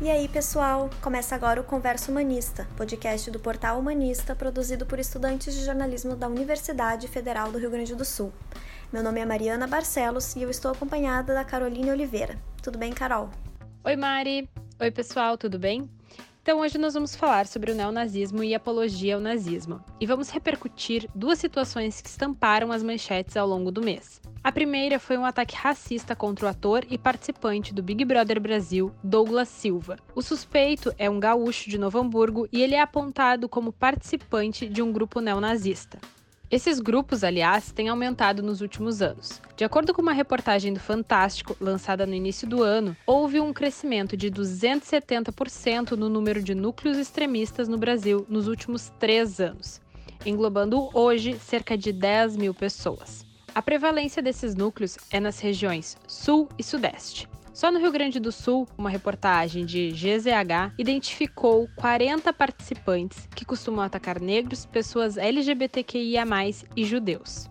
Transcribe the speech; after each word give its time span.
E 0.00 0.10
aí, 0.10 0.28
pessoal? 0.28 0.90
Começa 1.00 1.36
agora 1.36 1.60
o 1.60 1.64
Conversa 1.64 2.10
Humanista, 2.10 2.66
podcast 2.76 3.30
do 3.30 3.38
Portal 3.38 3.78
Humanista, 3.78 4.34
produzido 4.34 4.84
por 4.84 4.98
estudantes 4.98 5.54
de 5.54 5.64
jornalismo 5.64 6.16
da 6.16 6.26
Universidade 6.26 7.06
Federal 7.06 7.52
do 7.52 7.58
Rio 7.58 7.70
Grande 7.70 7.94
do 7.94 8.04
Sul. 8.04 8.32
Meu 8.92 9.04
nome 9.04 9.20
é 9.20 9.24
Mariana 9.24 9.68
Barcelos 9.68 10.34
e 10.34 10.42
eu 10.42 10.50
estou 10.50 10.72
acompanhada 10.72 11.32
da 11.32 11.44
Caroline 11.44 11.92
Oliveira. 11.92 12.36
Tudo 12.60 12.76
bem, 12.76 12.92
Carol? 12.92 13.30
Oi, 13.84 13.94
Mari. 13.94 14.50
Oi, 14.80 14.90
pessoal, 14.90 15.38
tudo 15.38 15.60
bem? 15.60 15.88
Então, 16.44 16.60
hoje 16.60 16.76
nós 16.76 16.92
vamos 16.92 17.16
falar 17.16 17.46
sobre 17.46 17.72
o 17.72 17.74
neonazismo 17.74 18.44
e 18.44 18.54
apologia 18.54 19.14
ao 19.14 19.20
nazismo, 19.20 19.82
e 19.98 20.04
vamos 20.04 20.28
repercutir 20.28 21.08
duas 21.14 21.38
situações 21.38 22.02
que 22.02 22.08
estamparam 22.10 22.70
as 22.70 22.82
manchetes 22.82 23.34
ao 23.34 23.48
longo 23.48 23.72
do 23.72 23.80
mês. 23.80 24.20
A 24.42 24.52
primeira 24.52 24.98
foi 24.98 25.16
um 25.16 25.24
ataque 25.24 25.56
racista 25.56 26.14
contra 26.14 26.44
o 26.44 26.48
ator 26.50 26.84
e 26.90 26.98
participante 26.98 27.72
do 27.72 27.82
Big 27.82 28.04
Brother 28.04 28.38
Brasil, 28.38 28.94
Douglas 29.02 29.48
Silva. 29.48 29.96
O 30.14 30.20
suspeito 30.20 30.94
é 30.98 31.08
um 31.08 31.18
gaúcho 31.18 31.70
de 31.70 31.78
Novo 31.78 31.98
Hamburgo 31.98 32.46
e 32.52 32.62
ele 32.62 32.74
é 32.74 32.80
apontado 32.82 33.48
como 33.48 33.72
participante 33.72 34.68
de 34.68 34.82
um 34.82 34.92
grupo 34.92 35.22
neonazista. 35.22 35.98
Esses 36.50 36.78
grupos, 36.78 37.24
aliás, 37.24 37.72
têm 37.72 37.88
aumentado 37.88 38.42
nos 38.42 38.60
últimos 38.60 39.00
anos. 39.00 39.40
De 39.56 39.64
acordo 39.64 39.94
com 39.94 40.02
uma 40.02 40.12
reportagem 40.12 40.74
do 40.74 40.78
Fantástico, 40.78 41.56
lançada 41.58 42.06
no 42.06 42.14
início 42.14 42.46
do 42.46 42.62
ano, 42.62 42.94
houve 43.06 43.40
um 43.40 43.52
crescimento 43.52 44.16
de 44.16 44.30
270% 44.30 45.92
no 45.92 46.08
número 46.08 46.42
de 46.42 46.54
núcleos 46.54 46.98
extremistas 46.98 47.66
no 47.66 47.78
Brasil 47.78 48.26
nos 48.28 48.46
últimos 48.46 48.92
três 49.00 49.40
anos, 49.40 49.80
englobando 50.24 50.90
hoje 50.92 51.38
cerca 51.38 51.78
de 51.78 51.92
10 51.92 52.36
mil 52.36 52.52
pessoas. 52.52 53.24
A 53.54 53.62
prevalência 53.62 54.22
desses 54.22 54.54
núcleos 54.54 54.98
é 55.10 55.18
nas 55.18 55.40
regiões 55.40 55.96
Sul 56.06 56.48
e 56.58 56.62
Sudeste. 56.62 57.26
Só 57.54 57.70
no 57.70 57.78
Rio 57.78 57.92
Grande 57.92 58.18
do 58.18 58.32
Sul, 58.32 58.66
uma 58.76 58.90
reportagem 58.90 59.64
de 59.64 59.92
GZH 59.92 60.74
identificou 60.76 61.68
40 61.76 62.32
participantes 62.32 63.28
que 63.32 63.44
costumam 63.44 63.84
atacar 63.84 64.20
negros, 64.20 64.66
pessoas 64.66 65.16
LGBTQIA, 65.16 66.24
e 66.74 66.84
judeus. 66.84 67.48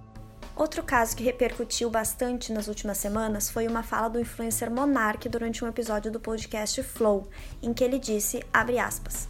Outro 0.58 0.84
caso 0.84 1.16
que 1.16 1.24
repercutiu 1.24 1.90
bastante 1.90 2.52
nas 2.52 2.68
últimas 2.68 2.98
semanas 2.98 3.50
foi 3.50 3.66
uma 3.66 3.82
fala 3.82 4.10
do 4.10 4.20
influencer 4.20 4.70
Monark 4.70 5.30
durante 5.30 5.64
um 5.64 5.70
episódio 5.70 6.12
do 6.12 6.20
podcast 6.20 6.84
Flow, 6.84 7.30
em 7.62 7.74
que 7.74 7.82
ele 7.82 7.98
disse, 7.98 8.44
aspas, 8.54 9.30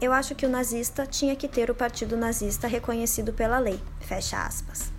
eu 0.00 0.10
acho 0.10 0.34
que 0.34 0.46
o 0.46 0.48
nazista 0.48 1.06
tinha 1.06 1.36
que 1.36 1.46
ter 1.46 1.70
o 1.70 1.74
partido 1.74 2.16
nazista 2.16 2.66
reconhecido 2.66 3.34
pela 3.34 3.58
lei, 3.58 3.78
fecha 4.00 4.42
aspas. 4.42 4.93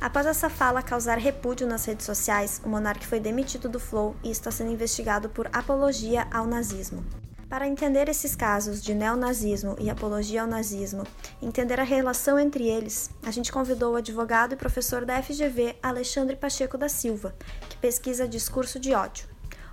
Após 0.00 0.24
essa 0.24 0.48
fala 0.48 0.82
causar 0.82 1.18
repúdio 1.18 1.66
nas 1.66 1.84
redes 1.84 2.06
sociais, 2.06 2.58
o 2.64 2.68
monarca 2.70 3.04
foi 3.04 3.20
demitido 3.20 3.68
do 3.68 3.78
Flow 3.78 4.16
e 4.24 4.30
está 4.30 4.50
sendo 4.50 4.72
investigado 4.72 5.28
por 5.28 5.46
apologia 5.52 6.26
ao 6.30 6.46
nazismo. 6.46 7.04
Para 7.50 7.68
entender 7.68 8.08
esses 8.08 8.34
casos 8.34 8.80
de 8.80 8.94
neonazismo 8.94 9.76
e 9.78 9.90
apologia 9.90 10.40
ao 10.40 10.48
nazismo, 10.48 11.04
entender 11.42 11.78
a 11.78 11.84
relação 11.84 12.38
entre 12.38 12.66
eles, 12.66 13.10
a 13.22 13.30
gente 13.30 13.52
convidou 13.52 13.92
o 13.92 13.96
advogado 13.96 14.54
e 14.54 14.56
professor 14.56 15.04
da 15.04 15.22
FGV 15.22 15.76
Alexandre 15.82 16.34
Pacheco 16.34 16.78
da 16.78 16.88
Silva, 16.88 17.34
que 17.68 17.76
pesquisa 17.76 18.26
discurso 18.26 18.80
de 18.80 18.94
ódio. 18.94 19.26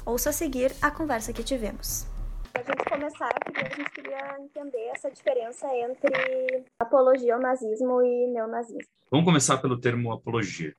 Ouça 0.06 0.32
a 0.32 0.34
seguir 0.34 0.74
a 0.82 0.92
conversa 0.92 1.32
que 1.32 1.44
tivemos. 1.44 2.06
Para 2.52 2.62
a 2.62 2.66
gente 2.66 2.90
começar, 2.90 3.30
a 3.56 3.76
gente 3.76 3.92
queria 3.92 4.38
entender 4.40 4.92
essa 4.96 5.10
diferença 5.10 5.68
entre 5.76 6.66
apologia 6.80 7.36
ao 7.36 7.42
nazismo 7.42 8.02
e 8.02 8.28
neonazismo. 8.28 8.92
Vamos 9.10 9.26
começar 9.26 9.58
pelo 9.58 9.80
termo 9.80 10.12
apologia. 10.12 10.76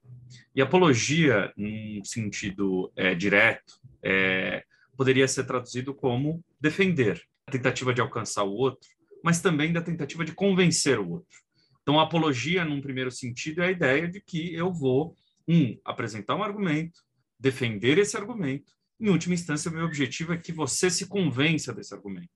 E 0.54 0.60
apologia, 0.60 1.52
num 1.56 2.04
sentido 2.04 2.92
é, 2.94 3.14
direto, 3.14 3.74
é, 4.02 4.62
poderia 4.96 5.26
ser 5.26 5.44
traduzido 5.44 5.94
como 5.94 6.44
defender, 6.60 7.22
a 7.46 7.50
tentativa 7.50 7.94
de 7.94 8.00
alcançar 8.00 8.44
o 8.44 8.52
outro, 8.52 8.88
mas 9.22 9.40
também 9.40 9.72
da 9.72 9.80
tentativa 9.80 10.24
de 10.24 10.32
convencer 10.32 10.98
o 10.98 11.10
outro. 11.10 11.38
Então, 11.82 11.98
a 11.98 12.02
apologia, 12.02 12.64
num 12.64 12.82
primeiro 12.82 13.10
sentido, 13.10 13.62
é 13.62 13.68
a 13.68 13.70
ideia 13.70 14.06
de 14.06 14.20
que 14.20 14.54
eu 14.54 14.72
vou, 14.72 15.14
um, 15.48 15.78
apresentar 15.84 16.34
um 16.34 16.42
argumento, 16.42 17.00
defender 17.40 17.96
esse 17.98 18.16
argumento, 18.16 18.72
em 19.00 19.08
última 19.08 19.34
instância, 19.34 19.70
o 19.70 19.74
meu 19.74 19.84
objetivo 19.84 20.32
é 20.32 20.36
que 20.36 20.52
você 20.52 20.90
se 20.90 21.06
convença 21.06 21.72
desse 21.72 21.94
argumento. 21.94 22.30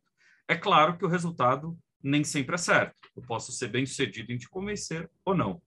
É 0.47 0.55
claro 0.55 0.97
que 0.97 1.05
o 1.05 1.09
resultado 1.09 1.77
nem 2.03 2.25
sempre 2.25 2.55
é 2.55 2.59
certo. 2.59 2.97
Eu 3.17 3.23
posso 3.23 3.53
ser 3.53 3.69
bem 3.69 3.87
sucedido 3.87 4.33
em 4.33 4.39
te 4.39 4.49
convencer 4.49 5.11
ou 5.25 5.35
não. 5.35 5.61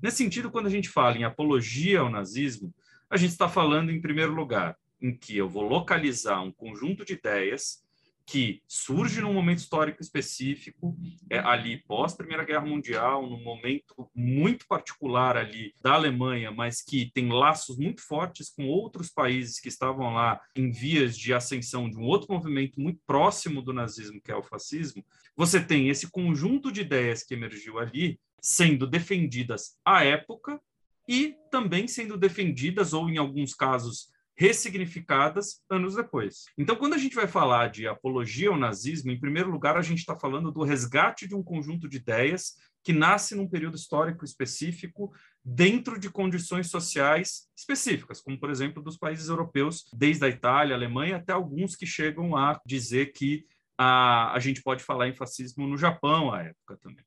Nesse 0.00 0.18
sentido, 0.18 0.50
quando 0.50 0.66
a 0.66 0.70
gente 0.70 0.88
fala 0.88 1.16
em 1.16 1.24
apologia 1.24 2.00
ao 2.00 2.10
nazismo, 2.10 2.72
a 3.10 3.16
gente 3.16 3.30
está 3.30 3.48
falando, 3.48 3.90
em 3.90 4.00
primeiro 4.00 4.34
lugar, 4.34 4.76
em 5.00 5.16
que 5.16 5.36
eu 5.36 5.48
vou 5.48 5.62
localizar 5.64 6.40
um 6.42 6.52
conjunto 6.52 7.04
de 7.04 7.14
ideias 7.14 7.82
que 8.28 8.62
surge 8.68 9.22
num 9.22 9.32
momento 9.32 9.60
histórico 9.60 10.02
específico, 10.02 10.94
é, 11.30 11.38
ali 11.38 11.78
pós 11.78 12.14
Primeira 12.14 12.44
Guerra 12.44 12.66
Mundial, 12.66 13.26
num 13.26 13.42
momento 13.42 14.06
muito 14.14 14.66
particular 14.68 15.34
ali 15.34 15.74
da 15.80 15.94
Alemanha, 15.94 16.50
mas 16.50 16.82
que 16.82 17.10
tem 17.14 17.30
laços 17.30 17.78
muito 17.78 18.02
fortes 18.02 18.50
com 18.50 18.68
outros 18.68 19.08
países 19.08 19.58
que 19.58 19.68
estavam 19.68 20.12
lá 20.12 20.42
em 20.54 20.70
vias 20.70 21.16
de 21.16 21.32
ascensão 21.32 21.88
de 21.88 21.96
um 21.96 22.02
outro 22.02 22.30
movimento 22.30 22.78
muito 22.78 23.00
próximo 23.06 23.62
do 23.62 23.72
nazismo, 23.72 24.20
que 24.20 24.30
é 24.30 24.36
o 24.36 24.42
fascismo. 24.42 25.02
Você 25.34 25.58
tem 25.58 25.88
esse 25.88 26.10
conjunto 26.10 26.70
de 26.70 26.82
ideias 26.82 27.22
que 27.22 27.32
emergiu 27.32 27.78
ali 27.78 28.20
sendo 28.42 28.86
defendidas 28.86 29.78
à 29.82 30.04
época 30.04 30.60
e 31.08 31.34
também 31.50 31.88
sendo 31.88 32.14
defendidas 32.14 32.92
ou 32.92 33.08
em 33.08 33.16
alguns 33.16 33.54
casos 33.54 34.10
ressignificadas 34.38 35.64
anos 35.68 35.96
depois. 35.96 36.44
Então, 36.56 36.76
quando 36.76 36.94
a 36.94 36.98
gente 36.98 37.16
vai 37.16 37.26
falar 37.26 37.70
de 37.70 37.88
apologia 37.88 38.50
ao 38.50 38.56
nazismo, 38.56 39.10
em 39.10 39.18
primeiro 39.18 39.50
lugar, 39.50 39.76
a 39.76 39.82
gente 39.82 39.98
está 39.98 40.16
falando 40.16 40.52
do 40.52 40.62
resgate 40.62 41.26
de 41.26 41.34
um 41.34 41.42
conjunto 41.42 41.88
de 41.88 41.96
ideias 41.96 42.54
que 42.84 42.92
nasce 42.92 43.34
num 43.34 43.48
período 43.48 43.76
histórico 43.76 44.24
específico, 44.24 45.12
dentro 45.44 45.98
de 45.98 46.08
condições 46.08 46.70
sociais 46.70 47.48
específicas, 47.56 48.20
como, 48.20 48.38
por 48.38 48.48
exemplo, 48.48 48.80
dos 48.80 48.96
países 48.96 49.28
europeus, 49.28 49.84
desde 49.92 50.24
a 50.24 50.28
Itália, 50.28 50.76
a 50.76 50.78
Alemanha, 50.78 51.16
até 51.16 51.32
alguns 51.32 51.74
que 51.74 51.84
chegam 51.84 52.36
a 52.36 52.60
dizer 52.64 53.06
que 53.12 53.44
a, 53.76 54.32
a 54.32 54.38
gente 54.38 54.62
pode 54.62 54.84
falar 54.84 55.08
em 55.08 55.14
fascismo 55.14 55.66
no 55.66 55.76
Japão 55.76 56.32
à 56.32 56.42
época 56.44 56.78
também. 56.80 57.04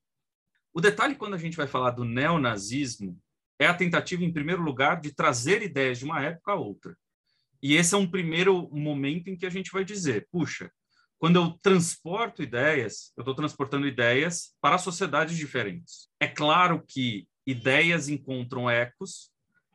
O 0.74 0.82
detalhe, 0.82 1.14
quando 1.14 1.34
a 1.34 1.38
gente 1.38 1.56
vai 1.56 1.66
falar 1.66 1.92
do 1.92 2.04
neonazismo, 2.04 3.18
é 3.58 3.66
a 3.66 3.74
tentativa, 3.74 4.22
em 4.22 4.32
primeiro 4.32 4.62
lugar, 4.62 5.00
de 5.00 5.14
trazer 5.14 5.62
ideias 5.62 5.98
de 5.98 6.04
uma 6.04 6.22
época 6.22 6.52
a 6.52 6.56
outra. 6.56 6.96
E 7.62 7.74
esse 7.74 7.94
é 7.94 7.98
um 7.98 8.10
primeiro 8.10 8.68
momento 8.72 9.28
em 9.28 9.36
que 9.36 9.46
a 9.46 9.50
gente 9.50 9.70
vai 9.70 9.84
dizer, 9.84 10.26
puxa, 10.30 10.70
quando 11.18 11.36
eu 11.36 11.52
transporto 11.62 12.42
ideias, 12.42 13.12
eu 13.16 13.22
estou 13.22 13.34
transportando 13.34 13.86
ideias 13.86 14.56
para 14.60 14.78
sociedades 14.78 15.36
diferentes. 15.36 16.08
É 16.18 16.26
claro 16.26 16.82
que 16.86 17.28
ideias 17.46 18.08
encontram 18.08 18.68
ecos 18.68 19.30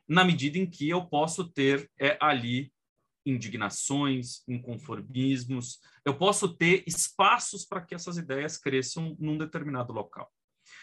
na 0.06 0.24
medida 0.24 0.58
em 0.58 0.66
que 0.66 0.88
eu 0.88 1.06
posso 1.06 1.48
ter 1.48 1.90
é, 1.98 2.18
ali 2.20 2.72
indignações, 3.24 4.42
inconformismos, 4.48 5.80
eu 6.04 6.16
posso 6.16 6.48
ter 6.48 6.82
espaços 6.86 7.64
para 7.64 7.82
que 7.82 7.94
essas 7.94 8.16
ideias 8.16 8.56
cresçam 8.56 9.16
num 9.18 9.36
determinado 9.36 9.92
local. 9.92 10.30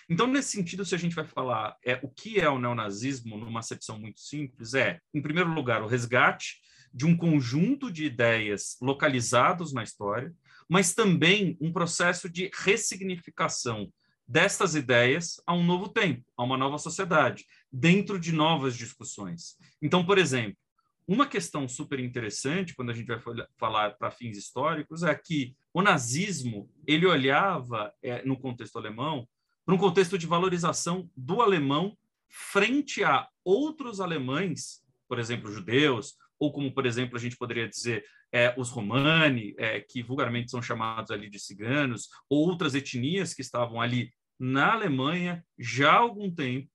Então, 0.10 0.28
nesse 0.28 0.52
sentido, 0.52 0.86
se 0.86 0.94
a 0.94 0.98
gente 0.98 1.16
vai 1.16 1.26
falar 1.26 1.76
é, 1.84 2.00
o 2.04 2.10
que 2.10 2.40
é 2.40 2.50
o 2.50 2.60
neonazismo, 2.60 3.38
numa 3.38 3.60
acepção 3.60 4.00
muito 4.00 4.20
simples, 4.20 4.74
é, 4.74 5.00
em 5.14 5.22
primeiro 5.22 5.52
lugar, 5.52 5.82
o 5.82 5.88
resgate 5.88 6.60
de 6.96 7.06
um 7.06 7.18
conjunto 7.18 7.92
de 7.92 8.06
ideias 8.06 8.78
localizados 8.82 9.74
na 9.74 9.84
história, 9.84 10.34
mas 10.70 10.96
também 10.96 11.58
um 11.60 11.74
processo 11.74 12.30
de 12.30 12.50
ressignificação 12.54 13.92
destas 14.26 14.76
ideias 14.76 15.42
a 15.46 15.54
um 15.54 15.62
novo 15.62 15.90
tempo, 15.90 16.24
a 16.38 16.44
uma 16.44 16.58
nova 16.58 16.78
sociedade, 16.78 17.46
dentro 17.70 18.18
de 18.18 18.32
novas 18.32 18.78
discussões. 18.78 19.58
Então, 19.82 20.06
por 20.06 20.18
exemplo, 20.18 20.58
uma 21.06 21.28
questão 21.28 21.68
super 21.68 22.00
interessante 22.00 22.74
quando 22.74 22.92
a 22.92 22.94
gente 22.94 23.08
vai 23.08 23.22
falar 23.58 23.92
para 23.92 24.10
fins 24.10 24.38
históricos 24.38 25.04
é 25.04 25.14
que 25.14 25.54
o 25.74 25.82
nazismo 25.82 26.72
ele 26.88 27.06
olhava 27.06 27.94
é, 28.02 28.26
no 28.26 28.40
contexto 28.40 28.78
alemão 28.80 29.28
para 29.66 29.76
um 29.76 29.78
contexto 29.78 30.18
de 30.18 30.26
valorização 30.26 31.10
do 31.16 31.42
alemão 31.42 31.96
frente 32.30 33.04
a 33.04 33.28
outros 33.44 34.00
alemães, 34.00 34.82
por 35.08 35.20
exemplo, 35.20 35.52
judeus 35.52 36.16
ou 36.46 36.52
como, 36.54 36.72
por 36.72 36.86
exemplo, 36.86 37.18
a 37.18 37.20
gente 37.20 37.36
poderia 37.36 37.68
dizer 37.68 38.06
é, 38.32 38.54
os 38.58 38.70
romani, 38.70 39.56
é, 39.58 39.82
que 39.82 40.04
vulgarmente 40.04 40.52
são 40.52 40.62
chamados 40.62 41.10
ali 41.10 41.30
de 41.30 41.40
ciganos, 41.40 42.08
ou 42.30 42.48
outras 42.48 42.76
etnias 42.76 43.34
que 43.34 43.42
estavam 43.42 43.82
ali 43.82 44.12
na 44.40 44.74
Alemanha 44.74 45.44
já 45.58 45.94
há 45.94 45.98
algum 45.98 46.30
tempo, 46.30 46.70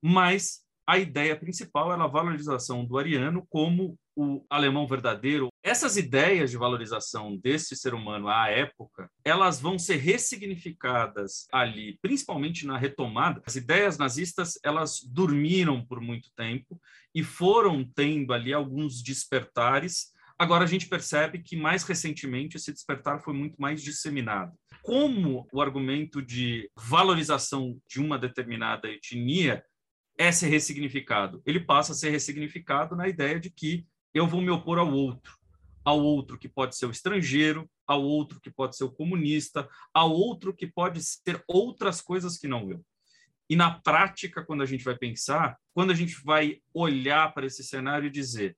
mas 0.00 0.60
a 0.86 0.98
ideia 0.98 1.34
principal 1.34 1.92
era 1.92 2.04
a 2.04 2.08
valorização 2.08 2.84
do 2.84 2.96
ariano 2.96 3.44
como 3.48 3.98
o 4.16 4.44
alemão 4.48 4.86
verdadeiro. 4.86 5.48
Essas 5.62 5.96
ideias 5.96 6.50
de 6.50 6.56
valorização 6.56 7.36
desse 7.36 7.76
ser 7.76 7.92
humano 7.92 8.28
à 8.28 8.48
época, 8.48 9.10
elas 9.24 9.60
vão 9.60 9.78
ser 9.78 9.96
ressignificadas 9.96 11.46
ali, 11.52 11.98
principalmente 12.00 12.66
na 12.66 12.78
retomada. 12.78 13.42
As 13.46 13.56
ideias 13.56 13.98
nazistas, 13.98 14.58
elas 14.64 15.02
dormiram 15.02 15.84
por 15.84 16.00
muito 16.00 16.30
tempo 16.34 16.80
e 17.14 17.22
foram 17.22 17.84
tendo 17.84 18.32
ali 18.32 18.52
alguns 18.52 19.02
despertares 19.02 20.16
Agora 20.38 20.64
a 20.64 20.66
gente 20.66 20.86
percebe 20.86 21.38
que 21.38 21.56
mais 21.56 21.82
recentemente 21.82 22.58
esse 22.58 22.70
despertar 22.70 23.20
foi 23.20 23.32
muito 23.32 23.56
mais 23.58 23.82
disseminado. 23.82 24.52
Como 24.82 25.48
o 25.50 25.62
argumento 25.62 26.20
de 26.20 26.70
valorização 26.76 27.80
de 27.88 28.00
uma 28.00 28.18
determinada 28.18 28.86
etnia 28.86 29.64
é 30.18 30.30
ser 30.30 30.48
ressignificado? 30.48 31.42
Ele 31.46 31.58
passa 31.58 31.92
a 31.92 31.94
ser 31.94 32.10
ressignificado 32.10 32.94
na 32.94 33.08
ideia 33.08 33.40
de 33.40 33.48
que 33.50 33.86
eu 34.16 34.26
vou 34.26 34.40
me 34.40 34.50
opor 34.50 34.78
ao 34.78 34.92
outro, 34.92 35.36
ao 35.84 36.00
outro 36.00 36.38
que 36.38 36.48
pode 36.48 36.76
ser 36.76 36.86
o 36.86 36.90
estrangeiro, 36.90 37.68
ao 37.86 38.02
outro 38.02 38.40
que 38.40 38.50
pode 38.50 38.76
ser 38.76 38.84
o 38.84 38.90
comunista, 38.90 39.68
ao 39.94 40.12
outro 40.12 40.54
que 40.54 40.66
pode 40.66 41.02
ser 41.02 41.42
outras 41.46 42.00
coisas 42.00 42.36
que 42.38 42.48
não 42.48 42.70
eu. 42.70 42.84
E 43.48 43.54
na 43.54 43.78
prática, 43.78 44.44
quando 44.44 44.62
a 44.62 44.66
gente 44.66 44.82
vai 44.82 44.96
pensar, 44.96 45.56
quando 45.72 45.92
a 45.92 45.94
gente 45.94 46.14
vai 46.24 46.60
olhar 46.74 47.32
para 47.32 47.46
esse 47.46 47.62
cenário 47.62 48.08
e 48.08 48.10
dizer 48.10 48.56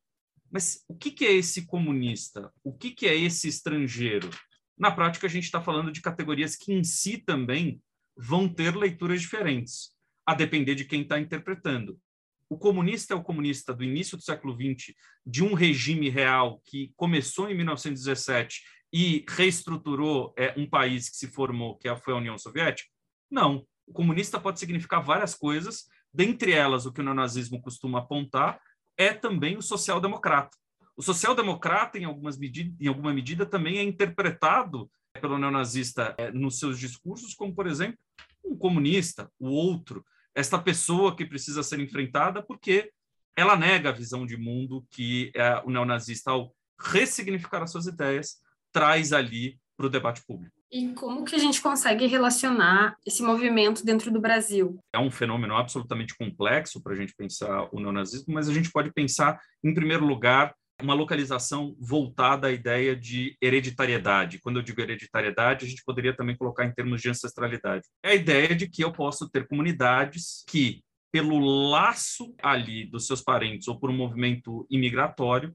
mas 0.51 0.85
o 0.89 0.95
que, 0.95 1.11
que 1.11 1.27
é 1.27 1.33
esse 1.33 1.67
comunista? 1.67 2.51
O 2.65 2.73
que, 2.73 2.91
que 2.91 3.07
é 3.07 3.15
esse 3.15 3.49
estrangeiro? 3.49 4.31
Na 4.79 4.91
prática, 4.91 5.27
a 5.27 5.31
gente 5.31 5.45
está 5.45 5.61
falando 5.61 5.93
de 5.93 6.01
categorias 6.01 6.57
que 6.57 6.73
em 6.73 6.83
si 6.83 7.19
também 7.19 7.81
vão 8.17 8.49
ter 8.49 8.75
leituras 8.75 9.21
diferentes, 9.21 9.93
a 10.25 10.35
depender 10.35 10.75
de 10.75 10.85
quem 10.85 11.03
está 11.03 11.21
interpretando. 11.21 12.01
O 12.51 12.57
comunista 12.57 13.13
é 13.13 13.17
o 13.17 13.23
comunista 13.23 13.75
do 13.75 13.85
início 13.85 14.17
do 14.17 14.23
século 14.23 14.55
XX, 14.55 14.95
de 15.25 15.45
um 15.45 15.53
regime 15.53 16.09
real 16.09 16.61
que 16.65 16.93
começou 16.97 17.51
em 17.51 17.55
1917 17.55 18.63
e 18.93 19.25
reestruturou 19.29 20.33
é, 20.37 20.55
um 20.57 20.69
país 20.69 21.11
que 21.11 21.17
se 21.17 21.27
formou, 21.27 21.77
que 21.77 21.95
foi 21.97 22.15
a 22.15 22.17
União 22.17 22.39
Soviética? 22.39 22.91
Não. 23.31 23.67
O 23.87 23.93
comunista 23.93 24.41
pode 24.41 24.59
significar 24.59 25.03
várias 25.03 25.35
coisas, 25.35 25.87
dentre 26.13 26.53
elas 26.53 26.87
o 26.87 26.93
que 26.93 27.01
o 27.01 27.05
neonazismo 27.05 27.61
costuma 27.61 27.99
apontar, 27.99 28.61
é 28.97 29.13
também 29.13 29.57
o 29.57 29.63
social-democrata. 29.63 30.57
O 30.97 31.03
social-democrata, 31.03 31.99
em, 31.99 32.03
em 32.03 32.89
alguma 32.89 33.13
medida, 33.13 33.47
também 33.47 33.79
é 33.79 33.83
interpretado 33.83 34.91
pelo 35.21 35.39
neonazista 35.39 36.15
é, 36.19 36.31
nos 36.33 36.59
seus 36.59 36.79
discursos 36.79 37.35
como, 37.35 37.55
por 37.55 37.67
exemplo, 37.67 37.99
um 38.45 38.57
comunista, 38.57 39.31
o 39.39 39.49
outro, 39.49 40.05
esta 40.39 40.57
pessoa 40.57 41.17
que 41.17 41.27
precisa 41.27 41.65
ser 41.65 41.81
enfrentada 41.81 42.41
porque 42.41 42.93
ela 43.37 43.57
nega 43.57 43.89
a 43.89 43.93
visão 43.93 44.25
de 44.25 44.37
mundo 44.37 44.87
que 44.89 45.33
é, 45.35 45.61
o 45.65 45.71
neonazista, 45.71 46.31
ao 46.31 46.55
ressignificar 46.81 47.61
as 47.61 47.73
suas 47.73 47.87
ideias, 47.87 48.37
traz 48.73 49.13
ali 49.13 49.59
para 49.77 49.87
o 49.87 49.91
debate 49.91 50.23
público. 50.25 50.55
E 50.71 50.93
como 50.93 51.25
que 51.25 51.35
a 51.35 51.39
gente 51.39 51.61
consegue 51.61 52.07
relacionar 52.07 52.97
esse 53.05 53.21
movimento 53.21 53.85
dentro 53.85 54.13
do 54.13 54.21
Brasil? 54.21 54.79
É 54.93 54.99
um 54.99 55.11
fenômeno 55.11 55.57
absolutamente 55.57 56.17
complexo 56.17 56.81
para 56.81 56.93
a 56.93 56.97
gente 56.97 57.15
pensar 57.17 57.69
o 57.73 57.81
neonazismo, 57.81 58.33
mas 58.33 58.49
a 58.49 58.55
gente 58.55 58.71
pode 58.71 58.93
pensar, 58.93 59.41
em 59.65 59.75
primeiro 59.75 60.07
lugar, 60.07 60.55
uma 60.83 60.95
localização 60.95 61.77
voltada 61.79 62.49
à 62.49 62.53
ideia 62.53 62.95
de 62.95 63.37
hereditariedade. 63.43 64.39
Quando 64.39 64.57
eu 64.59 64.63
digo 64.63 64.81
hereditariedade, 64.81 65.65
a 65.65 65.69
gente 65.69 65.83
poderia 65.85 66.15
também 66.15 66.37
colocar 66.37 66.65
em 66.65 66.73
termos 66.73 67.01
de 67.01 67.11
ancestralidade. 67.11 67.87
É 68.03 68.11
a 68.11 68.15
ideia 68.15 68.55
de 68.55 68.69
que 68.69 68.83
eu 68.83 68.93
posso 68.93 69.29
ter 69.29 69.47
comunidades 69.49 70.45
que, 70.47 70.83
pelo 71.11 71.39
laço 71.71 72.35
ali 72.43 72.85
dos 72.85 73.07
seus 73.07 73.21
parentes 73.21 73.67
ou 73.69 73.79
por 73.79 73.91
um 73.91 73.97
movimento 73.97 74.67
imigratório, 74.71 75.55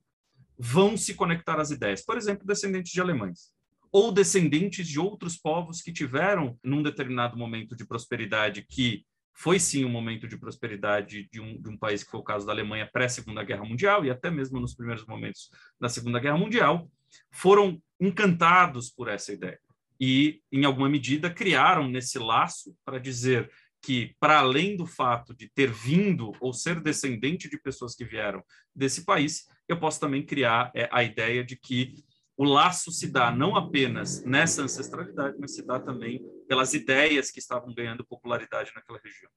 vão 0.58 0.98
se 0.98 1.14
conectar 1.14 1.60
às 1.60 1.72
ideias. 1.72 2.04
Por 2.04 2.18
exemplo, 2.18 2.46
descendentes 2.46 2.92
de 2.92 3.02
alemães 3.02 3.54
ou 3.94 4.12
descendentes 4.12 4.88
de 4.88 5.00
outros 5.00 5.38
povos 5.38 5.80
que 5.80 5.94
tiveram, 5.94 6.58
num 6.64 6.82
determinado 6.82 7.38
momento 7.38 7.76
de 7.76 7.86
prosperidade, 7.86 8.66
que 8.68 9.06
foi 9.34 9.60
sim 9.60 9.84
um 9.84 9.90
momento 9.90 10.28
de 10.28 10.38
prosperidade 10.38 11.28
de 11.32 11.42
um, 11.42 11.60
de 11.60 11.70
um 11.70 11.78
país 11.78 12.04
que 12.04 12.12
foi 12.12 12.20
o 12.20 12.24
caso 12.24 12.46
da 12.46 12.52
Alemanha 12.52 12.90
pré-Segunda 12.92 13.44
Guerra 13.44 13.66
Mundial 13.66 14.06
e 14.06 14.10
até 14.10 14.30
mesmo 14.30 14.60
nos 14.60 14.76
primeiros 14.76 15.06
momentos 15.06 15.50
da 15.80 15.90
Segunda 15.90 16.20
Guerra 16.20 16.38
Mundial, 16.38 16.90
foram 17.32 17.82
encantados 18.00 18.90
por 18.90 19.08
essa 19.08 19.34
ideia 19.34 19.60
e, 20.00 20.42
em 20.52 20.66
alguma 20.66 20.90
medida, 20.90 21.30
criaram 21.30 21.88
nesse 21.88 22.20
laço 22.20 22.76
para 22.84 23.00
dizer 23.00 23.50
que, 23.82 24.16
para 24.20 24.40
além 24.40 24.76
do 24.76 24.86
fato 24.86 25.34
de 25.34 25.50
ter 25.50 25.72
vindo 25.72 26.32
ou 26.40 26.54
ser 26.54 26.82
descendente 26.82 27.50
de 27.50 27.58
pessoas 27.58 27.96
que 27.96 28.06
vieram 28.06 28.44
desse 28.76 29.06
país, 29.06 29.46
eu 29.68 29.80
posso 29.80 30.00
também 30.00 30.26
criar 30.26 30.72
é, 30.76 30.90
a 30.92 31.04
ideia 31.04 31.44
de 31.44 31.56
que 31.56 31.96
o 32.38 32.44
laço 32.44 32.92
se 32.92 33.12
dá 33.12 33.32
não 33.32 33.56
apenas 33.56 34.24
nessa 34.24 34.64
ancestralidade, 34.64 35.38
mas 35.40 35.54
se 35.56 35.66
dá 35.66 35.80
também 35.80 36.22
pelas 36.48 36.74
ideias 36.74 37.30
que 37.30 37.40
estavam 37.40 37.74
ganhando 37.74 38.06
popularidade 38.06 38.72
naquela 38.76 39.00
região. 39.04 39.30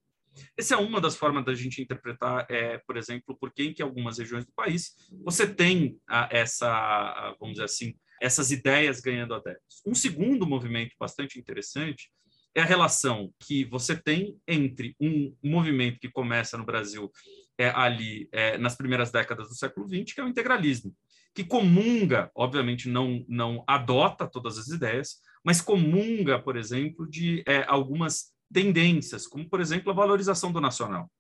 Essa 0.57 0.75
é 0.75 0.79
uma 0.79 1.01
das 1.01 1.17
formas 1.17 1.45
da 1.45 1.55
gente 1.55 1.81
interpretar, 1.81 2.47
é, 2.51 2.79
por 2.79 2.97
exemplo, 2.97 3.37
por 3.39 3.53
que 3.53 3.65
em 3.65 3.75
que 3.75 3.83
algumas 3.83 4.19
regiões 4.19 4.45
do 4.45 4.53
país 4.53 4.95
você 5.25 5.47
tem 5.47 5.99
a, 6.07 6.29
essa, 6.31 6.69
a, 6.69 7.35
vamos 7.41 7.55
dizer 7.55 7.65
assim, 7.65 7.95
essas 8.21 8.51
ideias 8.51 9.01
ganhando 9.01 9.35
adeptos. 9.35 9.83
Um 9.87 9.95
segundo 9.95 10.47
movimento 10.47 10.95
bastante 10.99 11.39
interessante 11.39 12.11
é 12.55 12.63
a 12.63 12.67
relação 12.67 13.33
que 13.41 13.65
você 13.67 13.95
tem 13.95 14.39
entre 14.49 14.97
um 14.99 15.35
movimento 15.43 15.99
que 15.99 16.11
começa 16.11 16.57
no 16.57 16.65
Brasil 16.65 17.11
é, 17.59 17.69
ali 17.69 18.29
é, 18.33 18.57
nas 18.57 18.75
primeiras 18.75 19.11
décadas 19.11 19.49
do 19.49 19.55
século 19.55 19.87
XX, 19.87 20.15
que 20.15 20.21
é 20.21 20.25
o 20.25 20.29
integralismo 20.29 20.95
que 21.37 21.45
comunga, 21.45 22.31
obviamente 22.35 22.89
não, 22.89 23.23
não 23.29 23.63
adota 23.67 24.27
todas 24.27 24.57
as 24.57 24.69
ideias, 24.69 25.21
mas 25.45 25.61
comunga, 25.61 26.39
por 26.39 26.57
exemplo, 26.57 27.07
de 27.07 27.45
é, 27.47 27.63
algumas 27.69 28.33
tendências, 28.51 29.27
como, 29.27 29.47
por 29.47 29.61
exemplo, 29.61 29.93
a 29.93 29.95
valorização 29.95 30.51
do 30.51 30.63
nacional. 30.63 31.13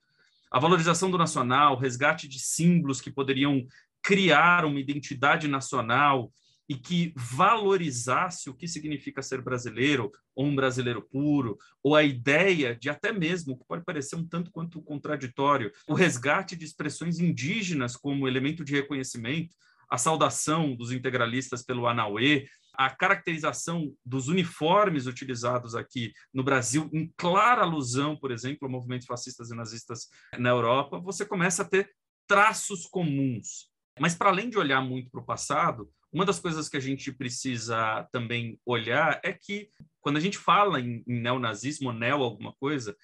A 0.50 0.58
valorização 0.58 1.10
do 1.10 1.18
nacional, 1.18 1.74
o 1.74 1.78
resgate 1.78 2.26
de 2.26 2.40
símbolos 2.40 2.98
que 2.98 3.10
poderiam 3.10 3.66
criar 4.02 4.64
uma 4.64 4.80
identidade 4.80 5.46
nacional 5.48 6.32
e 6.66 6.74
que 6.74 7.12
valorizasse 7.14 8.48
o 8.48 8.54
que 8.54 8.66
significa 8.66 9.20
ser 9.20 9.42
brasileiro, 9.42 10.10
ou 10.34 10.46
um 10.46 10.56
brasileiro 10.56 11.02
puro, 11.02 11.58
ou 11.82 11.94
a 11.94 12.02
ideia 12.02 12.74
de 12.74 12.88
até 12.88 13.12
mesmo, 13.12 13.58
que 13.58 13.66
pode 13.66 13.84
parecer 13.84 14.16
um 14.16 14.26
tanto 14.26 14.50
quanto 14.50 14.80
contraditório, 14.80 15.70
o 15.86 15.92
resgate 15.92 16.56
de 16.56 16.64
expressões 16.64 17.18
indígenas 17.18 17.96
como 17.96 18.26
elemento 18.26 18.64
de 18.64 18.72
reconhecimento, 18.72 19.54
a 19.88 19.98
saudação 19.98 20.74
dos 20.74 20.92
integralistas 20.92 21.62
pelo 21.62 21.86
Anauê, 21.86 22.46
a 22.74 22.90
caracterização 22.90 23.92
dos 24.04 24.28
uniformes 24.28 25.06
utilizados 25.06 25.74
aqui 25.74 26.12
no 26.32 26.44
Brasil, 26.44 26.90
em 26.92 27.10
clara 27.16 27.62
alusão, 27.62 28.16
por 28.16 28.30
exemplo, 28.30 28.68
a 28.68 28.70
movimentos 28.70 29.06
fascistas 29.06 29.50
e 29.50 29.56
nazistas 29.56 30.08
na 30.38 30.50
Europa, 30.50 31.00
você 31.00 31.24
começa 31.24 31.62
a 31.62 31.68
ter 31.68 31.90
traços 32.26 32.86
comuns. 32.86 33.70
Mas, 33.98 34.14
para 34.14 34.28
além 34.28 34.50
de 34.50 34.58
olhar 34.58 34.82
muito 34.82 35.10
para 35.10 35.20
o 35.20 35.24
passado, 35.24 35.90
uma 36.12 36.24
das 36.24 36.38
coisas 36.38 36.68
que 36.68 36.76
a 36.76 36.80
gente 36.80 37.10
precisa 37.12 38.06
também 38.12 38.60
olhar 38.64 39.20
é 39.24 39.32
que, 39.32 39.70
quando 40.00 40.18
a 40.18 40.20
gente 40.20 40.36
fala 40.36 40.80
em, 40.80 41.02
em 41.06 41.20
neonazismo, 41.20 41.92
neo 41.92 42.22
alguma 42.22 42.52
coisa, 42.60 42.94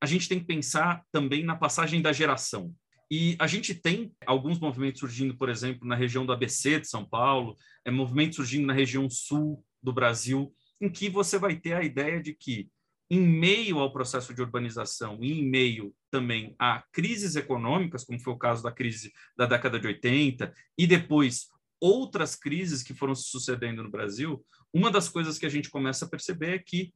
a 0.00 0.06
gente 0.06 0.28
tem 0.28 0.40
que 0.40 0.46
pensar 0.46 1.02
também 1.12 1.44
na 1.44 1.56
passagem 1.56 2.00
da 2.00 2.12
geração. 2.12 2.74
E 3.10 3.36
a 3.38 3.46
gente 3.46 3.74
tem 3.74 4.12
alguns 4.26 4.58
movimentos 4.58 5.00
surgindo, 5.00 5.36
por 5.36 5.48
exemplo, 5.48 5.86
na 5.86 5.94
região 5.94 6.26
do 6.26 6.32
ABC 6.32 6.80
de 6.80 6.88
São 6.88 7.04
Paulo, 7.04 7.56
é 7.84 7.90
movimentos 7.90 8.36
surgindo 8.36 8.66
na 8.66 8.74
região 8.74 9.08
sul 9.08 9.64
do 9.82 9.92
Brasil, 9.92 10.54
em 10.80 10.90
que 10.90 11.08
você 11.08 11.38
vai 11.38 11.56
ter 11.56 11.72
a 11.72 11.82
ideia 11.82 12.22
de 12.22 12.34
que, 12.34 12.68
em 13.10 13.20
meio 13.20 13.78
ao 13.78 13.92
processo 13.92 14.34
de 14.34 14.42
urbanização 14.42 15.18
e 15.22 15.40
em 15.40 15.48
meio 15.48 15.94
também 16.10 16.54
a 16.58 16.84
crises 16.92 17.36
econômicas, 17.36 18.04
como 18.04 18.20
foi 18.20 18.34
o 18.34 18.38
caso 18.38 18.62
da 18.62 18.70
crise 18.70 19.10
da 19.36 19.46
década 19.46 19.80
de 19.80 19.86
80, 19.86 20.52
e 20.76 20.86
depois 20.86 21.46
outras 21.80 22.36
crises 22.36 22.82
que 22.82 22.92
foram 22.92 23.14
se 23.14 23.30
sucedendo 23.30 23.82
no 23.82 23.90
Brasil, 23.90 24.44
uma 24.72 24.90
das 24.90 25.08
coisas 25.08 25.38
que 25.38 25.46
a 25.46 25.48
gente 25.48 25.70
começa 25.70 26.04
a 26.04 26.08
perceber 26.08 26.54
é 26.54 26.58
que 26.58 26.92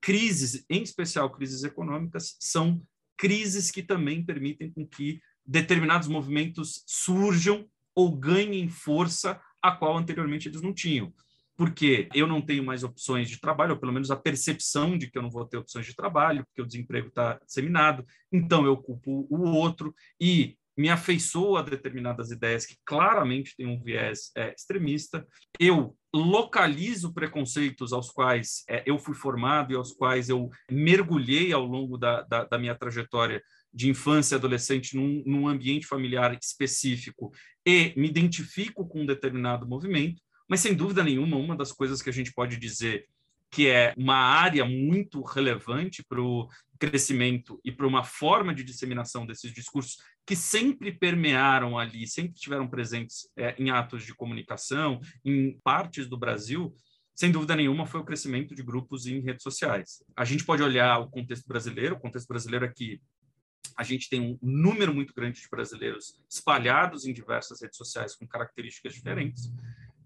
crises, 0.00 0.64
em 0.68 0.82
especial 0.82 1.30
crises 1.30 1.62
econômicas, 1.62 2.36
são 2.40 2.82
crises 3.16 3.70
que 3.70 3.84
também 3.84 4.24
permitem 4.24 4.72
com 4.72 4.84
que 4.84 5.20
determinados 5.46 6.08
movimentos 6.08 6.82
surjam 6.86 7.66
ou 7.94 8.16
ganhem 8.16 8.68
força 8.68 9.40
a 9.60 9.72
qual 9.72 9.96
anteriormente 9.96 10.48
eles 10.48 10.62
não 10.62 10.72
tinham. 10.72 11.12
Porque 11.56 12.08
eu 12.14 12.26
não 12.26 12.40
tenho 12.40 12.64
mais 12.64 12.82
opções 12.82 13.28
de 13.28 13.38
trabalho, 13.38 13.74
ou 13.74 13.78
pelo 13.78 13.92
menos 13.92 14.10
a 14.10 14.16
percepção 14.16 14.96
de 14.96 15.10
que 15.10 15.18
eu 15.18 15.22
não 15.22 15.30
vou 15.30 15.46
ter 15.46 15.58
opções 15.58 15.86
de 15.86 15.94
trabalho, 15.94 16.44
porque 16.46 16.62
o 16.62 16.66
desemprego 16.66 17.08
está 17.08 17.38
disseminado, 17.44 18.04
então 18.32 18.64
eu 18.64 18.76
culpo 18.76 19.26
o 19.30 19.42
outro 19.50 19.94
e 20.20 20.56
me 20.76 20.88
afeiçoo 20.88 21.56
a 21.56 21.62
determinadas 21.62 22.30
ideias 22.30 22.64
que 22.64 22.78
claramente 22.84 23.54
têm 23.56 23.66
um 23.66 23.82
viés 23.82 24.30
é, 24.34 24.54
extremista. 24.54 25.26
Eu 25.58 25.96
localizo 26.14 27.12
preconceitos 27.12 27.92
aos 27.92 28.10
quais 28.10 28.64
é, 28.68 28.82
eu 28.86 28.98
fui 28.98 29.14
formado 29.14 29.72
e 29.72 29.76
aos 29.76 29.92
quais 29.92 30.28
eu 30.28 30.50
mergulhei 30.70 31.52
ao 31.52 31.64
longo 31.64 31.98
da, 31.98 32.22
da, 32.22 32.44
da 32.44 32.58
minha 32.58 32.74
trajetória 32.74 33.42
de 33.72 33.88
infância 33.88 34.34
e 34.34 34.38
adolescente 34.38 34.94
num, 34.96 35.22
num 35.24 35.48
ambiente 35.48 35.86
familiar 35.86 36.36
específico 36.40 37.32
e 37.64 37.92
me 37.96 38.08
identifico 38.08 38.86
com 38.86 39.02
um 39.02 39.06
determinado 39.06 39.66
movimento, 39.66 40.20
mas 40.48 40.60
sem 40.60 40.74
dúvida 40.74 41.02
nenhuma, 41.02 41.36
uma 41.36 41.56
das 41.56 41.72
coisas 41.72 42.02
que 42.02 42.10
a 42.10 42.12
gente 42.12 42.32
pode 42.32 42.56
dizer 42.56 43.06
que 43.50 43.68
é 43.68 43.92
uma 43.98 44.16
área 44.16 44.64
muito 44.64 45.22
relevante 45.22 46.02
para 46.02 46.20
o 46.20 46.48
crescimento 46.78 47.60
e 47.62 47.70
para 47.70 47.86
uma 47.86 48.02
forma 48.02 48.54
de 48.54 48.64
disseminação 48.64 49.26
desses 49.26 49.52
discursos 49.52 49.98
que 50.26 50.34
sempre 50.34 50.90
permearam 50.90 51.78
ali, 51.78 52.06
sempre 52.06 52.34
estiveram 52.34 52.66
presentes 52.66 53.28
é, 53.36 53.54
em 53.58 53.70
atos 53.70 54.04
de 54.04 54.14
comunicação, 54.14 55.00
em 55.22 55.58
partes 55.62 56.08
do 56.08 56.16
Brasil, 56.16 56.74
sem 57.14 57.30
dúvida 57.30 57.54
nenhuma, 57.54 57.86
foi 57.86 58.00
o 58.00 58.04
crescimento 58.04 58.54
de 58.54 58.62
grupos 58.62 59.06
em 59.06 59.20
redes 59.20 59.42
sociais. 59.42 60.02
A 60.16 60.24
gente 60.24 60.44
pode 60.44 60.62
olhar 60.62 60.98
o 60.98 61.10
contexto 61.10 61.46
brasileiro, 61.46 61.96
o 61.96 62.00
contexto 62.00 62.26
brasileiro 62.26 62.64
aqui, 62.64 63.00
a 63.76 63.82
gente 63.82 64.08
tem 64.08 64.20
um 64.20 64.38
número 64.42 64.94
muito 64.94 65.14
grande 65.14 65.40
de 65.40 65.48
brasileiros 65.48 66.20
espalhados 66.28 67.06
em 67.06 67.12
diversas 67.12 67.60
redes 67.60 67.76
sociais 67.76 68.14
com 68.14 68.26
características 68.26 68.94
diferentes. 68.94 69.52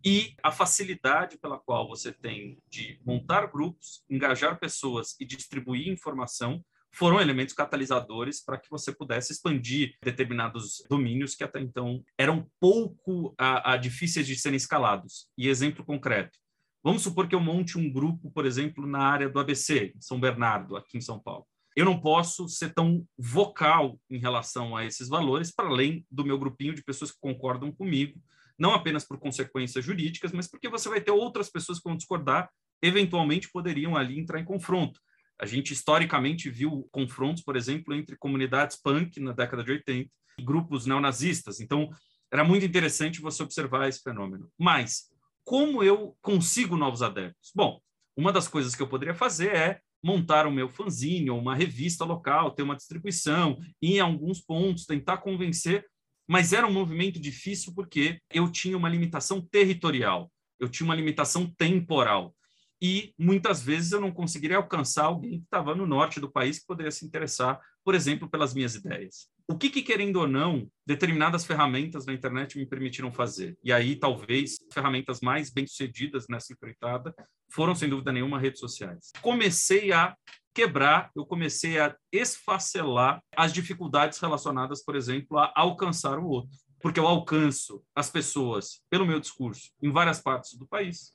E 0.04 0.34
a 0.42 0.52
facilidade 0.52 1.36
pela 1.38 1.58
qual 1.58 1.88
você 1.88 2.12
tem 2.12 2.58
de 2.70 3.00
montar 3.04 3.46
grupos, 3.46 4.04
engajar 4.08 4.58
pessoas 4.58 5.16
e 5.18 5.24
distribuir 5.24 5.88
informação 5.88 6.64
foram 6.92 7.20
elementos 7.20 7.54
catalisadores 7.54 8.42
para 8.42 8.56
que 8.56 8.70
você 8.70 8.92
pudesse 8.92 9.32
expandir 9.32 9.96
determinados 10.02 10.82
domínios 10.88 11.34
que 11.34 11.44
até 11.44 11.60
então 11.60 12.02
eram 12.16 12.48
pouco 12.60 13.34
a, 13.36 13.72
a 13.72 13.76
difíceis 13.76 14.26
de 14.26 14.36
serem 14.36 14.56
escalados. 14.56 15.28
E 15.36 15.48
exemplo 15.48 15.84
concreto, 15.84 16.38
Vamos 16.86 17.02
supor 17.02 17.26
que 17.26 17.34
eu 17.34 17.40
monte 17.40 17.76
um 17.76 17.90
grupo, 17.90 18.30
por 18.30 18.46
exemplo, 18.46 18.86
na 18.86 19.00
área 19.00 19.28
do 19.28 19.40
ABC, 19.40 19.92
São 19.98 20.20
Bernardo, 20.20 20.76
aqui 20.76 20.96
em 20.96 21.00
São 21.00 21.18
Paulo. 21.18 21.44
Eu 21.76 21.84
não 21.84 22.00
posso 22.00 22.48
ser 22.48 22.72
tão 22.72 23.06
vocal 23.18 24.00
em 24.08 24.18
relação 24.18 24.74
a 24.74 24.86
esses 24.86 25.08
valores, 25.08 25.54
para 25.54 25.68
além 25.68 26.06
do 26.10 26.24
meu 26.24 26.38
grupinho 26.38 26.74
de 26.74 26.82
pessoas 26.82 27.12
que 27.12 27.18
concordam 27.20 27.70
comigo, 27.70 28.18
não 28.58 28.72
apenas 28.72 29.04
por 29.04 29.18
consequências 29.18 29.84
jurídicas, 29.84 30.32
mas 30.32 30.48
porque 30.48 30.70
você 30.70 30.88
vai 30.88 31.02
ter 31.02 31.10
outras 31.10 31.50
pessoas 31.50 31.78
que 31.78 31.84
vão 31.84 31.96
discordar, 31.96 32.50
eventualmente 32.80 33.50
poderiam 33.52 33.94
ali 33.94 34.18
entrar 34.18 34.40
em 34.40 34.44
confronto. 34.44 34.98
A 35.38 35.44
gente 35.44 35.74
historicamente 35.74 36.48
viu 36.48 36.88
confrontos, 36.90 37.42
por 37.42 37.56
exemplo, 37.56 37.92
entre 37.94 38.16
comunidades 38.16 38.80
punk 38.80 39.20
na 39.20 39.32
década 39.32 39.62
de 39.62 39.72
80 39.72 40.10
e 40.38 40.42
grupos 40.42 40.86
neonazistas. 40.86 41.60
Então, 41.60 41.90
era 42.32 42.42
muito 42.42 42.64
interessante 42.64 43.20
você 43.20 43.42
observar 43.42 43.86
esse 43.86 44.00
fenômeno. 44.00 44.50
Mas 44.58 45.10
como 45.44 45.82
eu 45.82 46.16
consigo 46.22 46.74
novos 46.74 47.02
adeptos? 47.02 47.52
Bom, 47.54 47.78
uma 48.16 48.32
das 48.32 48.48
coisas 48.48 48.74
que 48.74 48.82
eu 48.82 48.88
poderia 48.88 49.14
fazer 49.14 49.54
é 49.54 49.80
montar 50.06 50.46
o 50.46 50.52
meu 50.52 50.68
fanzine 50.68 51.28
ou 51.28 51.40
uma 51.40 51.56
revista 51.56 52.04
local, 52.04 52.52
ter 52.52 52.62
uma 52.62 52.76
distribuição, 52.76 53.58
e 53.82 53.96
em 53.96 54.00
alguns 54.00 54.40
pontos 54.40 54.86
tentar 54.86 55.16
convencer, 55.16 55.84
mas 56.28 56.52
era 56.52 56.64
um 56.64 56.72
movimento 56.72 57.18
difícil 57.18 57.74
porque 57.74 58.20
eu 58.32 58.50
tinha 58.50 58.76
uma 58.76 58.88
limitação 58.88 59.40
territorial, 59.40 60.30
eu 60.60 60.68
tinha 60.68 60.84
uma 60.84 60.94
limitação 60.94 61.52
temporal. 61.58 62.32
E 62.80 63.12
muitas 63.18 63.60
vezes 63.60 63.90
eu 63.90 64.00
não 64.00 64.12
conseguiria 64.12 64.58
alcançar 64.58 65.06
alguém 65.06 65.40
que 65.40 65.44
estava 65.44 65.74
no 65.74 65.86
norte 65.86 66.20
do 66.20 66.30
país 66.30 66.60
que 66.60 66.66
poderia 66.66 66.92
se 66.92 67.04
interessar, 67.04 67.60
por 67.86 67.94
exemplo, 67.94 68.28
pelas 68.28 68.52
minhas 68.52 68.74
ideias 68.74 69.30
o 69.48 69.56
que, 69.56 69.70
que, 69.70 69.82
querendo 69.82 70.16
ou 70.16 70.26
não, 70.26 70.68
determinadas 70.84 71.44
ferramentas 71.44 72.04
na 72.04 72.12
internet 72.12 72.58
me 72.58 72.66
permitiram 72.66 73.12
fazer. 73.12 73.56
E 73.62 73.72
aí, 73.72 73.94
talvez, 73.94 74.56
ferramentas 74.72 75.20
mais 75.20 75.50
bem-sucedidas 75.50 76.26
nessa 76.28 76.52
empreitada 76.52 77.14
foram, 77.48 77.74
sem 77.74 77.88
dúvida 77.88 78.12
nenhuma, 78.12 78.40
redes 78.40 78.58
sociais. 78.58 79.12
Comecei 79.22 79.92
a 79.92 80.16
quebrar, 80.52 81.12
eu 81.14 81.24
comecei 81.24 81.78
a 81.78 81.94
esfacelar 82.10 83.22
as 83.36 83.52
dificuldades 83.52 84.18
relacionadas, 84.18 84.82
por 84.82 84.96
exemplo, 84.96 85.38
a 85.38 85.52
alcançar 85.54 86.18
o 86.18 86.26
outro. 86.26 86.58
Porque 86.80 86.98
eu 86.98 87.06
alcanço 87.06 87.84
as 87.94 88.10
pessoas 88.10 88.82
pelo 88.90 89.06
meu 89.06 89.20
discurso 89.20 89.70
em 89.80 89.92
várias 89.92 90.20
partes 90.20 90.58
do 90.58 90.66
país. 90.66 91.14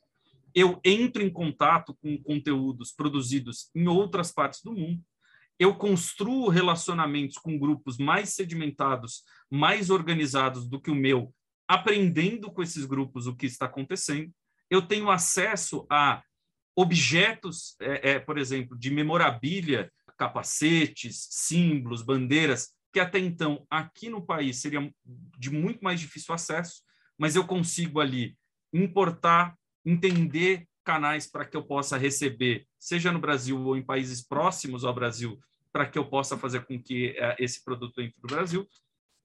Eu 0.55 0.79
entro 0.85 1.21
em 1.21 1.29
contato 1.29 1.97
com 2.01 2.17
conteúdos 2.23 2.91
produzidos 2.91 3.69
em 3.75 3.87
outras 3.87 4.31
partes 4.31 4.61
do 4.63 4.73
mundo 4.73 5.01
eu 5.59 5.75
construo 5.75 6.49
relacionamentos 6.49 7.37
com 7.37 7.57
grupos 7.57 7.97
mais 7.97 8.29
sedimentados, 8.29 9.23
mais 9.49 9.89
organizados 9.89 10.67
do 10.67 10.81
que 10.81 10.89
o 10.89 10.95
meu, 10.95 11.33
aprendendo 11.67 12.51
com 12.51 12.61
esses 12.61 12.85
grupos 12.85 13.27
o 13.27 13.35
que 13.35 13.45
está 13.45 13.65
acontecendo. 13.65 14.31
Eu 14.69 14.81
tenho 14.81 15.09
acesso 15.09 15.85
a 15.89 16.23
objetos, 16.75 17.75
é, 17.79 18.11
é, 18.11 18.19
por 18.19 18.37
exemplo, 18.37 18.77
de 18.77 18.89
memorabilia, 18.89 19.91
capacetes, 20.17 21.27
símbolos, 21.29 22.01
bandeiras, 22.01 22.73
que 22.93 22.99
até 22.99 23.19
então 23.19 23.65
aqui 23.69 24.09
no 24.09 24.25
país 24.25 24.57
seria 24.57 24.93
de 25.37 25.49
muito 25.49 25.81
mais 25.81 25.99
difícil 25.99 26.33
acesso, 26.33 26.81
mas 27.17 27.35
eu 27.35 27.45
consigo 27.45 27.99
ali 27.99 28.37
importar, 28.73 29.55
entender 29.85 30.67
canais 30.83 31.27
para 31.27 31.45
que 31.45 31.55
eu 31.55 31.63
possa 31.63 31.97
receber, 31.97 32.67
seja 32.79 33.11
no 33.11 33.19
Brasil 33.19 33.59
ou 33.61 33.77
em 33.77 33.83
países 33.83 34.21
próximos 34.25 34.83
ao 34.83 34.93
Brasil, 34.93 35.39
para 35.71 35.87
que 35.87 35.97
eu 35.97 36.05
possa 36.05 36.37
fazer 36.37 36.65
com 36.65 36.81
que 36.81 37.11
uh, 37.11 37.35
esse 37.39 37.63
produto 37.63 38.01
entre 38.01 38.19
no 38.21 38.27
Brasil. 38.27 38.67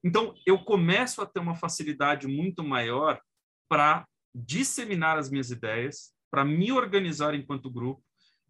Então, 0.03 0.33
eu 0.45 0.59
começo 0.59 1.21
a 1.21 1.25
ter 1.25 1.39
uma 1.39 1.55
facilidade 1.55 2.27
muito 2.27 2.63
maior 2.63 3.19
para 3.67 4.07
disseminar 4.33 5.17
as 5.17 5.29
minhas 5.29 5.51
ideias, 5.51 6.13
para 6.29 6.45
me 6.45 6.71
organizar 6.71 7.33
enquanto 7.33 7.71
grupo 7.71 8.03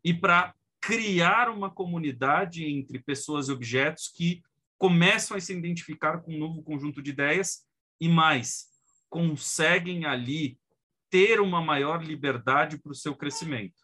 e 0.03 0.13
para 0.13 0.53
criar 0.81 1.49
uma 1.49 1.69
comunidade 1.69 2.65
entre 2.65 2.99
pessoas 2.99 3.47
e 3.47 3.51
objetos 3.51 4.09
que 4.09 4.41
começam 4.77 5.35
a 5.35 5.39
se 5.39 5.53
identificar 5.53 6.19
com 6.19 6.33
um 6.33 6.37
novo 6.37 6.61
conjunto 6.61 7.01
de 7.01 7.09
ideias 7.09 7.65
e 7.99 8.07
mais 8.07 8.67
conseguem 9.09 10.05
ali 10.05 10.57
ter 11.09 11.39
uma 11.39 11.61
maior 11.61 12.03
liberdade 12.03 12.79
para 12.79 12.91
o 12.91 12.95
seu 12.95 13.15
crescimento. 13.15 13.75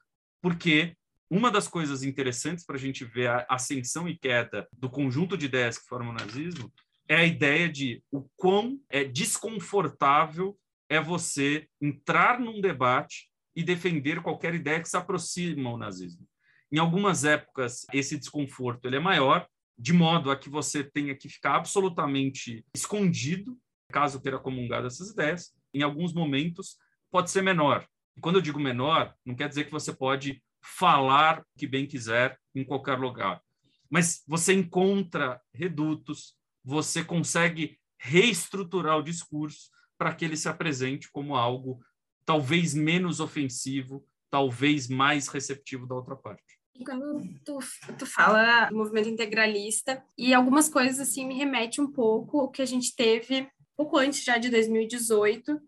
Porque 0.41 0.95
uma 1.29 1.49
das 1.49 1.67
coisas 1.67 2.03
interessantes 2.03 2.65
para 2.65 2.75
a 2.75 2.79
gente 2.79 3.05
ver 3.05 3.29
a 3.29 3.45
ascensão 3.49 4.07
e 4.07 4.17
queda 4.17 4.67
do 4.71 4.89
conjunto 4.89 5.37
de 5.37 5.45
ideias 5.45 5.77
que 5.77 5.87
formam 5.87 6.11
o 6.11 6.17
nazismo 6.17 6.71
é 7.07 7.15
a 7.15 7.25
ideia 7.25 7.67
de 7.67 8.03
o 8.11 8.27
quão 8.35 8.79
é 8.89 9.03
desconfortável 9.03 10.57
é 10.89 11.01
você 11.01 11.67
entrar 11.81 12.39
num 12.39 12.61
debate 12.61 13.29
e 13.55 13.63
defender 13.63 14.21
qualquer 14.21 14.53
ideia 14.53 14.81
que 14.81 14.89
se 14.89 14.97
aproxima 14.97 15.69
ao 15.69 15.77
nazismo. 15.77 16.27
Em 16.71 16.77
algumas 16.77 17.23
épocas, 17.23 17.85
esse 17.93 18.17
desconforto 18.17 18.85
ele 18.85 18.95
é 18.95 18.99
maior, 18.99 19.47
de 19.77 19.93
modo 19.93 20.31
a 20.31 20.35
que 20.35 20.49
você 20.49 20.83
tenha 20.83 21.15
que 21.15 21.29
ficar 21.29 21.55
absolutamente 21.55 22.65
escondido, 22.75 23.57
caso 23.91 24.21
queira 24.21 24.39
comungar 24.39 24.81
dessas 24.81 25.09
ideias. 25.09 25.53
Em 25.73 25.83
alguns 25.83 26.13
momentos, 26.13 26.77
pode 27.13 27.29
ser 27.29 27.43
menor. 27.43 27.87
E 28.17 28.19
quando 28.19 28.37
eu 28.37 28.41
digo 28.41 28.59
menor, 28.59 29.13
não 29.23 29.35
quer 29.35 29.47
dizer 29.47 29.65
que 29.65 29.71
você 29.71 29.93
pode 29.93 30.43
falar 30.63 31.41
o 31.41 31.59
que 31.59 31.67
bem 31.67 31.85
quiser 31.85 32.39
em 32.55 32.63
qualquer 32.63 32.97
lugar. 32.97 33.39
Mas 33.87 34.23
você 34.27 34.51
encontra 34.51 35.39
redutos, 35.53 36.35
você 36.63 37.03
consegue 37.03 37.77
reestruturar 37.99 38.97
o 38.97 39.03
discurso 39.03 39.69
para 39.95 40.11
que 40.15 40.25
ele 40.25 40.35
se 40.35 40.49
apresente 40.49 41.11
como 41.11 41.35
algo 41.35 41.79
talvez 42.25 42.73
menos 42.73 43.19
ofensivo, 43.19 44.03
talvez 44.31 44.87
mais 44.87 45.27
receptivo 45.27 45.85
da 45.85 45.93
outra 45.93 46.15
parte. 46.15 46.59
Quando 46.83 47.21
tu, 47.45 47.59
tu 47.99 48.05
fala 48.07 48.71
movimento 48.71 49.07
integralista, 49.07 50.03
e 50.17 50.33
algumas 50.33 50.67
coisas 50.67 50.99
assim 50.99 51.27
me 51.27 51.35
remete 51.35 51.79
um 51.79 51.91
pouco 51.91 52.39
o 52.39 52.49
que 52.49 52.63
a 52.63 52.65
gente 52.65 52.95
teve 52.95 53.47
pouco 53.75 53.97
antes 53.97 54.23
já 54.23 54.39
de 54.39 54.49
2018, 54.49 55.61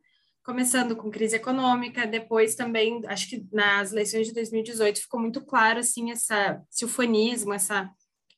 começando 0.45 0.95
com 0.95 1.09
crise 1.09 1.35
econômica, 1.35 2.05
depois 2.05 2.53
também, 2.53 3.01
acho 3.07 3.27
que 3.27 3.45
nas 3.51 3.91
eleições 3.91 4.27
de 4.27 4.33
2018 4.33 5.01
ficou 5.01 5.19
muito 5.19 5.43
claro, 5.43 5.79
assim, 5.79 6.11
essa, 6.11 6.61
esse 6.71 6.85
ufanismo, 6.85 7.51
essa 7.51 7.89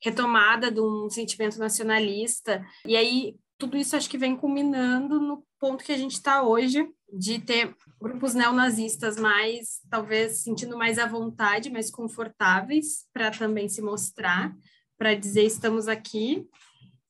retomada 0.01 0.71
de 0.71 0.79
um 0.79 1.09
sentimento 1.09 1.59
nacionalista, 1.59 2.65
e 2.85 2.95
aí 2.95 3.35
tudo 3.57 3.75
isso 3.75 3.95
acho 3.95 4.09
que 4.09 4.17
vem 4.17 4.37
culminando 4.37 5.19
no 5.19 5.43
ponto 5.59 5.83
que 5.83 5.91
a 5.91 5.97
gente 5.97 6.13
está 6.13 6.43
hoje, 6.43 6.87
de 7.11 7.39
ter 7.39 7.75
grupos 7.99 8.33
neonazistas 8.33 9.17
mais, 9.17 9.81
talvez, 9.89 10.43
sentindo 10.43 10.77
mais 10.77 10.99
à 10.99 11.07
vontade, 11.07 11.69
mais 11.69 11.89
confortáveis 11.89 13.05
para 13.11 13.31
também 13.31 13.67
se 13.67 13.81
mostrar, 13.81 14.55
para 14.97 15.13
dizer 15.13 15.43
estamos 15.43 15.87
aqui, 15.87 16.47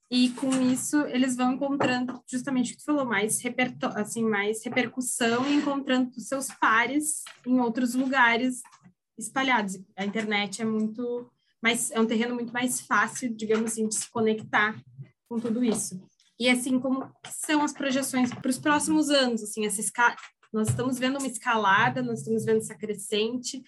e 0.10 0.30
com 0.32 0.50
isso 0.62 0.98
eles 1.08 1.36
vão 1.36 1.54
encontrando 1.54 2.22
justamente 2.26 2.72
o 2.72 2.78
que 2.78 2.80
tu 2.80 2.86
falou, 2.86 3.06
mais 3.06 3.40
assim, 3.96 4.24
mais 4.24 4.64
repercussão 4.64 5.48
e 5.48 5.56
encontrando 5.56 6.20
seus 6.20 6.48
pares 6.48 7.24
em 7.46 7.60
outros 7.60 7.94
lugares 7.94 8.62
espalhados. 9.18 9.78
A 9.98 10.06
internet 10.06 10.62
é 10.62 10.66
muito 10.66 11.30
mais 11.62 11.92
é 11.92 12.00
um 12.00 12.06
terreno 12.06 12.36
muito 12.36 12.54
mais 12.54 12.82
fácil, 12.82 13.36
digamos 13.36 13.72
assim, 13.72 13.88
de 13.88 13.96
se 13.96 14.10
conectar 14.10 14.80
com 15.28 15.40
tudo 15.40 15.64
isso. 15.64 16.02
E 16.40 16.50
assim 16.50 16.80
como 16.80 17.12
são 17.46 17.64
as 17.64 17.74
projeções 17.74 18.32
para 18.34 18.50
os 18.50 18.60
próximos 18.60 19.10
anos, 19.10 19.42
assim, 19.42 19.66
essa 19.66 19.82
escala, 19.82 20.16
nós 20.54 20.70
estamos 20.70 20.98
vendo 20.98 21.18
uma 21.18 21.28
escalada, 21.28 22.02
nós 22.02 22.20
estamos 22.20 22.46
vendo 22.46 22.60
essa 22.60 22.76
crescente. 22.76 23.62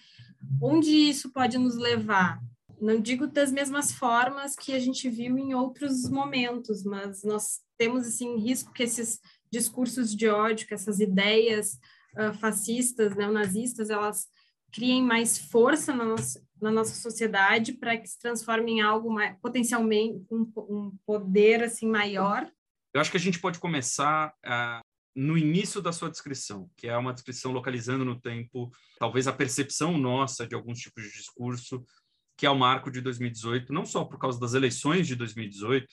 Onde 0.62 0.90
isso 0.90 1.30
pode 1.32 1.58
nos 1.58 1.76
levar? 1.76 2.40
Não 2.80 3.00
digo 3.00 3.26
das 3.26 3.52
mesmas 3.52 3.92
formas 3.92 4.56
que 4.56 4.72
a 4.72 4.78
gente 4.78 5.08
viu 5.08 5.36
em 5.38 5.54
outros 5.54 6.08
momentos, 6.08 6.82
mas 6.82 7.22
nós 7.22 7.60
temos 7.76 8.06
assim 8.06 8.36
risco 8.38 8.72
que 8.72 8.82
esses 8.82 9.20
discursos 9.52 10.14
de 10.14 10.28
ódio, 10.28 10.66
que 10.66 10.74
essas 10.74 11.00
ideias 11.00 11.78
uh, 12.16 12.32
fascistas, 12.38 13.14
neonazistas, 13.14 13.90
elas 13.90 14.28
criem 14.72 15.02
mais 15.02 15.36
força 15.36 15.94
na 15.94 16.04
nossa, 16.04 16.42
na 16.60 16.70
nossa 16.70 16.94
sociedade 16.94 17.72
para 17.72 17.96
que 17.96 18.06
se 18.06 18.18
transforme 18.18 18.72
em 18.72 18.80
algo 18.80 19.12
mais, 19.12 19.36
potencialmente 19.40 20.24
um, 20.30 20.50
um 20.56 20.96
poder 21.04 21.62
assim 21.62 21.88
maior? 21.88 22.50
Eu 22.94 23.00
acho 23.00 23.10
que 23.10 23.16
a 23.16 23.20
gente 23.20 23.40
pode 23.40 23.58
começar 23.58 24.32
uh, 24.44 24.80
no 25.14 25.36
início 25.36 25.80
da 25.82 25.92
sua 25.92 26.10
descrição, 26.10 26.70
que 26.76 26.86
é 26.86 26.96
uma 26.96 27.12
descrição 27.12 27.52
localizando 27.52 28.04
no 28.04 28.20
tempo, 28.20 28.70
talvez 28.98 29.26
a 29.26 29.32
percepção 29.32 29.98
nossa 29.98 30.46
de 30.46 30.54
alguns 30.54 30.78
tipos 30.78 31.04
de 31.04 31.12
discurso, 31.12 31.84
que 32.40 32.46
é 32.46 32.50
o 32.50 32.58
marco 32.58 32.90
de 32.90 33.02
2018, 33.02 33.70
não 33.70 33.84
só 33.84 34.02
por 34.02 34.18
causa 34.18 34.40
das 34.40 34.54
eleições 34.54 35.06
de 35.06 35.14
2018, 35.14 35.86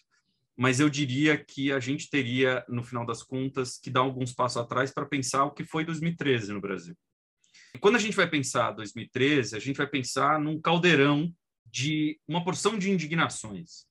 mas 0.55 0.79
eu 0.79 0.89
diria 0.89 1.37
que 1.37 1.73
a 1.73 1.79
gente 1.81 2.09
teria, 2.09 2.63
no 2.69 2.85
final 2.85 3.05
das 3.05 3.21
contas, 3.21 3.77
que 3.77 3.89
dar 3.89 3.99
alguns 3.99 4.33
passos 4.33 4.55
atrás 4.55 4.93
para 4.93 5.05
pensar 5.05 5.43
o 5.43 5.51
que 5.51 5.65
foi 5.65 5.83
2013 5.83 6.53
no 6.53 6.61
Brasil. 6.61 6.95
E 7.75 7.77
quando 7.77 7.97
a 7.97 7.99
gente 7.99 8.15
vai 8.15 8.29
pensar 8.29 8.71
2013, 8.71 9.57
a 9.57 9.59
gente 9.59 9.75
vai 9.75 9.87
pensar 9.87 10.39
num 10.39 10.57
caldeirão 10.61 11.29
de 11.65 12.17
uma 12.25 12.41
porção 12.41 12.77
de 12.77 12.89
indignações, 12.89 13.85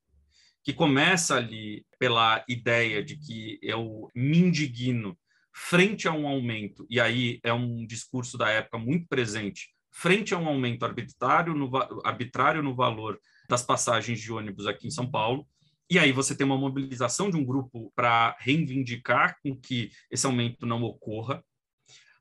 que 0.64 0.72
começa 0.72 1.36
ali 1.36 1.84
pela 1.98 2.42
ideia 2.48 3.04
de 3.04 3.18
que 3.18 3.58
eu 3.60 4.10
me 4.14 4.38
indigno 4.38 5.14
frente 5.54 6.08
a 6.08 6.12
um 6.12 6.26
aumento, 6.26 6.86
e 6.88 6.98
aí 6.98 7.38
é 7.42 7.52
um 7.52 7.86
discurso 7.86 8.38
da 8.38 8.48
época 8.48 8.78
muito 8.78 9.06
presente, 9.08 9.75
frente 9.96 10.34
a 10.34 10.38
um 10.38 10.46
aumento 10.46 10.84
arbitrário 10.84 11.54
no, 11.54 11.70
arbitrário 12.04 12.62
no 12.62 12.74
valor 12.74 13.18
das 13.48 13.62
passagens 13.62 14.20
de 14.20 14.30
ônibus 14.30 14.66
aqui 14.66 14.86
em 14.86 14.90
São 14.90 15.10
Paulo, 15.10 15.48
e 15.88 15.98
aí 15.98 16.12
você 16.12 16.36
tem 16.36 16.44
uma 16.44 16.58
mobilização 16.58 17.30
de 17.30 17.36
um 17.38 17.44
grupo 17.44 17.90
para 17.96 18.36
reivindicar 18.38 19.38
com 19.42 19.56
que 19.56 19.90
esse 20.10 20.26
aumento 20.26 20.66
não 20.66 20.82
ocorra. 20.82 21.42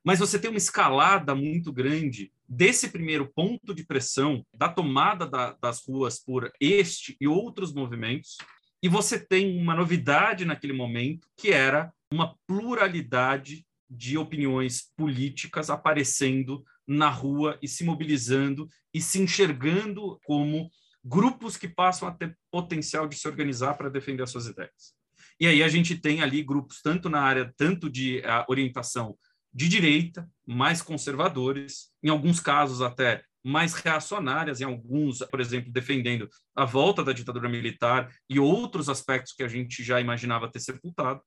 Mas 0.01 0.19
você 0.19 0.39
tem 0.39 0.49
uma 0.49 0.57
escalada 0.57 1.35
muito 1.35 1.73
grande 1.73 2.31
desse 2.47 2.89
primeiro 2.89 3.29
ponto 3.35 3.75
de 3.75 3.83
pressão, 3.83 4.45
da 4.53 4.69
tomada 4.69 5.27
da, 5.27 5.51
das 5.59 5.85
ruas 5.85 6.17
por 6.17 6.53
este 6.61 7.17
e 7.19 7.27
outros 7.27 7.73
movimentos, 7.73 8.37
e 8.81 8.87
você 8.87 9.19
tem 9.19 9.59
uma 9.59 9.75
novidade 9.75 10.45
naquele 10.45 10.73
momento, 10.73 11.27
que 11.35 11.51
era 11.51 11.91
uma 12.09 12.37
pluralidade 12.47 13.65
de 13.89 14.17
opiniões 14.17 14.93
políticas 14.95 15.69
aparecendo 15.69 16.63
na 16.87 17.09
rua 17.09 17.57
e 17.61 17.67
se 17.67 17.83
mobilizando 17.83 18.67
e 18.93 19.01
se 19.01 19.21
enxergando 19.21 20.19
como 20.25 20.69
grupos 21.03 21.57
que 21.57 21.67
passam 21.67 22.07
a 22.07 22.11
ter 22.11 22.37
potencial 22.51 23.07
de 23.07 23.15
se 23.15 23.27
organizar 23.27 23.75
para 23.75 23.89
defender 23.89 24.23
as 24.23 24.31
suas 24.31 24.47
ideias. 24.47 24.93
E 25.39 25.47
aí 25.47 25.61
a 25.61 25.67
gente 25.67 25.95
tem 25.97 26.21
ali 26.21 26.41
grupos 26.41 26.81
tanto 26.81 27.09
na 27.09 27.21
área 27.21 27.53
tanto 27.57 27.89
de 27.89 28.19
uh, 28.19 28.45
orientação 28.47 29.17
de 29.53 29.69
direita, 29.69 30.29
mais 30.45 30.81
conservadores, 30.81 31.89
em 32.03 32.09
alguns 32.09 32.39
casos 32.39 32.81
até 32.81 33.23
mais 33.43 33.73
reacionárias, 33.73 34.59
em 34.59 34.63
alguns, 34.63 35.19
por 35.19 35.39
exemplo, 35.39 35.71
defendendo 35.71 36.27
a 36.55 36.65
volta 36.65 37.03
da 37.03 37.13
ditadura 37.13 37.47
militar 37.47 38.11
e 38.29 38.39
outros 38.39 38.89
aspectos 38.89 39.33
que 39.33 39.43
a 39.43 39.47
gente 39.47 39.83
já 39.83 40.01
imaginava 40.01 40.51
ter 40.51 40.59
sepultado, 40.59 41.21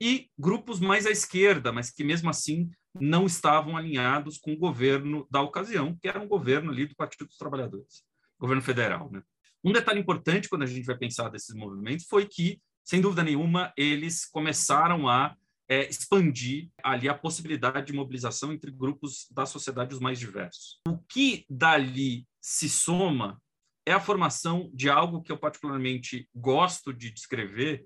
e 0.00 0.28
grupos 0.36 0.80
mais 0.80 1.06
à 1.06 1.10
esquerda, 1.10 1.70
mas 1.70 1.90
que 1.90 2.02
mesmo 2.02 2.30
assim 2.30 2.70
não 3.00 3.26
estavam 3.26 3.76
alinhados 3.76 4.38
com 4.38 4.52
o 4.52 4.58
governo 4.58 5.26
da 5.30 5.40
ocasião, 5.40 5.96
que 6.00 6.08
era 6.08 6.20
um 6.20 6.28
governo 6.28 6.70
ali 6.70 6.86
do 6.86 6.94
Partido 6.94 7.26
dos 7.26 7.36
Trabalhadores 7.36 8.04
governo 8.42 8.62
federal. 8.62 9.08
Né? 9.10 9.22
Um 9.64 9.72
detalhe 9.72 10.00
importante 10.00 10.48
quando 10.48 10.62
a 10.62 10.66
gente 10.66 10.84
vai 10.84 10.98
pensar 10.98 11.28
desses 11.28 11.54
movimentos 11.54 12.06
foi 12.06 12.26
que, 12.26 12.60
sem 12.84 13.00
dúvida 13.00 13.22
nenhuma, 13.22 13.72
eles 13.76 14.26
começaram 14.26 15.08
a 15.08 15.36
é, 15.68 15.88
expandir 15.88 16.68
ali 16.82 17.08
a 17.08 17.14
possibilidade 17.14 17.86
de 17.86 17.92
mobilização 17.92 18.52
entre 18.52 18.72
grupos 18.72 19.28
da 19.30 19.46
sociedade 19.46 19.94
os 19.94 20.00
mais 20.00 20.18
diversos. 20.18 20.80
O 20.88 20.98
que 20.98 21.46
dali 21.48 22.26
se 22.40 22.68
soma 22.68 23.40
é 23.86 23.92
a 23.92 24.00
formação 24.00 24.68
de 24.74 24.90
algo 24.90 25.22
que 25.22 25.30
eu 25.30 25.38
particularmente 25.38 26.28
gosto 26.34 26.92
de 26.92 27.10
descrever, 27.12 27.84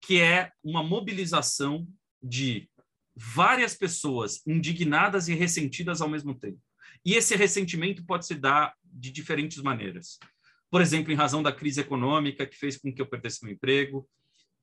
que 0.00 0.20
é 0.20 0.50
uma 0.64 0.82
mobilização 0.82 1.86
de 2.22 2.68
várias 3.14 3.74
pessoas 3.74 4.40
indignadas 4.46 5.28
e 5.28 5.34
ressentidas 5.34 6.00
ao 6.00 6.08
mesmo 6.08 6.34
tempo. 6.34 6.58
E 7.04 7.14
esse 7.14 7.36
ressentimento 7.36 8.04
pode 8.04 8.26
se 8.26 8.34
dar 8.34 8.74
de 8.84 9.10
diferentes 9.10 9.62
maneiras. 9.62 10.18
Por 10.70 10.80
exemplo, 10.80 11.12
em 11.12 11.16
razão 11.16 11.42
da 11.42 11.52
crise 11.52 11.80
econômica 11.80 12.46
que 12.46 12.56
fez 12.56 12.76
com 12.76 12.92
que 12.92 13.02
eu 13.02 13.06
perdesse 13.06 13.44
meu 13.44 13.52
emprego, 13.52 14.08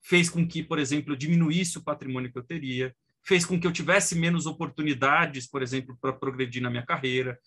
fez 0.02 0.30
com 0.30 0.48
que, 0.48 0.64
por 0.64 0.80
exemplo, 0.80 1.14
eu 1.14 1.18
diminuísse 1.18 1.78
o 1.78 1.84
patrimônio 1.84 2.32
que 2.32 2.40
eu 2.40 2.44
teria, 2.44 2.96
fez 3.24 3.46
com 3.46 3.60
que 3.60 3.68
eu 3.68 3.72
tivesse 3.72 4.16
menos 4.16 4.46
oportunidades, 4.46 5.48
por 5.48 5.62
exemplo, 5.62 5.98
para 6.02 6.14
progredir 6.14 6.62
na 6.62 6.70
minha 6.70 6.86
carreira, 6.86 7.38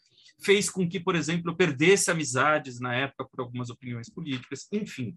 fez 0.44 0.68
com 0.68 0.88
que, 0.88 1.00
por 1.00 1.16
exemplo, 1.16 1.50
eu 1.50 1.56
perdesse 1.56 2.10
amizades 2.10 2.78
na 2.78 2.94
época 2.94 3.24
por 3.24 3.40
algumas 3.40 3.70
opiniões 3.70 4.08
políticas, 4.08 4.66
enfim. 4.72 5.16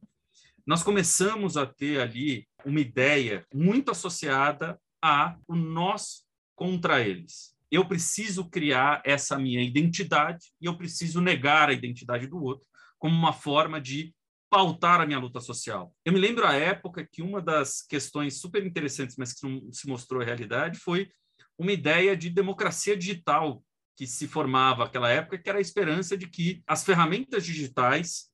Nós 0.66 0.82
começamos 0.82 1.58
a 1.58 1.66
ter 1.66 2.00
ali 2.00 2.48
uma 2.66 2.80
ideia 2.80 3.46
muito 3.54 3.92
associada 3.92 4.80
a 5.06 5.38
o 5.48 5.56
nós 5.56 6.24
contra 6.56 7.02
eles 7.02 7.56
eu 7.72 7.86
preciso 7.86 8.50
criar 8.50 9.02
essa 9.06 9.38
minha 9.38 9.62
identidade 9.62 10.52
e 10.62 10.66
eu 10.66 10.78
preciso 10.78 11.20
negar 11.20 11.70
a 11.70 11.74
identidade 11.74 12.28
do 12.28 12.42
outro 12.42 12.66
como 12.98 13.16
uma 13.16 13.34
forma 13.34 13.82
de 13.82 14.14
pautar 14.50 15.02
a 15.02 15.06
minha 15.06 15.20
luta 15.20 15.42
social. 15.42 15.94
Eu 16.06 16.14
me 16.14 16.20
lembro 16.20 16.48
a 16.48 16.54
época 16.54 17.06
que 17.06 17.22
uma 17.22 17.42
das 17.42 17.82
questões 17.82 18.40
super 18.40 18.66
interessantes, 18.66 19.18
mas 19.18 19.34
que 19.34 19.46
não 19.46 19.72
se 19.72 19.88
mostrou 19.88 20.24
realidade, 20.24 20.80
foi 20.80 21.10
uma 21.58 21.72
ideia 21.72 22.16
de 22.16 22.30
democracia 22.30 22.96
digital 22.96 23.64
que 23.98 24.08
se 24.08 24.28
formava 24.28 24.86
naquela 24.86 25.10
época, 25.10 25.38
que 25.38 25.50
era 25.50 25.58
a 25.58 25.62
esperança 25.62 26.18
de 26.18 26.28
que 26.28 26.64
as 26.66 26.84
ferramentas 26.84 27.46
digitais, 27.46 28.30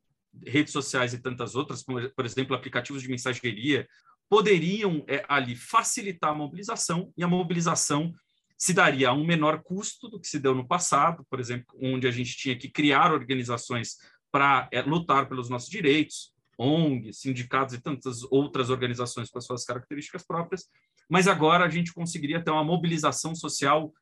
redes 0.46 0.74
sociais 0.74 1.14
e 1.14 1.22
tantas 1.22 1.56
outras, 1.56 1.84
como, 1.84 2.10
por 2.12 2.26
exemplo, 2.26 2.56
aplicativos 2.56 3.02
de 3.02 3.10
mensageria, 3.10 3.88
poderiam 4.32 5.04
é, 5.10 5.26
ali 5.28 5.58
facilitar 5.58 6.32
a 6.32 6.34
mobilização 6.34 7.12
e 7.17 7.24
a 7.24 7.28
mobilização 7.28 8.13
se 8.58 8.74
daria 8.74 9.10
a 9.10 9.13
um 9.13 9.26
menor 9.26 9.62
custo 9.62 10.08
do 10.08 10.17
que 10.22 10.28
se 10.28 10.39
deu 10.39 10.56
no 10.56 10.65
passado, 10.65 11.26
por 11.30 11.38
exemplo, 11.38 11.76
onde 11.84 12.08
a 12.08 12.12
gente 12.12 12.38
tinha 12.38 12.58
que 12.58 12.70
criar 12.70 13.12
organizações 13.12 13.98
para 14.32 14.70
é, 14.72 14.82
lutar 14.84 15.28
pelos 15.28 15.50
nossos 15.50 15.70
direitos, 15.70 16.34
ONGs, 16.58 17.20
sindicatos 17.20 17.76
e 17.76 17.82
tantas 17.82 18.24
outras 18.32 18.70
organizações 18.70 19.30
com 19.30 19.38
as 19.38 19.46
suas 19.46 19.65
características 19.65 20.26
próprias, 20.26 20.70
mas 21.10 21.28
agora 21.28 21.65
a 21.65 21.70
gente 21.70 21.94
conseguiria 21.94 22.41
ter 22.41 22.52
uma 22.52 22.63
mobilização 22.63 23.36
social 23.36 23.94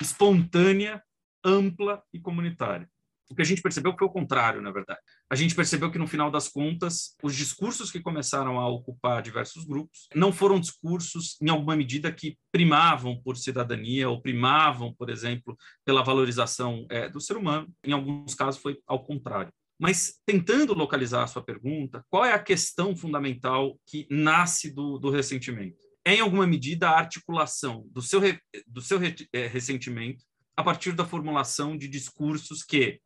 espontânea, 0.00 1.02
ampla 1.44 2.02
e 2.14 2.18
comunitária. 2.18 2.88
O 3.28 3.34
que 3.34 3.42
a 3.42 3.44
gente 3.44 3.62
percebeu 3.62 3.94
foi 3.96 4.06
o 4.06 4.10
contrário, 4.10 4.62
na 4.62 4.70
verdade. 4.70 5.00
A 5.28 5.34
gente 5.34 5.54
percebeu 5.54 5.90
que, 5.90 5.98
no 5.98 6.06
final 6.06 6.30
das 6.30 6.48
contas, 6.48 7.16
os 7.22 7.34
discursos 7.34 7.90
que 7.90 8.00
começaram 8.00 8.60
a 8.60 8.68
ocupar 8.68 9.22
diversos 9.22 9.64
grupos 9.64 10.08
não 10.14 10.32
foram 10.32 10.60
discursos, 10.60 11.36
em 11.42 11.50
alguma 11.50 11.74
medida, 11.74 12.12
que 12.12 12.38
primavam 12.52 13.20
por 13.22 13.36
cidadania 13.36 14.08
ou 14.08 14.22
primavam, 14.22 14.94
por 14.94 15.10
exemplo, 15.10 15.56
pela 15.84 16.04
valorização 16.04 16.86
é, 16.88 17.08
do 17.08 17.20
ser 17.20 17.36
humano. 17.36 17.68
Em 17.84 17.92
alguns 17.92 18.34
casos, 18.34 18.60
foi 18.60 18.78
ao 18.86 19.04
contrário. 19.04 19.52
Mas, 19.78 20.20
tentando 20.24 20.72
localizar 20.72 21.24
a 21.24 21.26
sua 21.26 21.42
pergunta, 21.42 22.04
qual 22.08 22.24
é 22.24 22.32
a 22.32 22.42
questão 22.42 22.96
fundamental 22.96 23.78
que 23.86 24.06
nasce 24.10 24.72
do, 24.72 24.98
do 24.98 25.10
ressentimento? 25.10 25.84
É, 26.04 26.14
em 26.14 26.20
alguma 26.20 26.46
medida, 26.46 26.88
a 26.88 26.98
articulação 26.98 27.84
do 27.90 28.00
seu, 28.00 28.20
do 28.66 28.80
seu 28.80 28.98
é, 29.32 29.46
ressentimento 29.48 30.24
a 30.56 30.64
partir 30.64 30.92
da 30.92 31.04
formulação 31.04 31.76
de 31.76 31.88
discursos 31.88 32.62
que 32.62 33.00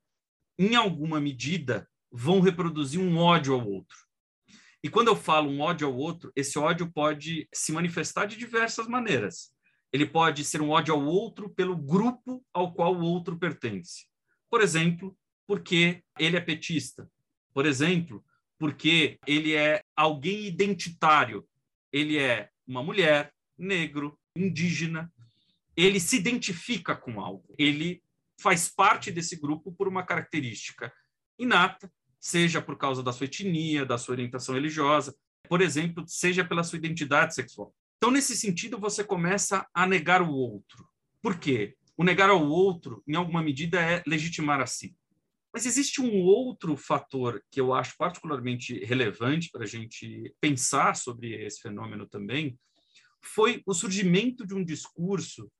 em 0.61 0.75
alguma 0.75 1.18
medida, 1.18 1.88
vão 2.12 2.40
reproduzir 2.40 3.01
um 3.01 3.16
ódio 3.16 3.55
ao 3.55 3.66
outro. 3.66 3.96
E 4.85 4.90
quando 4.90 5.09
eu 5.09 5.16
falo 5.16 5.49
um 5.51 5.61
ódio 5.61 5.87
ao 5.87 5.96
outro, 5.96 6.31
esse 6.37 6.59
ódio 6.59 6.92
pode 6.92 7.49
se 7.51 7.73
manifestar 7.73 8.27
de 8.27 8.37
diversas 8.37 8.87
maneiras. 8.87 9.55
Ele 9.90 10.05
pode 10.05 10.44
ser 10.44 10.61
um 10.61 10.68
ódio 10.68 10.92
ao 10.92 11.03
outro 11.03 11.49
pelo 11.49 11.75
grupo 11.75 12.44
ao 12.53 12.75
qual 12.75 12.94
o 12.94 13.01
outro 13.01 13.38
pertence. 13.38 14.05
Por 14.51 14.61
exemplo, 14.61 15.16
porque 15.46 16.05
ele 16.18 16.37
é 16.37 16.40
petista. 16.42 17.11
Por 17.55 17.64
exemplo, 17.64 18.23
porque 18.59 19.18
ele 19.27 19.55
é 19.55 19.83
alguém 19.96 20.44
identitário. 20.44 21.49
Ele 21.90 22.18
é 22.18 22.51
uma 22.66 22.83
mulher, 22.83 23.33
negro, 23.57 24.18
indígena. 24.37 25.11
Ele 25.75 25.99
se 25.99 26.18
identifica 26.18 26.94
com 26.94 27.18
algo. 27.18 27.55
Ele 27.59 28.03
faz 28.40 28.68
parte 28.68 29.11
desse 29.11 29.37
grupo 29.37 29.72
por 29.72 29.87
uma 29.87 30.05
característica 30.05 30.92
inata, 31.38 31.92
seja 32.18 32.61
por 32.61 32.76
causa 32.76 33.03
da 33.03 33.12
sua 33.12 33.26
etnia, 33.26 33.85
da 33.85 33.98
sua 33.98 34.12
orientação 34.12 34.55
religiosa, 34.55 35.14
por 35.48 35.61
exemplo, 35.61 36.05
seja 36.07 36.44
pela 36.44 36.64
sua 36.64 36.79
identidade 36.79 37.35
sexual. 37.35 37.74
Então, 37.96 38.11
nesse 38.11 38.37
sentido, 38.37 38.79
você 38.79 39.05
começa 39.05 39.66
a 39.74 39.87
negar 39.87 40.22
o 40.22 40.33
outro. 40.33 40.88
Por 41.22 41.38
quê? 41.38 41.76
O 41.96 42.05
negar 42.05 42.31
ao 42.31 42.42
outro, 42.42 43.03
em 43.07 43.14
alguma 43.14 43.42
medida, 43.42 43.81
é 43.81 44.03
legitimar 44.07 44.61
a 44.61 44.66
si. 44.66 44.96
Mas 45.53 45.66
existe 45.66 46.00
um 46.00 46.22
outro 46.22 46.76
fator 46.76 47.42
que 47.50 47.61
eu 47.61 47.74
acho 47.74 47.96
particularmente 47.98 48.85
relevante 48.85 49.50
para 49.50 49.64
a 49.64 49.66
gente 49.66 50.35
pensar 50.40 50.94
sobre 50.96 51.35
esse 51.44 51.61
fenômeno 51.61 52.07
também, 52.07 52.59
foi 53.20 53.62
o 53.66 53.74
surgimento 53.74 54.46
de 54.46 54.55
um 54.55 54.64
discurso 54.64 55.50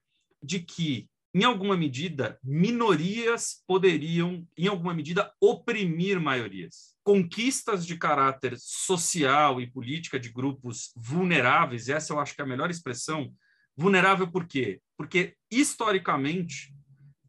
de 0.43 0.61
que 0.61 1.09
em 1.33 1.45
alguma 1.45 1.77
medida, 1.77 2.38
minorias 2.43 3.62
poderiam, 3.66 4.47
em 4.59 4.66
alguma 4.66 4.93
medida, 4.93 5.33
oprimir 5.40 6.21
maiorias. 6.21 6.97
Conquistas 7.05 7.87
de 7.87 7.97
caráter 7.97 8.57
social 8.59 9.61
e 9.61 9.71
política 9.71 10.19
de 10.19 10.29
grupos 10.29 10.93
vulneráveis, 10.97 11.88
essa 11.88 12.12
eu 12.12 12.19
acho 12.19 12.35
que 12.35 12.40
é 12.40 12.45
a 12.45 12.49
melhor 12.49 12.69
expressão. 12.69 13.33
Vulnerável 13.77 14.29
por 14.29 14.47
quê? 14.47 14.81
Porque, 14.97 15.37
historicamente, 15.49 16.75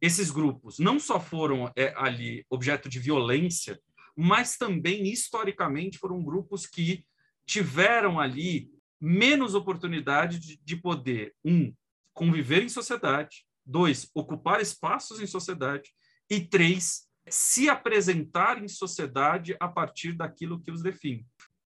esses 0.01 0.31
grupos 0.31 0.79
não 0.79 0.99
só 0.99 1.19
foram 1.19 1.71
é, 1.75 1.93
ali 1.95 2.43
objeto 2.49 2.89
de 2.89 2.99
violência, 2.99 3.79
mas 4.15 4.57
também, 4.57 5.07
historicamente, 5.07 5.99
foram 5.99 6.23
grupos 6.23 6.65
que 6.65 7.05
tiveram 7.45 8.19
ali 8.19 8.71
menos 8.99 9.53
oportunidade 9.53 10.39
de, 10.39 10.59
de 10.63 10.75
poder, 10.75 11.35
um, 11.45 11.73
conviver 12.13 12.63
em 12.63 12.69
sociedade, 12.69 13.45
Dois, 13.71 14.09
ocupar 14.13 14.59
espaços 14.59 15.21
em 15.21 15.25
sociedade. 15.25 15.91
E 16.29 16.41
três, 16.41 17.07
se 17.29 17.69
apresentar 17.69 18.61
em 18.61 18.67
sociedade 18.67 19.55
a 19.59 19.67
partir 19.67 20.13
daquilo 20.13 20.61
que 20.61 20.71
os 20.71 20.81
define. 20.81 21.25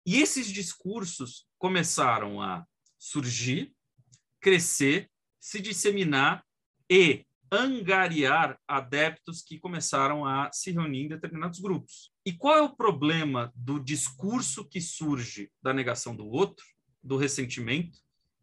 E 0.05 0.17
esses 0.21 0.47
discursos 0.47 1.47
começaram 1.57 2.39
a 2.41 2.65
surgir, 2.97 3.73
crescer, 4.39 5.09
se 5.39 5.59
disseminar 5.59 6.45
e 6.89 7.25
angariar 7.51 8.59
adeptos 8.67 9.41
que 9.41 9.57
começaram 9.57 10.25
a 10.25 10.51
se 10.51 10.71
reunir 10.71 11.05
em 11.05 11.07
determinados 11.07 11.59
grupos. 11.59 12.11
E 12.25 12.33
qual 12.33 12.57
é 12.57 12.61
o 12.61 12.75
problema 12.75 13.51
do 13.55 13.79
discurso 13.79 14.65
que 14.65 14.81
surge 14.81 15.49
da 15.61 15.73
negação 15.73 16.15
do 16.15 16.27
outro, 16.27 16.65
do 17.01 17.17
ressentimento, 17.17 17.99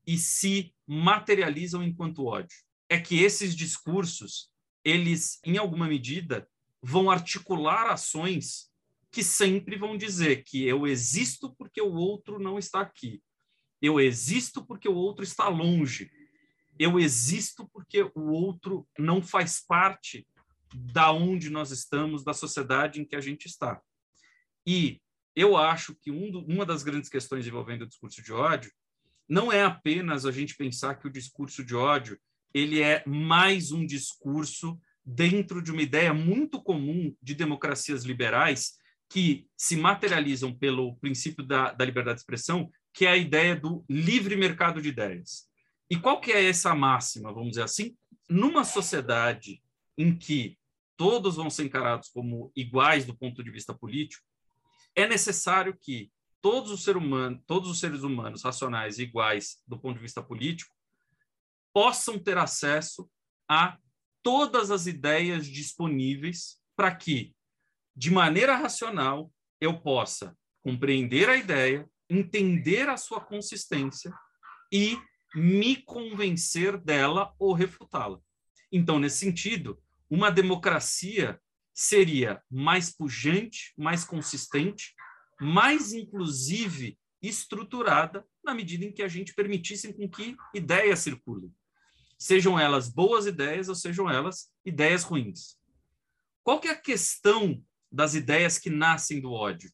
e 0.07 0.19
se 0.19 0.75
materializam 0.87 1.83
enquanto 1.83 2.27
ódio? 2.27 2.59
É 2.95 3.01
que 3.01 3.23
esses 3.23 3.55
discursos, 3.55 4.51
eles, 4.85 5.41
em 5.45 5.59
alguma 5.59 5.89
medida, 5.89 6.49
vão 6.81 7.11
articular 7.11 7.91
ações 7.91 8.71
que 9.11 9.23
sempre 9.23 9.77
vão 9.77 9.97
dizer 9.97 10.45
que 10.45 10.65
eu 10.65 10.87
existo 10.87 11.55
porque 11.57 11.81
o 11.81 11.93
outro 11.93 12.39
não 12.39 12.59
está 12.59 12.81
aqui. 12.81 13.23
Eu 13.83 14.01
existo 14.01 14.65
porque 14.65 14.89
o 14.89 14.95
outro 14.95 15.25
está 15.25 15.49
longe. 15.49 16.11
Eu 16.79 16.99
existo 16.99 17.69
porque 17.73 18.03
o 18.15 18.31
outro 18.31 18.87
não 18.99 19.21
faz 19.23 19.61
parte 19.65 20.27
da 20.75 21.13
onde 21.13 21.51
nós 21.51 21.71
estamos, 21.71 22.25
da 22.25 22.33
sociedade 22.33 23.01
em 23.01 23.05
que 23.05 23.17
a 23.17 23.21
gente 23.21 23.47
está. 23.47 23.81
E 24.67 25.01
eu 25.37 25.57
acho 25.57 25.95
que 25.97 26.11
um 26.11 26.31
do, 26.31 26.41
uma 26.45 26.65
das 26.65 26.83
grandes 26.83 27.11
questões 27.11 27.47
envolvendo 27.47 27.83
o 27.83 27.89
discurso 27.89 28.23
de 28.23 28.33
ódio 28.33 28.73
não 29.29 29.53
é 29.53 29.63
apenas 29.63 30.27
a 30.27 30.33
gente 30.33 30.57
pensar 30.57 30.97
que 30.97 31.07
o 31.07 31.13
discurso 31.13 31.65
de 31.65 31.75
ódio 31.75 32.19
ele 32.55 32.81
é 32.81 33.03
mais 33.05 33.73
um 33.73 33.85
discurso 33.85 34.81
dentro 35.05 35.61
de 35.61 35.73
uma 35.73 35.83
ideia 35.83 36.15
muito 36.15 36.63
comum 36.63 37.15
de 37.21 37.35
democracias 37.35 38.05
liberais 38.05 38.77
que 39.11 39.47
se 39.57 39.77
materializam 39.77 40.55
pelo 40.57 40.97
princípio 40.97 41.45
da, 41.45 41.73
da 41.73 41.85
liberdade 41.85 42.17
de 42.17 42.21
expressão, 42.23 42.71
que 42.93 43.05
é 43.05 43.11
a 43.11 43.17
ideia 43.17 43.57
do 43.57 43.85
livre 43.89 44.37
mercado 44.37 44.81
de 44.81 44.89
ideias. 44.89 45.47
E 45.91 45.97
qual 45.97 46.21
que 46.21 46.33
é 46.33 46.45
essa 46.45 46.75
máxima, 46.75 47.33
vamos 47.33 47.51
dizer 47.51 47.65
assim? 47.65 47.95
Numa 48.31 48.65
sociedade 48.65 49.61
em 49.99 50.17
que 50.17 50.57
todos 50.97 51.37
vão 51.37 51.51
ser 51.51 51.65
encarados 51.65 52.09
como 52.09 52.51
iguais 52.57 53.05
do 53.05 53.17
ponto 53.17 53.43
de 53.43 53.51
vista 53.51 53.75
político, 53.75 54.25
é 54.95 55.07
necessário 55.07 55.77
que 55.81 56.11
todos 56.41 56.71
os, 56.71 56.85
todos 57.47 57.71
os 57.71 57.81
seres 57.81 58.03
humanos 58.03 58.43
racionais 58.43 58.99
iguais 58.99 59.59
do 59.67 59.79
ponto 59.79 59.97
de 59.97 60.03
vista 60.03 60.23
político 60.23 60.74
possam 61.75 62.19
ter 62.19 62.39
acesso 62.39 63.11
a 63.51 63.77
todas 64.23 64.71
as 64.71 64.87
ideias 64.87 65.47
disponíveis 65.47 66.59
para 66.77 66.95
que, 66.95 67.35
de 67.95 68.11
maneira 68.11 68.57
racional, 68.57 69.31
eu 69.61 69.81
possa 69.81 70.37
compreender 70.63 71.29
a 71.29 71.37
ideia, 71.37 71.87
entender 72.09 72.89
a 72.89 72.97
sua 72.97 73.21
consistência 73.21 74.15
e 74.73 74.97
me 75.35 75.77
convencer 75.77 76.79
dela 76.79 77.35
ou 77.39 77.53
refutá-la. 77.53 78.21
Então, 78.71 78.99
nesse 78.99 79.19
sentido, 79.19 79.83
uma 80.09 80.31
democracia 80.31 81.41
seria 81.75 82.41
mais 82.49 82.95
pujante, 82.95 83.75
mais 83.77 84.05
consistente, 84.05 84.95
mais 85.41 85.93
inclusive 85.93 86.97
estruturada 87.21 88.25
na 88.45 88.55
medida 88.55 88.85
em 88.85 88.93
que 88.93 89.03
a 89.03 89.09
gente 89.09 89.35
permitisse 89.35 89.93
com 89.93 90.09
que 90.09 90.37
ideias 90.55 91.01
circulem 91.01 91.53
sejam 92.19 92.59
elas 92.59 92.89
boas 92.89 93.27
ideias 93.27 93.69
ou 93.69 93.75
sejam 93.75 94.09
elas 94.09 94.51
ideias 94.65 95.03
ruins. 95.03 95.57
Qual 96.43 96.61
que 96.61 96.69
é 96.69 96.73
a 96.73 96.81
questão 96.81 97.63
das 97.91 98.15
ideias 98.15 98.59
que 98.59 98.71
nascem 98.71 99.21
do 99.21 99.33
ódio? 99.33 99.71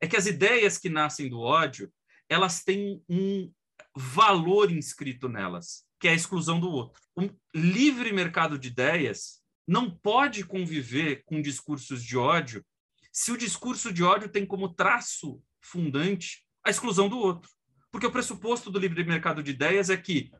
É 0.00 0.06
que 0.06 0.16
as 0.16 0.26
ideias 0.26 0.78
que 0.78 0.88
nascem 0.88 1.28
do 1.28 1.40
ódio, 1.40 1.92
elas 2.28 2.62
têm 2.62 3.02
um 3.08 3.50
valor 3.94 4.70
inscrito 4.70 5.28
nelas, 5.28 5.84
que 5.98 6.08
é 6.08 6.10
a 6.10 6.14
exclusão 6.14 6.58
do 6.58 6.70
outro. 6.70 7.00
Um 7.16 7.30
livre 7.54 8.12
mercado 8.12 8.58
de 8.58 8.68
ideias 8.68 9.42
não 9.66 9.90
pode 9.90 10.44
conviver 10.44 11.22
com 11.24 11.40
discursos 11.40 12.02
de 12.02 12.16
ódio 12.16 12.64
se 13.12 13.30
o 13.30 13.36
discurso 13.36 13.92
de 13.92 14.02
ódio 14.02 14.28
tem 14.28 14.44
como 14.44 14.72
traço 14.72 15.42
fundante 15.60 16.44
a 16.64 16.70
exclusão 16.70 17.08
do 17.08 17.18
outro. 17.18 17.50
Porque 17.90 18.06
o 18.06 18.12
pressuposto 18.12 18.70
do 18.70 18.78
livre 18.78 19.04
mercado 19.04 19.42
de 19.42 19.50
ideias 19.50 19.90
é 19.90 19.96
que 19.96 20.32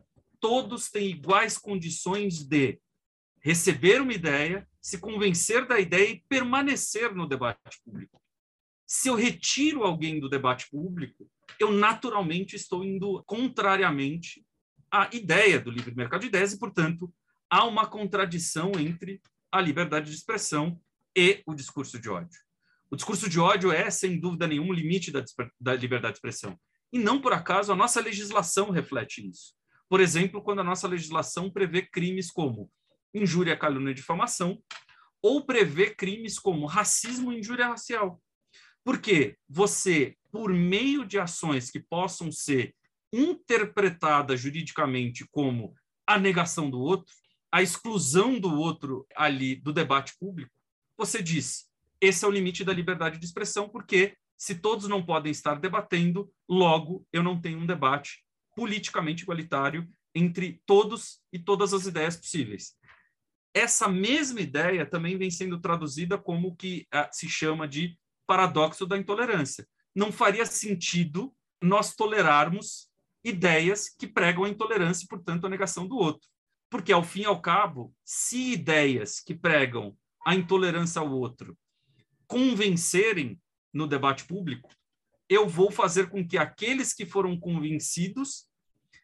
todos 0.42 0.90
têm 0.90 1.08
iguais 1.08 1.56
condições 1.56 2.42
de 2.42 2.80
receber 3.40 4.02
uma 4.02 4.12
ideia, 4.12 4.68
se 4.80 4.98
convencer 4.98 5.66
da 5.68 5.78
ideia 5.78 6.10
e 6.10 6.24
permanecer 6.28 7.14
no 7.14 7.28
debate 7.28 7.80
público. 7.84 8.20
Se 8.84 9.08
eu 9.08 9.14
retiro 9.14 9.84
alguém 9.84 10.18
do 10.18 10.28
debate 10.28 10.68
público, 10.68 11.30
eu 11.60 11.70
naturalmente 11.70 12.56
estou 12.56 12.84
indo 12.84 13.22
contrariamente 13.24 14.44
à 14.90 15.08
ideia 15.12 15.60
do 15.60 15.70
livre 15.70 15.94
mercado 15.94 16.22
de 16.22 16.26
ideias 16.26 16.52
e, 16.52 16.58
portanto, 16.58 17.14
há 17.48 17.64
uma 17.64 17.86
contradição 17.86 18.72
entre 18.78 19.22
a 19.50 19.60
liberdade 19.60 20.10
de 20.10 20.16
expressão 20.16 20.78
e 21.16 21.40
o 21.46 21.54
discurso 21.54 22.00
de 22.00 22.08
ódio. 22.08 22.40
O 22.90 22.96
discurso 22.96 23.28
de 23.28 23.38
ódio 23.38 23.70
é, 23.70 23.88
sem 23.90 24.18
dúvida 24.18 24.48
nenhuma, 24.48 24.70
o 24.70 24.76
limite 24.76 25.12
da, 25.12 25.24
da 25.60 25.74
liberdade 25.74 26.14
de 26.14 26.18
expressão. 26.18 26.58
E 26.92 26.98
não 26.98 27.20
por 27.20 27.32
acaso 27.32 27.72
a 27.72 27.76
nossa 27.76 28.00
legislação 28.00 28.70
reflete 28.70 29.26
isso. 29.26 29.54
Por 29.92 30.00
exemplo, 30.00 30.40
quando 30.40 30.60
a 30.60 30.64
nossa 30.64 30.88
legislação 30.88 31.50
prevê 31.50 31.82
crimes 31.82 32.30
como 32.30 32.72
injúria, 33.12 33.54
calúnia 33.54 33.90
e 33.90 33.94
difamação, 33.94 34.58
ou 35.20 35.44
prevê 35.44 35.94
crimes 35.94 36.38
como 36.38 36.64
racismo 36.64 37.30
e 37.30 37.40
injúria 37.40 37.68
racial. 37.68 38.18
Porque 38.82 39.36
você, 39.46 40.16
por 40.30 40.50
meio 40.50 41.04
de 41.04 41.18
ações 41.18 41.70
que 41.70 41.78
possam 41.78 42.32
ser 42.32 42.74
interpretadas 43.12 44.40
juridicamente 44.40 45.26
como 45.30 45.74
a 46.06 46.18
negação 46.18 46.70
do 46.70 46.80
outro, 46.80 47.12
a 47.52 47.60
exclusão 47.60 48.40
do 48.40 48.48
outro 48.58 49.06
ali 49.14 49.56
do 49.56 49.74
debate 49.74 50.14
público, 50.18 50.50
você 50.96 51.22
diz: 51.22 51.68
esse 52.00 52.24
é 52.24 52.28
o 52.28 52.30
limite 52.30 52.64
da 52.64 52.72
liberdade 52.72 53.18
de 53.18 53.26
expressão, 53.26 53.68
porque 53.68 54.16
se 54.38 54.54
todos 54.54 54.88
não 54.88 55.04
podem 55.04 55.30
estar 55.30 55.56
debatendo, 55.56 56.32
logo 56.48 57.06
eu 57.12 57.22
não 57.22 57.38
tenho 57.38 57.58
um 57.58 57.66
debate 57.66 58.24
politicamente 58.54 59.22
igualitário 59.22 59.88
entre 60.14 60.60
todos 60.66 61.20
e 61.32 61.38
todas 61.38 61.72
as 61.72 61.86
ideias 61.86 62.16
possíveis. 62.16 62.74
Essa 63.54 63.88
mesma 63.88 64.40
ideia 64.40 64.86
também 64.86 65.16
vem 65.16 65.30
sendo 65.30 65.60
traduzida 65.60 66.16
como 66.16 66.48
o 66.48 66.56
que 66.56 66.86
uh, 66.94 67.08
se 67.10 67.28
chama 67.28 67.68
de 67.68 67.98
paradoxo 68.26 68.86
da 68.86 68.96
intolerância. 68.96 69.66
Não 69.94 70.10
faria 70.10 70.46
sentido 70.46 71.34
nós 71.62 71.94
tolerarmos 71.94 72.88
ideias 73.24 73.88
que 73.88 74.06
pregam 74.06 74.44
a 74.44 74.48
intolerância 74.48 75.04
e, 75.04 75.08
portanto, 75.08 75.46
a 75.46 75.50
negação 75.50 75.86
do 75.86 75.96
outro. 75.96 76.28
Porque, 76.70 76.92
ao 76.92 77.04
fim 77.04 77.22
e 77.22 77.26
ao 77.26 77.40
cabo, 77.40 77.94
se 78.04 78.52
ideias 78.52 79.20
que 79.20 79.34
pregam 79.34 79.96
a 80.26 80.34
intolerância 80.34 81.00
ao 81.00 81.10
outro 81.10 81.56
convencerem 82.26 83.38
no 83.74 83.86
debate 83.86 84.24
público, 84.24 84.70
eu 85.32 85.48
vou 85.48 85.70
fazer 85.70 86.08
com 86.08 86.26
que 86.26 86.36
aqueles 86.36 86.92
que 86.92 87.06
foram 87.06 87.38
convencidos 87.38 88.46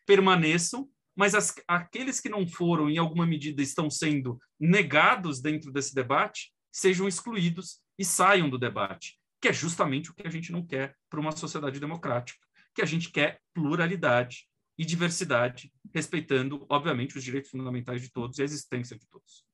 permaneçam, 0.07 0.89
mas 1.17 1.35
as, 1.35 1.55
aqueles 1.67 2.21
que 2.21 2.29
não 2.29 2.47
foram, 2.47 2.89
em 2.89 2.99
alguma 2.99 3.27
medida, 3.27 3.63
estão 3.63 3.91
sendo 3.91 4.39
negados 4.59 5.41
dentro 5.41 5.73
desse 5.73 5.95
debate, 5.95 6.53
sejam 6.73 7.09
excluídos 7.09 7.81
e 7.99 8.05
saiam 8.05 8.49
do 8.49 8.59
debate, 8.59 9.19
que 9.41 9.49
é 9.49 9.53
justamente 9.53 10.11
o 10.11 10.15
que 10.15 10.27
a 10.27 10.31
gente 10.31 10.53
não 10.53 10.65
quer 10.65 10.95
para 11.11 11.21
uma 11.21 11.33
sociedade 11.33 11.81
democrática, 11.81 12.39
que 12.75 12.83
a 12.83 12.87
gente 12.87 13.11
quer 13.11 13.41
pluralidade 13.53 14.47
e 14.79 14.85
diversidade, 14.85 15.73
respeitando, 15.93 16.65
obviamente, 16.69 17.19
os 17.19 17.25
direitos 17.25 17.51
fundamentais 17.51 18.01
de 18.01 18.11
todos 18.13 18.39
e 18.39 18.43
a 18.43 18.45
existência 18.45 18.97
de 18.97 19.07
todos. 19.09 19.48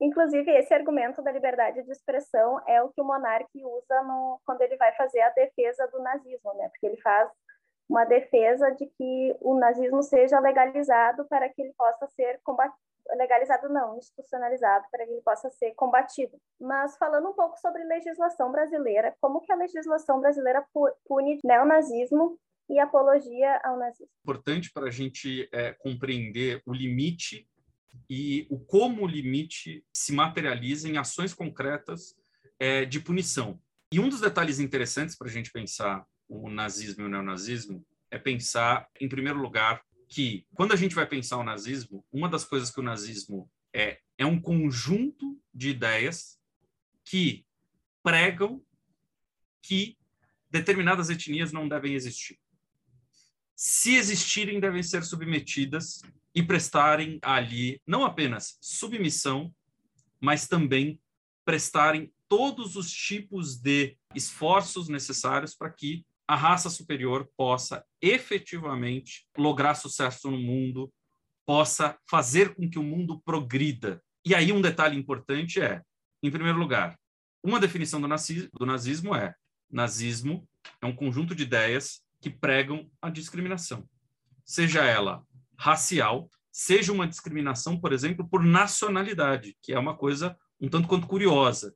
Inclusive, 0.00 0.50
esse 0.50 0.74
argumento 0.74 1.22
da 1.22 1.32
liberdade 1.32 1.82
de 1.82 1.90
expressão 1.90 2.60
é 2.66 2.82
o 2.82 2.90
que 2.90 3.00
o 3.00 3.04
monarca 3.04 3.48
usa 3.54 4.02
no, 4.02 4.40
quando 4.44 4.60
ele 4.60 4.76
vai 4.76 4.94
fazer 4.94 5.20
a 5.20 5.30
defesa 5.30 5.86
do 5.88 6.02
nazismo, 6.02 6.52
né? 6.54 6.68
Porque 6.68 6.86
ele 6.86 7.00
faz 7.00 7.30
uma 7.88 8.04
defesa 8.04 8.70
de 8.72 8.86
que 8.86 9.36
o 9.40 9.58
nazismo 9.58 10.02
seja 10.02 10.38
legalizado 10.40 11.24
para 11.28 11.48
que 11.48 11.62
ele 11.62 11.72
possa 11.74 12.06
ser 12.08 12.40
legalizado 13.14 13.68
não, 13.68 13.96
institucionalizado, 13.96 14.84
para 14.90 15.04
que 15.06 15.12
ele 15.12 15.22
possa 15.22 15.48
ser 15.50 15.72
combatido. 15.74 16.36
Mas 16.60 16.96
falando 16.98 17.28
um 17.28 17.32
pouco 17.32 17.56
sobre 17.58 17.84
legislação 17.84 18.50
brasileira, 18.50 19.14
como 19.20 19.40
que 19.40 19.52
a 19.52 19.56
legislação 19.56 20.20
brasileira 20.20 20.66
pune 21.06 21.38
neonazismo 21.44 22.36
e 22.68 22.80
apologia 22.80 23.60
ao 23.62 23.76
nazismo? 23.76 24.10
Importante 24.24 24.72
para 24.72 24.86
a 24.86 24.90
gente 24.90 25.48
é, 25.52 25.72
compreender 25.72 26.60
o 26.66 26.74
limite 26.74 27.48
e 28.08 28.46
o 28.50 28.58
como 28.58 29.02
o 29.02 29.06
limite 29.06 29.84
se 29.92 30.12
materializa 30.12 30.88
em 30.88 30.96
ações 30.96 31.34
concretas 31.34 32.14
é, 32.58 32.84
de 32.84 33.00
punição. 33.00 33.60
E 33.92 34.00
um 34.00 34.08
dos 34.08 34.20
detalhes 34.20 34.58
interessantes 34.58 35.16
para 35.16 35.28
a 35.28 35.30
gente 35.30 35.52
pensar 35.52 36.04
o 36.28 36.50
nazismo 36.50 37.02
e 37.02 37.06
o 37.06 37.08
neonazismo 37.08 37.84
é 38.10 38.18
pensar, 38.18 38.88
em 39.00 39.08
primeiro 39.08 39.38
lugar, 39.38 39.82
que 40.08 40.46
quando 40.54 40.72
a 40.72 40.76
gente 40.76 40.94
vai 40.94 41.06
pensar 41.06 41.36
o 41.36 41.44
nazismo, 41.44 42.04
uma 42.12 42.28
das 42.28 42.44
coisas 42.44 42.70
que 42.70 42.80
o 42.80 42.82
nazismo 42.82 43.50
é 43.72 43.98
é 44.18 44.24
um 44.24 44.40
conjunto 44.40 45.38
de 45.52 45.70
ideias 45.70 46.38
que 47.04 47.44
pregam 48.02 48.62
que 49.62 49.98
determinadas 50.50 51.10
etnias 51.10 51.52
não 51.52 51.68
devem 51.68 51.94
existir. 51.94 52.38
Se 53.56 53.96
existirem, 53.96 54.60
devem 54.60 54.82
ser 54.82 55.02
submetidas 55.02 56.02
e 56.34 56.42
prestarem 56.42 57.18
ali 57.22 57.80
não 57.86 58.04
apenas 58.04 58.58
submissão, 58.60 59.50
mas 60.20 60.46
também 60.46 61.00
prestarem 61.42 62.12
todos 62.28 62.76
os 62.76 62.92
tipos 62.92 63.56
de 63.56 63.96
esforços 64.14 64.88
necessários 64.88 65.54
para 65.54 65.70
que 65.70 66.04
a 66.28 66.36
raça 66.36 66.68
superior 66.68 67.30
possa 67.34 67.82
efetivamente 68.02 69.26
lograr 69.38 69.74
sucesso 69.74 70.30
no 70.30 70.38
mundo, 70.38 70.92
possa 71.46 71.96
fazer 72.10 72.54
com 72.54 72.68
que 72.68 72.78
o 72.78 72.82
mundo 72.82 73.22
progrida. 73.24 74.02
E 74.22 74.34
aí 74.34 74.52
um 74.52 74.60
detalhe 74.60 74.98
importante 74.98 75.62
é, 75.62 75.80
em 76.22 76.30
primeiro 76.30 76.58
lugar, 76.58 76.98
uma 77.42 77.60
definição 77.60 78.00
do 78.00 78.66
nazismo, 78.66 79.14
é 79.14 79.34
nazismo 79.70 80.46
é 80.82 80.86
um 80.86 80.94
conjunto 80.94 81.34
de 81.34 81.44
ideias 81.44 82.02
que 82.26 82.30
pregam 82.30 82.90
a 83.00 83.08
discriminação, 83.08 83.88
seja 84.44 84.84
ela 84.84 85.24
racial, 85.56 86.28
seja 86.50 86.92
uma 86.92 87.06
discriminação, 87.06 87.80
por 87.80 87.92
exemplo, 87.92 88.28
por 88.28 88.42
nacionalidade, 88.42 89.56
que 89.62 89.72
é 89.72 89.78
uma 89.78 89.96
coisa 89.96 90.36
um 90.60 90.68
tanto 90.68 90.88
quanto 90.88 91.06
curiosa. 91.06 91.72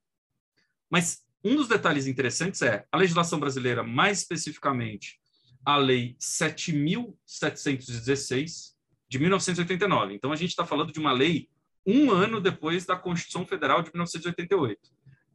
Mas 0.90 1.22
um 1.44 1.54
dos 1.54 1.68
detalhes 1.68 2.08
interessantes 2.08 2.62
é 2.62 2.84
a 2.90 2.96
legislação 2.96 3.38
brasileira, 3.38 3.84
mais 3.84 4.18
especificamente 4.18 5.20
a 5.64 5.76
Lei 5.76 6.16
7.716 6.18 8.72
de 9.08 9.20
1989. 9.20 10.14
Então, 10.14 10.32
a 10.32 10.36
gente 10.36 10.50
está 10.50 10.66
falando 10.66 10.92
de 10.92 10.98
uma 10.98 11.12
lei 11.12 11.48
um 11.86 12.10
ano 12.10 12.40
depois 12.40 12.84
da 12.84 12.96
Constituição 12.96 13.46
Federal 13.46 13.82
de 13.82 13.90
1988. 13.90 14.80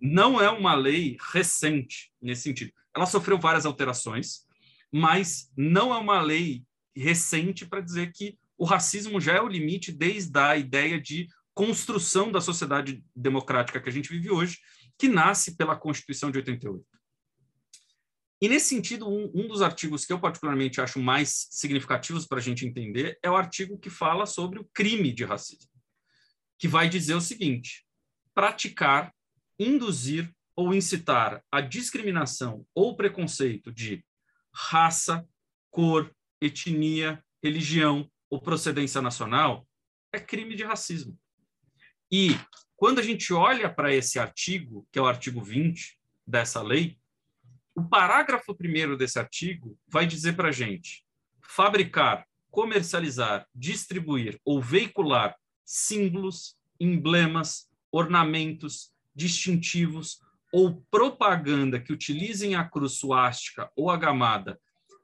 Não 0.02 0.42
é 0.42 0.50
uma 0.50 0.76
lei 0.76 1.16
recente 1.32 2.12
nesse 2.22 2.42
sentido. 2.42 2.74
Ela 2.94 3.06
sofreu 3.06 3.40
várias 3.40 3.66
alterações, 3.66 4.46
mas 4.92 5.52
não 5.58 5.94
é 5.94 5.98
uma 5.98 6.22
lei 6.22 6.64
recente 6.96 7.66
para 7.66 7.82
dizer 7.82 8.12
que 8.14 8.38
o 8.58 8.66
racismo 8.66 9.20
já 9.20 9.34
é 9.34 9.42
o 9.42 9.48
limite 9.48 9.92
desde 9.92 10.38
a 10.40 10.56
ideia 10.56 11.00
de 11.00 11.28
construção 11.54 12.32
da 12.32 12.42
sociedade 12.42 13.04
democrática 13.16 13.82
que 13.82 13.90
a 13.90 13.92
gente 13.92 14.10
vive 14.10 14.30
hoje 14.30 14.60
que 14.98 15.08
nasce 15.08 15.56
pela 15.56 15.76
Constituição 15.76 16.32
de 16.32 16.38
88. 16.38 16.86
E, 18.42 18.50
nesse 18.50 18.68
sentido, 18.68 19.10
um, 19.10 19.32
um 19.34 19.48
dos 19.48 19.62
artigos 19.62 20.06
que 20.06 20.12
eu 20.12 20.20
particularmente 20.20 20.82
acho 20.82 21.00
mais 21.00 21.48
significativos 21.50 22.26
para 22.26 22.38
a 22.38 22.42
gente 22.42 22.66
entender 22.66 23.18
é 23.24 23.30
o 23.30 23.36
artigo 23.36 23.78
que 23.78 23.90
fala 23.90 24.26
sobre 24.26 24.60
o 24.60 24.70
crime 24.74 25.14
de 25.14 25.24
racismo, 25.24 25.72
que 26.60 26.68
vai 26.68 26.90
dizer 26.90 27.16
o 27.16 27.22
seguinte: 27.22 27.86
praticar, 28.34 29.14
induzir 29.58 30.32
ou 30.56 30.74
incitar 30.74 31.44
a 31.52 31.62
discriminação 31.62 32.66
ou 32.74 32.96
preconceito 32.96 33.72
de 33.72 34.06
raça, 34.56 35.28
cor, 35.70 36.16
etnia, 36.40 37.24
religião 37.44 38.10
ou 38.30 38.42
procedência 38.42 39.02
nacional 39.02 39.68
é 40.12 40.20
crime 40.20 40.56
de 40.56 40.64
racismo. 40.64 41.18
E 42.12 42.30
quando 42.78 43.00
a 43.00 43.04
gente 43.04 43.34
olha 43.34 43.70
para 43.70 43.94
esse 43.94 44.18
artigo, 44.18 44.88
que 44.92 44.98
é 44.98 45.02
o 45.02 45.08
artigo 45.08 45.42
20 45.42 46.00
dessa 46.26 46.62
lei, 46.62 46.98
o 47.76 47.84
parágrafo 47.84 48.56
primeiro 48.56 48.98
desse 48.98 49.20
artigo 49.20 49.78
vai 49.88 50.08
dizer 50.08 50.36
para 50.36 50.50
a 50.50 50.54
gente 50.54 51.06
fabricar, 51.42 52.26
comercializar, 52.50 53.46
distribuir 53.54 54.40
ou 54.46 54.62
veicular 54.62 55.36
símbolos, 55.66 56.58
emblemas, 56.80 57.70
ornamentos, 57.92 58.94
distintivos 59.14 60.22
ou 60.56 60.82
propaganda 60.90 61.82
que 61.82 61.92
utilizem 61.92 62.56
a 62.56 62.64
cruz 62.64 62.94
suástica 62.94 63.70
ou 63.76 63.90
a 63.90 63.98
gamada 63.98 64.58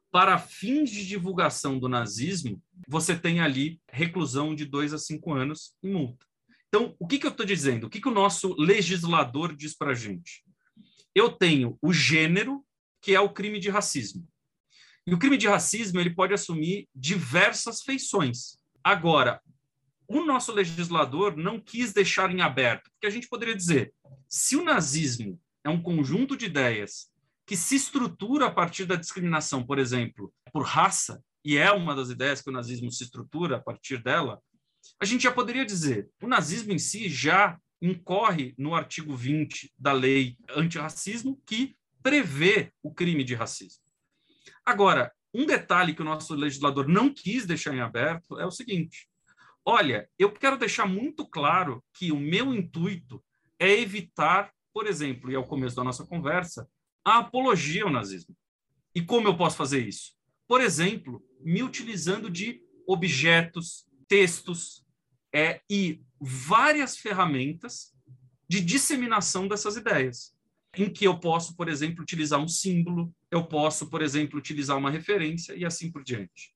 para 0.09 0.37
fins 0.37 0.89
de 0.89 1.05
divulgação 1.05 1.77
do 1.77 1.89
nazismo, 1.89 2.63
você 2.87 3.17
tem 3.17 3.41
ali 3.41 3.77
reclusão 3.91 4.55
de 4.55 4.63
dois 4.63 4.93
a 4.93 4.97
cinco 4.97 5.33
anos 5.33 5.73
e 5.83 5.89
multa. 5.89 6.25
Então, 6.69 6.95
o 6.97 7.05
que, 7.05 7.19
que 7.19 7.25
eu 7.25 7.31
estou 7.31 7.45
dizendo? 7.45 7.87
O 7.87 7.89
que, 7.89 7.99
que 7.99 8.07
o 8.07 8.13
nosso 8.13 8.55
legislador 8.57 9.53
diz 9.53 9.75
para 9.75 9.91
a 9.91 9.93
gente? 9.93 10.41
Eu 11.13 11.29
tenho 11.29 11.77
o 11.81 11.91
gênero, 11.91 12.63
que 13.01 13.13
é 13.13 13.19
o 13.19 13.33
crime 13.33 13.59
de 13.59 13.69
racismo. 13.69 14.25
E 15.05 15.13
o 15.13 15.19
crime 15.19 15.35
de 15.35 15.49
racismo 15.49 15.99
ele 15.99 16.15
pode 16.15 16.33
assumir 16.33 16.87
diversas 16.95 17.81
feições. 17.81 18.55
Agora, 18.81 19.41
o 20.07 20.23
nosso 20.23 20.53
legislador 20.53 21.35
não 21.35 21.59
quis 21.59 21.91
deixar 21.91 22.31
em 22.31 22.39
aberto, 22.39 22.89
porque 22.91 23.07
a 23.07 23.09
gente 23.09 23.27
poderia 23.27 23.55
dizer: 23.55 23.93
se 24.31 24.55
o 24.55 24.63
nazismo 24.63 25.37
é 25.61 25.69
um 25.69 25.83
conjunto 25.83 26.37
de 26.37 26.45
ideias 26.45 27.11
que 27.45 27.57
se 27.57 27.75
estrutura 27.75 28.45
a 28.45 28.51
partir 28.51 28.85
da 28.85 28.95
discriminação, 28.95 29.61
por 29.61 29.77
exemplo, 29.77 30.33
por 30.53 30.63
raça, 30.63 31.21
e 31.43 31.57
é 31.57 31.69
uma 31.69 31.93
das 31.93 32.09
ideias 32.09 32.41
que 32.41 32.49
o 32.49 32.53
nazismo 32.53 32.89
se 32.89 33.03
estrutura 33.03 33.57
a 33.57 33.59
partir 33.59 34.01
dela, 34.01 34.41
a 35.01 35.03
gente 35.03 35.23
já 35.23 35.33
poderia 35.33 35.65
dizer, 35.65 36.09
o 36.23 36.27
nazismo 36.27 36.71
em 36.71 36.79
si 36.79 37.09
já 37.09 37.59
incorre 37.81 38.55
no 38.57 38.73
artigo 38.73 39.17
20 39.17 39.73
da 39.77 39.91
lei 39.91 40.37
antirracismo, 40.55 41.41
que 41.45 41.75
prevê 42.01 42.71
o 42.81 42.93
crime 42.93 43.25
de 43.25 43.35
racismo. 43.35 43.83
Agora, 44.65 45.11
um 45.33 45.45
detalhe 45.45 45.93
que 45.93 46.01
o 46.01 46.05
nosso 46.05 46.33
legislador 46.35 46.87
não 46.87 47.13
quis 47.13 47.45
deixar 47.45 47.75
em 47.75 47.81
aberto 47.81 48.39
é 48.39 48.45
o 48.45 48.51
seguinte: 48.51 49.09
olha, 49.65 50.09
eu 50.17 50.31
quero 50.31 50.57
deixar 50.57 50.85
muito 50.85 51.27
claro 51.27 51.83
que 51.93 52.13
o 52.13 52.19
meu 52.19 52.53
intuito 52.53 53.21
é 53.61 53.79
evitar, 53.79 54.51
por 54.73 54.87
exemplo, 54.87 55.29
e 55.29 55.35
é 55.35 55.37
o 55.37 55.45
começo 55.45 55.75
da 55.75 55.83
nossa 55.83 56.03
conversa, 56.03 56.67
a 57.05 57.19
apologia 57.19 57.83
ao 57.83 57.91
nazismo. 57.91 58.35
E 58.95 59.01
como 59.03 59.27
eu 59.27 59.37
posso 59.37 59.55
fazer 59.55 59.87
isso? 59.87 60.13
Por 60.47 60.61
exemplo, 60.61 61.23
me 61.39 61.61
utilizando 61.61 62.27
de 62.27 62.59
objetos, 62.87 63.85
textos 64.07 64.83
é, 65.31 65.61
e 65.69 66.01
várias 66.19 66.97
ferramentas 66.97 67.93
de 68.49 68.59
disseminação 68.59 69.47
dessas 69.47 69.75
ideias, 69.75 70.35
em 70.75 70.91
que 70.91 71.05
eu 71.05 71.19
posso, 71.19 71.55
por 71.55 71.69
exemplo, 71.69 72.01
utilizar 72.01 72.39
um 72.39 72.47
símbolo, 72.47 73.13
eu 73.29 73.45
posso, 73.45 73.91
por 73.91 74.01
exemplo, 74.01 74.39
utilizar 74.39 74.75
uma 74.75 74.89
referência 74.89 75.53
e 75.53 75.63
assim 75.63 75.91
por 75.91 76.03
diante. 76.03 76.55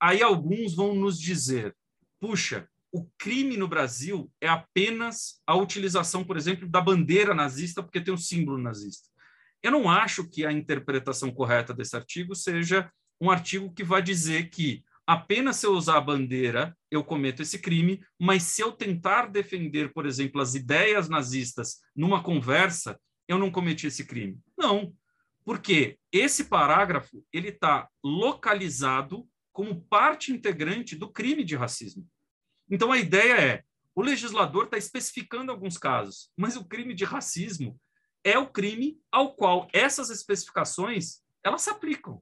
Aí 0.00 0.22
alguns 0.22 0.76
vão 0.76 0.94
nos 0.94 1.20
dizer: 1.20 1.76
puxa, 2.20 2.68
o 2.96 3.06
crime 3.18 3.58
no 3.58 3.68
Brasil 3.68 4.32
é 4.40 4.48
apenas 4.48 5.42
a 5.46 5.54
utilização, 5.54 6.24
por 6.24 6.34
exemplo, 6.34 6.66
da 6.66 6.80
bandeira 6.80 7.34
nazista 7.34 7.82
porque 7.82 8.00
tem 8.00 8.14
um 8.14 8.16
símbolo 8.16 8.56
nazista. 8.56 9.10
Eu 9.62 9.70
não 9.70 9.90
acho 9.90 10.26
que 10.26 10.46
a 10.46 10.52
interpretação 10.52 11.30
correta 11.30 11.74
desse 11.74 11.94
artigo 11.94 12.34
seja 12.34 12.90
um 13.20 13.30
artigo 13.30 13.70
que 13.74 13.84
vai 13.84 14.00
dizer 14.00 14.48
que 14.48 14.82
apenas 15.06 15.56
se 15.56 15.66
eu 15.66 15.72
usar 15.72 15.98
a 15.98 16.00
bandeira, 16.00 16.74
eu 16.90 17.04
cometo 17.04 17.42
esse 17.42 17.58
crime, 17.58 18.02
mas 18.18 18.44
se 18.44 18.62
eu 18.62 18.72
tentar 18.72 19.26
defender, 19.26 19.92
por 19.92 20.06
exemplo, 20.06 20.40
as 20.40 20.54
ideias 20.54 21.06
nazistas 21.06 21.80
numa 21.94 22.22
conversa, 22.22 22.98
eu 23.28 23.36
não 23.36 23.50
cometi 23.50 23.88
esse 23.88 24.06
crime. 24.06 24.38
Não, 24.56 24.90
porque 25.44 25.98
esse 26.10 26.44
parágrafo 26.44 27.22
ele 27.30 27.48
está 27.48 27.90
localizado 28.02 29.28
como 29.52 29.82
parte 29.82 30.32
integrante 30.32 30.96
do 30.96 31.12
crime 31.12 31.44
de 31.44 31.56
racismo. 31.56 32.08
Então 32.70 32.92
a 32.92 32.98
ideia 32.98 33.40
é, 33.40 33.64
o 33.94 34.02
legislador 34.02 34.64
está 34.64 34.76
especificando 34.76 35.50
alguns 35.50 35.78
casos, 35.78 36.30
mas 36.36 36.56
o 36.56 36.64
crime 36.64 36.94
de 36.94 37.04
racismo 37.04 37.80
é 38.22 38.38
o 38.38 38.48
crime 38.48 39.00
ao 39.10 39.34
qual 39.34 39.68
essas 39.72 40.10
especificações 40.10 41.22
elas 41.42 41.62
se 41.62 41.70
aplicam. 41.70 42.20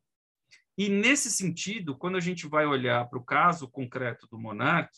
E, 0.77 0.89
nesse 0.89 1.31
sentido, 1.31 1.97
quando 1.97 2.17
a 2.17 2.21
gente 2.21 2.47
vai 2.47 2.67
olhar 2.67 3.09
para 3.09 3.19
o 3.19 3.25
caso 3.25 3.69
concreto 3.69 4.27
do 4.27 4.39
Monark, 4.39 4.91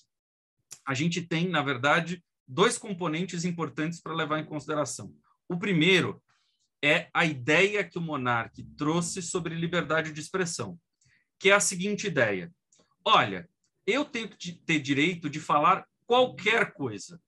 a 0.85 0.95
gente 0.95 1.23
tem, 1.23 1.49
na 1.49 1.63
verdade, 1.63 2.25
dois 2.47 2.79
componentes 2.79 3.45
importantes 3.45 4.01
para 4.01 4.15
levar 4.15 4.39
em 4.39 4.45
consideração. 4.45 5.15
O 5.49 5.59
primeiro 5.59 6.23
é 6.83 7.09
a 7.13 7.25
ideia 7.25 7.85
que 7.85 7.99
o 7.99 8.03
Monark 8.03 8.63
trouxe 8.77 9.23
sobre 9.23 9.55
liberdade 9.55 10.13
de 10.13 10.21
expressão, 10.21 10.79
que 11.39 11.51
é 11.51 11.55
a 11.55 11.61
seguinte 11.61 12.07
ideia: 12.07 12.53
olha, 13.05 13.49
eu 13.87 14.05
tenho 14.05 14.29
que 14.29 14.53
ter 14.53 14.81
direito 14.81 15.31
de 15.31 15.38
falar 15.38 15.87
qualquer 16.07 16.72
coisa, 16.72 17.20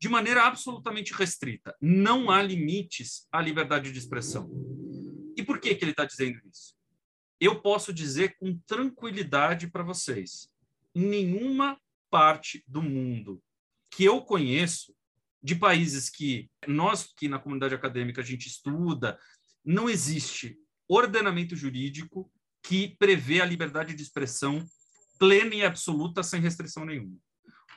de 0.00 0.08
maneira 0.08 0.44
absolutamente 0.44 1.14
restrita. 1.14 1.74
Não 1.80 2.30
há 2.30 2.42
limites 2.42 3.26
à 3.30 3.40
liberdade 3.40 3.92
de 3.92 3.98
expressão. 3.98 4.50
E 5.36 5.42
por 5.42 5.60
que, 5.60 5.74
que 5.74 5.84
ele 5.84 5.92
está 5.92 6.04
dizendo 6.04 6.40
isso? 6.50 6.74
Eu 7.40 7.60
posso 7.60 7.92
dizer 7.92 8.36
com 8.38 8.58
tranquilidade 8.66 9.68
para 9.68 9.82
vocês: 9.82 10.48
em 10.94 11.06
nenhuma 11.06 11.80
parte 12.10 12.64
do 12.66 12.82
mundo 12.82 13.42
que 13.90 14.04
eu 14.04 14.20
conheço, 14.22 14.94
de 15.42 15.54
países 15.54 16.08
que 16.08 16.50
nós, 16.66 17.12
que 17.16 17.28
na 17.28 17.38
comunidade 17.38 17.74
acadêmica 17.74 18.22
a 18.22 18.24
gente 18.24 18.46
estuda, 18.46 19.18
não 19.64 19.88
existe 19.88 20.58
ordenamento 20.88 21.54
jurídico 21.54 22.30
que 22.62 22.96
prevê 22.98 23.40
a 23.40 23.44
liberdade 23.44 23.94
de 23.94 24.02
expressão 24.02 24.64
plena 25.24 25.54
e 25.54 25.64
absoluta 25.64 26.22
sem 26.22 26.38
restrição 26.38 26.84
nenhuma. 26.84 27.16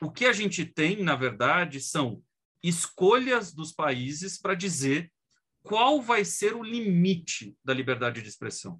O 0.02 0.10
que 0.10 0.26
a 0.26 0.34
gente 0.34 0.66
tem, 0.66 1.02
na 1.02 1.16
verdade, 1.16 1.80
são 1.80 2.22
escolhas 2.62 3.54
dos 3.54 3.72
países 3.72 4.38
para 4.38 4.54
dizer 4.54 5.10
qual 5.62 6.02
vai 6.02 6.26
ser 6.26 6.54
o 6.54 6.62
limite 6.62 7.56
da 7.64 7.72
liberdade 7.72 8.20
de 8.20 8.28
expressão. 8.28 8.78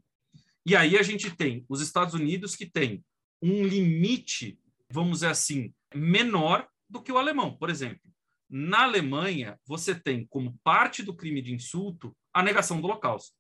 E 0.67 0.77
aí 0.77 0.99
a 0.99 1.03
gente 1.03 1.35
tem 1.35 1.65
os 1.67 1.81
Estados 1.81 2.13
Unidos 2.13 2.55
que 2.55 2.67
tem 2.67 3.03
um 3.41 3.65
limite, 3.65 4.61
vamos 4.93 5.21
dizer 5.21 5.29
assim, 5.29 5.73
menor 5.95 6.69
do 6.91 7.03
que 7.03 7.11
o 7.11 7.17
alemão, 7.17 7.57
por 7.57 7.71
exemplo. 7.71 8.03
Na 8.51 8.83
Alemanha, 8.83 9.59
você 9.67 9.95
tem 9.95 10.27
como 10.27 10.59
parte 10.63 11.03
do 11.03 11.17
crime 11.17 11.41
de 11.41 11.55
insulto 11.55 12.15
a 12.35 12.43
negação 12.43 12.83
do 12.83 12.87
Holocausto. 12.87 13.35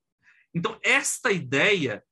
Então, 0.54 0.78
esta 0.82 1.30
ideia 1.30 2.02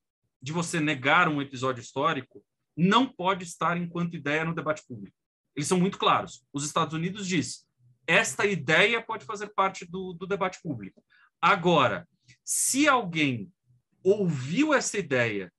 de 0.43 0.53
você 0.53 0.81
negar 0.81 1.29
um 1.29 1.41
episódio 1.41 1.81
histórico 1.81 2.45
não 2.77 3.07
pode 3.07 3.45
estar 3.45 3.77
enquanto 3.77 4.17
ideia 4.17 4.45
no 4.45 4.55
debate 4.55 4.83
público. 4.87 5.17
Eles 5.55 5.69
são 5.69 5.79
muito 5.79 5.99
claros. 5.99 6.45
Os 6.53 6.65
Estados 6.65 6.95
Unidos 6.95 7.27
diz 7.27 7.67
esta 8.07 8.47
ideia 8.47 9.03
pode 9.03 9.25
fazer 9.25 9.49
parte 9.49 9.85
do, 9.85 10.13
do 10.13 10.27
debate 10.27 10.61
público. 10.63 11.03
Agora, 11.41 12.09
se 12.45 12.87
alguém 12.87 13.51
ouviu 14.03 14.73
essa 14.73 14.99
ideia 14.99 15.53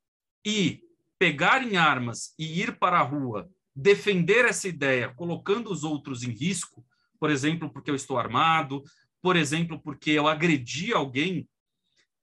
e 0.45 0.81
pegar 1.19 1.61
em 1.61 1.75
armas 1.75 2.33
e 2.39 2.61
ir 2.61 2.77
para 2.79 2.99
a 2.99 3.03
rua 3.03 3.49
defender 3.75 4.45
essa 4.45 4.67
ideia, 4.67 5.13
colocando 5.13 5.71
os 5.71 5.83
outros 5.83 6.23
em 6.23 6.31
risco, 6.31 6.85
por 7.19 7.29
exemplo, 7.29 7.69
porque 7.69 7.91
eu 7.91 7.95
estou 7.95 8.17
armado, 8.17 8.81
por 9.21 9.35
exemplo, 9.35 9.79
porque 9.81 10.11
eu 10.11 10.27
agredi 10.27 10.93
alguém, 10.93 11.47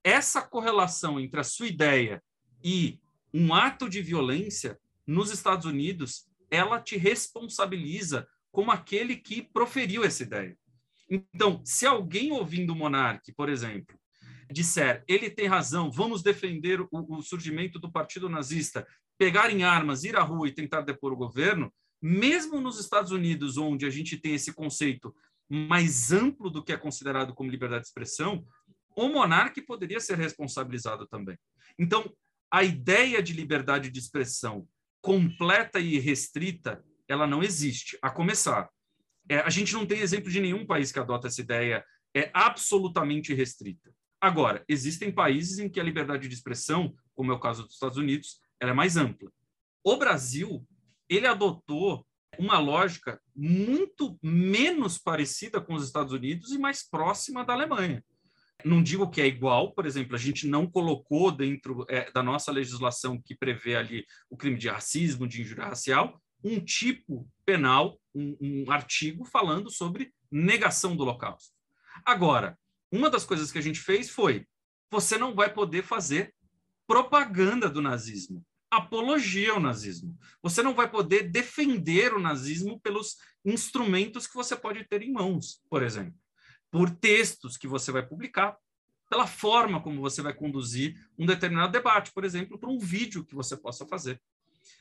essa 0.02 0.40
correlação 0.40 1.20
entre 1.20 1.40
a 1.40 1.44
sua 1.44 1.66
ideia 1.66 2.22
e 2.62 2.98
um 3.32 3.52
ato 3.52 3.88
de 3.88 4.00
violência 4.00 4.78
nos 5.06 5.30
Estados 5.30 5.66
Unidos, 5.66 6.26
ela 6.50 6.80
te 6.80 6.96
responsabiliza 6.96 8.26
como 8.50 8.70
aquele 8.70 9.16
que 9.16 9.42
proferiu 9.42 10.04
essa 10.04 10.22
ideia. 10.22 10.56
Então, 11.10 11.60
se 11.64 11.86
alguém 11.86 12.32
ouvindo 12.32 12.72
o 12.72 12.76
monarque, 12.76 13.32
por 13.32 13.48
exemplo, 13.48 13.98
disser 14.50 15.04
ele 15.08 15.28
tem 15.28 15.46
razão, 15.46 15.90
vamos 15.90 16.22
defender 16.22 16.80
o, 16.80 16.88
o, 16.92 17.22
surgimento 17.22 17.78
do 17.78 17.90
partido 17.90 18.28
nazista, 18.28 18.86
pegar 19.18 19.50
em 19.50 19.64
armas, 19.64 20.04
ir 20.04 20.16
à 20.16 20.22
rua 20.22 20.48
e 20.48 20.52
tentar 20.52 20.82
depor 20.82 21.12
o 21.12 21.16
governo, 21.16 21.72
mesmo 22.00 22.60
nos 22.60 22.78
Estados 22.78 23.10
Unidos, 23.10 23.56
onde 23.56 23.86
a 23.86 23.90
gente 23.90 24.16
tem 24.16 24.34
esse 24.34 24.52
conceito 24.52 25.14
mais 25.48 26.12
amplo 26.12 26.50
do 26.50 26.62
que 26.62 26.72
é 26.72 26.76
considerado 26.76 27.34
como 27.34 27.50
liberdade 27.50 27.82
de 27.82 27.88
expressão, 27.88 28.46
o 28.96 29.08
monarca 29.08 29.60
poderia 29.62 30.00
ser 30.00 30.16
responsabilizado 30.16 31.06
também. 31.06 31.36
Então, 31.78 32.12
a 32.50 32.62
ideia 32.62 33.22
de 33.22 33.32
liberdade 33.32 33.90
de 33.90 33.98
expressão 33.98 34.66
completa 35.04 35.78
e 35.78 35.98
restrita, 35.98 36.82
ela 37.06 37.26
não 37.26 37.42
existe, 37.42 37.98
a 38.00 38.10
começar. 38.10 38.70
É, 39.28 39.40
a 39.40 39.50
gente 39.50 39.74
não 39.74 39.84
tem 39.84 40.00
exemplo 40.00 40.30
de 40.30 40.40
nenhum 40.40 40.64
país 40.64 40.90
que 40.90 40.98
adota 40.98 41.28
essa 41.28 41.42
ideia 41.42 41.84
é 42.16 42.30
absolutamente 42.32 43.34
restrita. 43.34 43.92
Agora, 44.18 44.64
existem 44.66 45.12
países 45.12 45.58
em 45.58 45.68
que 45.68 45.78
a 45.78 45.82
liberdade 45.82 46.26
de 46.26 46.34
expressão, 46.34 46.94
como 47.14 47.30
é 47.30 47.34
o 47.34 47.38
caso 47.38 47.64
dos 47.64 47.74
Estados 47.74 47.98
Unidos, 47.98 48.40
ela 48.58 48.70
é 48.70 48.74
mais 48.74 48.96
ampla. 48.96 49.30
O 49.84 49.98
Brasil, 49.98 50.66
ele 51.06 51.26
adotou 51.26 52.06
uma 52.38 52.58
lógica 52.58 53.20
muito 53.36 54.18
menos 54.22 54.96
parecida 54.96 55.60
com 55.60 55.74
os 55.74 55.84
Estados 55.84 56.14
Unidos 56.14 56.50
e 56.50 56.58
mais 56.58 56.82
próxima 56.82 57.44
da 57.44 57.52
Alemanha. 57.52 58.02
Não 58.62 58.82
digo 58.82 59.10
que 59.10 59.20
é 59.20 59.26
igual, 59.26 59.72
por 59.72 59.86
exemplo, 59.86 60.14
a 60.14 60.18
gente 60.18 60.46
não 60.46 60.66
colocou 60.66 61.30
dentro 61.32 61.84
é, 61.88 62.10
da 62.12 62.22
nossa 62.22 62.52
legislação 62.52 63.20
que 63.20 63.34
prevê 63.34 63.76
ali 63.76 64.06
o 64.30 64.36
crime 64.36 64.58
de 64.58 64.68
racismo, 64.68 65.26
de 65.26 65.42
injúria 65.42 65.64
racial, 65.64 66.20
um 66.42 66.60
tipo 66.60 67.28
penal, 67.44 67.98
um, 68.14 68.36
um 68.40 68.70
artigo 68.70 69.24
falando 69.24 69.70
sobre 69.70 70.12
negação 70.30 70.94
do 70.96 71.02
Holocausto. 71.02 71.52
Agora, 72.04 72.58
uma 72.92 73.10
das 73.10 73.24
coisas 73.24 73.50
que 73.50 73.58
a 73.58 73.62
gente 73.62 73.80
fez 73.80 74.10
foi: 74.10 74.46
você 74.90 75.18
não 75.18 75.34
vai 75.34 75.52
poder 75.52 75.82
fazer 75.82 76.34
propaganda 76.86 77.68
do 77.68 77.82
nazismo, 77.82 78.44
apologia 78.70 79.52
ao 79.52 79.60
nazismo. 79.60 80.16
Você 80.42 80.62
não 80.62 80.74
vai 80.74 80.90
poder 80.90 81.30
defender 81.30 82.12
o 82.12 82.20
nazismo 82.20 82.78
pelos 82.80 83.16
instrumentos 83.44 84.26
que 84.26 84.34
você 84.34 84.54
pode 84.54 84.84
ter 84.84 85.02
em 85.02 85.12
mãos, 85.12 85.60
por 85.68 85.82
exemplo 85.82 86.14
por 86.74 86.90
textos 86.90 87.56
que 87.56 87.68
você 87.68 87.92
vai 87.92 88.04
publicar, 88.04 88.56
pela 89.08 89.28
forma 89.28 89.80
como 89.80 90.00
você 90.00 90.20
vai 90.20 90.34
conduzir 90.34 90.96
um 91.16 91.24
determinado 91.24 91.70
debate, 91.70 92.10
por 92.12 92.24
exemplo, 92.24 92.58
por 92.58 92.68
um 92.68 92.80
vídeo 92.80 93.24
que 93.24 93.32
você 93.32 93.56
possa 93.56 93.86
fazer. 93.86 94.20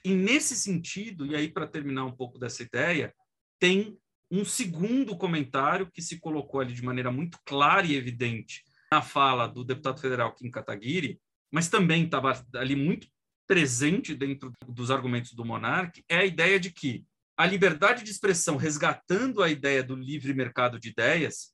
E 0.03 0.11
nesse 0.11 0.55
sentido, 0.55 1.23
e 1.23 1.35
aí 1.35 1.47
para 1.47 1.67
terminar 1.67 2.05
um 2.05 2.11
pouco 2.11 2.39
dessa 2.39 2.63
ideia, 2.63 3.13
tem 3.59 3.95
um 4.31 4.43
segundo 4.43 5.15
comentário 5.15 5.87
que 5.93 6.01
se 6.01 6.19
colocou 6.19 6.61
ali 6.61 6.73
de 6.73 6.83
maneira 6.83 7.11
muito 7.11 7.37
clara 7.45 7.85
e 7.85 7.95
evidente 7.95 8.63
na 8.91 9.03
fala 9.03 9.45
do 9.45 9.63
deputado 9.63 10.01
federal 10.01 10.33
Kim 10.33 10.49
Kataguiri, 10.49 11.21
mas 11.51 11.69
também 11.69 12.05
estava 12.05 12.43
ali 12.55 12.75
muito 12.75 13.07
presente 13.45 14.15
dentro 14.15 14.51
dos 14.67 14.89
argumentos 14.89 15.33
do 15.33 15.45
monarca, 15.45 16.01
é 16.09 16.17
a 16.17 16.25
ideia 16.25 16.59
de 16.59 16.71
que 16.71 17.05
a 17.37 17.45
liberdade 17.45 18.03
de 18.03 18.09
expressão, 18.09 18.57
resgatando 18.57 19.43
a 19.43 19.49
ideia 19.51 19.83
do 19.83 19.95
livre 19.95 20.33
mercado 20.33 20.79
de 20.79 20.89
ideias, 20.89 21.52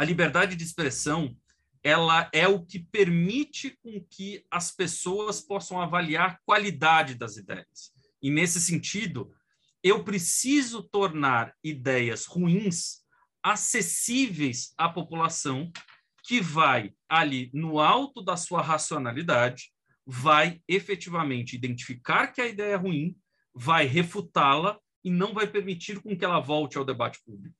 a 0.00 0.04
liberdade 0.04 0.56
de 0.56 0.64
expressão 0.64 1.36
ela 1.82 2.30
é 2.32 2.48
o 2.48 2.64
que 2.64 2.78
permite 2.78 3.76
com 3.82 4.02
que 4.08 4.42
as 4.50 4.70
pessoas 4.70 5.42
possam 5.42 5.78
avaliar 5.78 6.30
a 6.30 6.38
qualidade 6.46 7.14
das 7.14 7.36
ideias. 7.36 7.92
E 8.22 8.30
nesse 8.30 8.58
sentido, 8.62 9.30
eu 9.82 10.02
preciso 10.02 10.82
tornar 10.82 11.54
ideias 11.62 12.24
ruins 12.24 13.02
acessíveis 13.42 14.72
à 14.78 14.88
população 14.88 15.70
que 16.22 16.40
vai 16.40 16.94
ali 17.06 17.50
no 17.52 17.78
alto 17.78 18.22
da 18.22 18.38
sua 18.38 18.62
racionalidade, 18.62 19.70
vai 20.06 20.62
efetivamente 20.66 21.56
identificar 21.56 22.28
que 22.28 22.40
a 22.40 22.46
ideia 22.46 22.72
é 22.72 22.76
ruim, 22.76 23.14
vai 23.54 23.84
refutá-la 23.84 24.80
e 25.04 25.10
não 25.10 25.34
vai 25.34 25.46
permitir 25.46 26.00
com 26.00 26.16
que 26.16 26.24
ela 26.24 26.40
volte 26.40 26.78
ao 26.78 26.86
debate 26.86 27.20
público. 27.22 27.59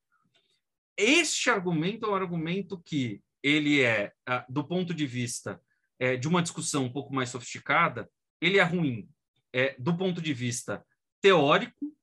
Este 0.96 1.50
argumento 1.50 2.06
é 2.06 2.10
um 2.10 2.14
argumento 2.14 2.80
que 2.80 3.22
ele 3.42 3.82
é, 3.82 4.12
ah, 4.26 4.44
do 4.48 4.66
ponto 4.66 4.92
de 4.92 5.06
vista 5.06 5.60
é, 5.98 6.16
de 6.16 6.28
uma 6.28 6.42
discussão 6.42 6.84
um 6.84 6.92
pouco 6.92 7.14
mais 7.14 7.30
sofisticada, 7.30 8.10
ele 8.40 8.58
é 8.58 8.62
ruim 8.62 9.08
é, 9.52 9.74
do 9.78 9.96
ponto 9.96 10.20
de 10.20 10.32
vista 10.32 10.84
teórico 11.20 11.94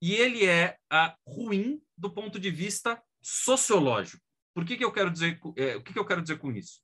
e 0.00 0.14
ele 0.14 0.46
é 0.46 0.76
ah, 0.90 1.16
ruim 1.26 1.80
do 1.96 2.10
ponto 2.10 2.38
de 2.38 2.50
vista 2.50 3.00
sociológico. 3.20 4.22
Por 4.54 4.64
que, 4.64 4.76
que 4.76 4.84
eu 4.84 4.92
quero 4.92 5.10
dizer? 5.10 5.38
É, 5.56 5.76
o 5.76 5.82
que, 5.82 5.92
que 5.92 5.98
eu 5.98 6.06
quero 6.06 6.22
dizer 6.22 6.38
com 6.38 6.50
isso? 6.52 6.80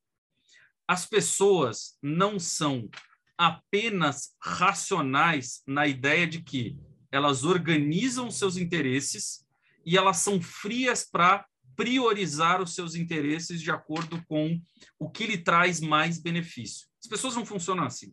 As 0.87 1.07
pessoas 1.07 1.99
não 2.03 2.38
são 2.38 2.88
apenas 3.37 4.35
racionais 4.40 5.62
na 5.66 5.87
ideia 5.87 6.27
de 6.27 6.42
que 6.42 6.79
elas 7.11 7.45
organizam 7.45 8.31
seus 8.31 8.57
interesses 8.57 9.46
e 9.87 9.96
elas 9.96 10.18
são 10.18 10.42
frias 10.42 11.09
para 11.09 11.46
priorizar 11.77 12.61
os 12.61 12.75
seus 12.75 12.96
interesses 12.96 13.62
de 13.62 13.70
acordo 13.70 14.22
com 14.27 14.61
o 14.99 15.09
que 15.09 15.27
lhe 15.27 15.38
traz 15.38 15.81
mais 15.81 16.18
benefício. 16.18 16.88
As 17.01 17.09
pessoas 17.09 17.37
não 17.37 17.46
funcionam 17.46 17.85
assim. 17.85 18.12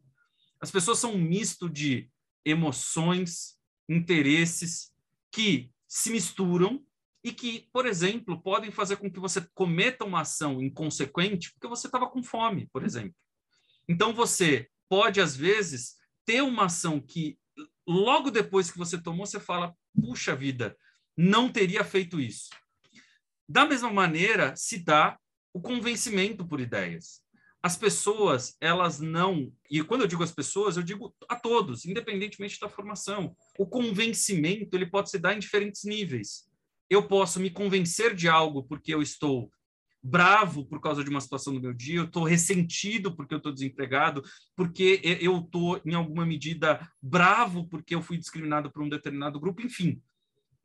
As 0.62 0.70
pessoas 0.70 1.00
são 1.00 1.14
um 1.14 1.22
misto 1.22 1.68
de 1.68 2.10
emoções, 2.46 3.58
interesses 3.90 4.94
que 5.32 5.72
se 5.88 6.12
misturam 6.12 6.86
e 7.24 7.32
que, 7.32 7.70
por 7.72 7.86
exemplo, 7.86 8.42
podem 8.42 8.72
fazer 8.72 8.98
com 8.98 9.10
que 9.10 9.20
você 9.20 9.42
cometa 9.54 10.06
uma 10.06 10.22
ação 10.22 10.62
inconsequente 10.62 11.52
porque 11.54 11.68
você 11.68 11.88
estava 11.88 12.10
com 12.10 12.22
fome, 12.22 12.68
por 12.72 12.84
exemplo. 12.84 13.16
Então 13.88 14.14
você 14.14 14.70
pode 14.90 15.20
às 15.22 15.36
vezes 15.36 15.96
ter 16.26 16.42
uma 16.42 16.66
ação 16.66 17.00
que 17.00 17.38
logo 17.88 18.30
depois 18.30 18.70
que 18.70 18.78
você 18.78 19.02
tomou 19.02 19.26
você 19.26 19.40
fala: 19.40 19.74
"Puxa 19.94 20.36
vida, 20.36 20.78
não 21.18 21.50
teria 21.50 21.84
feito 21.84 22.20
isso". 22.20 22.50
Da 23.48 23.66
mesma 23.66 23.92
maneira, 23.92 24.56
se 24.56 24.78
dá 24.80 25.18
o 25.54 25.62
convencimento 25.62 26.48
por 26.48 26.60
ideias. 26.60 27.22
as 27.66 27.78
pessoas, 27.78 28.58
elas 28.60 29.00
não. 29.00 29.50
E 29.72 29.82
quando 29.82 30.02
eu 30.02 30.08
digo 30.08 30.22
as 30.22 30.34
pessoas, 30.34 30.76
eu 30.76 30.84
digo 30.84 31.16
a 31.30 31.36
todos, 31.38 31.86
independentemente 31.86 32.60
da 32.60 32.68
formação. 32.68 33.34
O 33.58 33.66
convencimento 33.66 34.76
ele 34.76 34.86
pode 34.86 35.10
se 35.10 35.18
dar 35.18 35.34
em 35.34 35.40
diferentes 35.40 35.86
níveis. 35.86 36.44
Eu 36.90 37.08
posso 37.08 37.40
me 37.40 37.50
convencer 37.50 38.14
de 38.14 38.28
algo 38.28 38.64
porque 38.64 38.94
eu 38.94 39.02
estou 39.02 39.50
bravo 40.04 40.66
por 40.66 40.82
causa 40.82 41.02
de 41.02 41.10
uma 41.10 41.22
situação 41.22 41.54
do 41.54 41.62
meu 41.62 41.74
dia, 41.74 42.00
eu 42.00 42.04
estou 42.04 42.26
ressentido 42.26 43.16
porque 43.16 43.34
eu 43.34 43.38
estou 43.38 43.54
desempregado, 43.54 44.22
porque 44.54 45.00
eu 45.22 45.38
estou, 45.38 45.80
em 45.86 45.94
alguma 45.94 46.26
medida, 46.26 46.86
bravo 47.02 47.66
porque 47.70 47.96
eu 47.96 48.02
fui 48.02 48.18
discriminado 48.18 48.70
por 48.70 48.84
um 48.84 48.90
determinado 48.90 49.40
grupo, 49.40 49.62
enfim. 49.62 50.02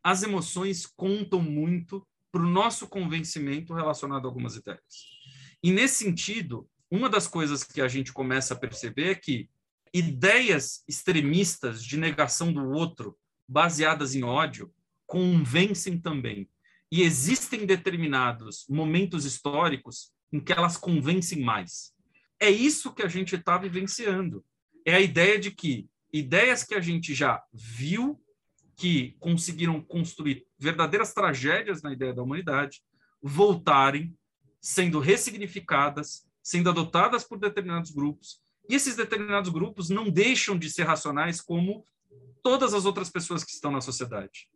As 0.02 0.22
emoções 0.22 0.86
contam 0.86 1.42
muito 1.42 2.06
para 2.30 2.42
o 2.42 2.48
nosso 2.48 2.86
convencimento 2.86 3.74
relacionado 3.74 4.24
a 4.24 4.28
algumas 4.28 4.56
ideias. 4.56 5.18
E, 5.62 5.70
nesse 5.70 6.04
sentido, 6.04 6.68
uma 6.90 7.08
das 7.08 7.26
coisas 7.26 7.64
que 7.64 7.80
a 7.80 7.88
gente 7.88 8.12
começa 8.12 8.54
a 8.54 8.58
perceber 8.58 9.10
é 9.10 9.14
que 9.14 9.48
ideias 9.92 10.82
extremistas 10.86 11.82
de 11.82 11.96
negação 11.96 12.52
do 12.52 12.70
outro, 12.70 13.16
baseadas 13.48 14.14
em 14.14 14.22
ódio, 14.22 14.72
convencem 15.06 15.98
também. 15.98 16.48
E 16.90 17.02
existem 17.02 17.66
determinados 17.66 18.66
momentos 18.68 19.24
históricos 19.24 20.12
em 20.32 20.40
que 20.40 20.52
elas 20.52 20.76
convencem 20.76 21.42
mais. 21.42 21.92
É 22.40 22.50
isso 22.50 22.92
que 22.92 23.02
a 23.02 23.08
gente 23.08 23.34
está 23.34 23.58
vivenciando. 23.58 24.44
É 24.84 24.94
a 24.94 25.00
ideia 25.00 25.38
de 25.38 25.50
que 25.50 25.88
ideias 26.12 26.64
que 26.64 26.74
a 26.74 26.80
gente 26.80 27.14
já 27.14 27.42
viu 27.52 28.20
que 28.78 29.16
conseguiram 29.18 29.82
construir 29.82 30.46
verdadeiras 30.56 31.12
tragédias 31.12 31.82
na 31.82 31.92
ideia 31.92 32.14
da 32.14 32.22
humanidade 32.22 32.80
voltarem 33.20 34.16
sendo 34.60 35.00
ressignificadas, 35.00 36.24
sendo 36.40 36.70
adotadas 36.70 37.24
por 37.24 37.40
determinados 37.40 37.90
grupos. 37.90 38.40
E 38.70 38.76
esses 38.76 38.94
determinados 38.94 39.50
grupos 39.50 39.90
não 39.90 40.08
deixam 40.08 40.56
de 40.56 40.70
ser 40.70 40.84
racionais 40.84 41.40
como 41.40 41.84
todas 42.40 42.72
as 42.72 42.84
outras 42.84 43.10
pessoas 43.10 43.42
que 43.42 43.50
estão 43.50 43.72
na 43.72 43.80
sociedade. 43.80 44.48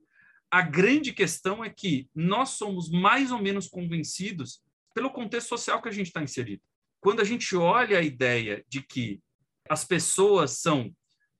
A 0.49 0.62
grande 0.62 1.12
questão 1.12 1.64
é 1.64 1.68
que 1.68 2.09
nós 2.14 2.51
somos 2.51 2.89
mais 2.89 3.33
ou 3.33 3.43
menos 3.43 3.66
convencidos 3.66 4.62
pelo 4.95 5.11
contexto 5.11 5.49
social 5.49 5.83
que 5.83 5.89
a 5.89 5.93
gente 5.93 6.07
está 6.09 6.23
inserido. 6.23 6.62
Quando 7.01 7.20
a 7.20 7.25
gente 7.25 7.57
olha 7.57 7.99
a 7.99 8.03
ideia 8.03 8.64
de 8.68 8.83
que 8.83 9.20
as 9.68 9.85
pessoas 9.85 10.59
são 10.59 10.95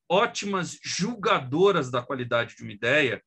ótimas 0.09 0.79
julgadoras 0.83 1.91
da 1.91 2.03
qualidade 2.03 2.57
de 2.57 2.63
uma 2.63 2.73
ideia, 2.73 3.23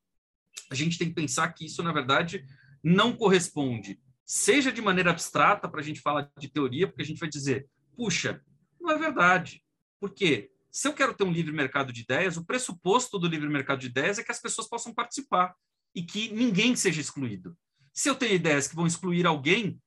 a 0.72 0.76
gente 0.76 0.98
tem 0.98 1.10
que 1.10 1.16
pensar 1.16 1.52
que 1.54 1.66
isso, 1.66 1.82
na 1.84 1.92
verdade, 1.92 2.46
não 2.84 3.16
corresponde 3.16 4.00
seja 4.26 4.72
de 4.72 4.82
maneira 4.82 5.12
abstrata 5.12 5.70
para 5.70 5.80
a 5.80 5.84
gente 5.84 6.02
falar 6.02 6.30
de 6.38 6.50
teoria, 6.50 6.88
porque 6.88 7.04
a 7.04 7.06
gente 7.06 7.20
vai 7.20 7.30
dizer, 7.30 7.70
puxa, 7.96 8.42
não 8.82 8.92
é 8.92 8.98
verdade. 8.98 9.64
Porque 10.00 10.52
se 10.72 10.88
eu 10.88 10.94
quero 10.94 11.14
ter 11.14 11.24
um 11.24 11.32
livre 11.32 11.54
mercado 11.54 11.94
de 11.94 12.02
ideias, 12.02 12.36
o 12.36 12.44
pressuposto 12.44 13.20
do 13.20 13.28
livre 13.28 13.48
mercado 13.48 13.80
de 13.80 13.88
ideias 13.88 14.18
é 14.18 14.24
que 14.24 14.32
as 14.32 14.42
pessoas 14.42 14.68
possam 14.68 14.94
participar 14.94 15.56
e 15.94 16.02
que 16.02 16.34
ninguém 16.34 16.76
seja 16.76 17.00
excluído. 17.00 17.56
Se 17.94 18.10
eu 18.10 18.16
tenho 18.16 18.34
ideias 18.34 18.68
que 18.68 18.76
vão 18.76 18.88
excluir 18.88 19.26
alguém, 19.26 19.80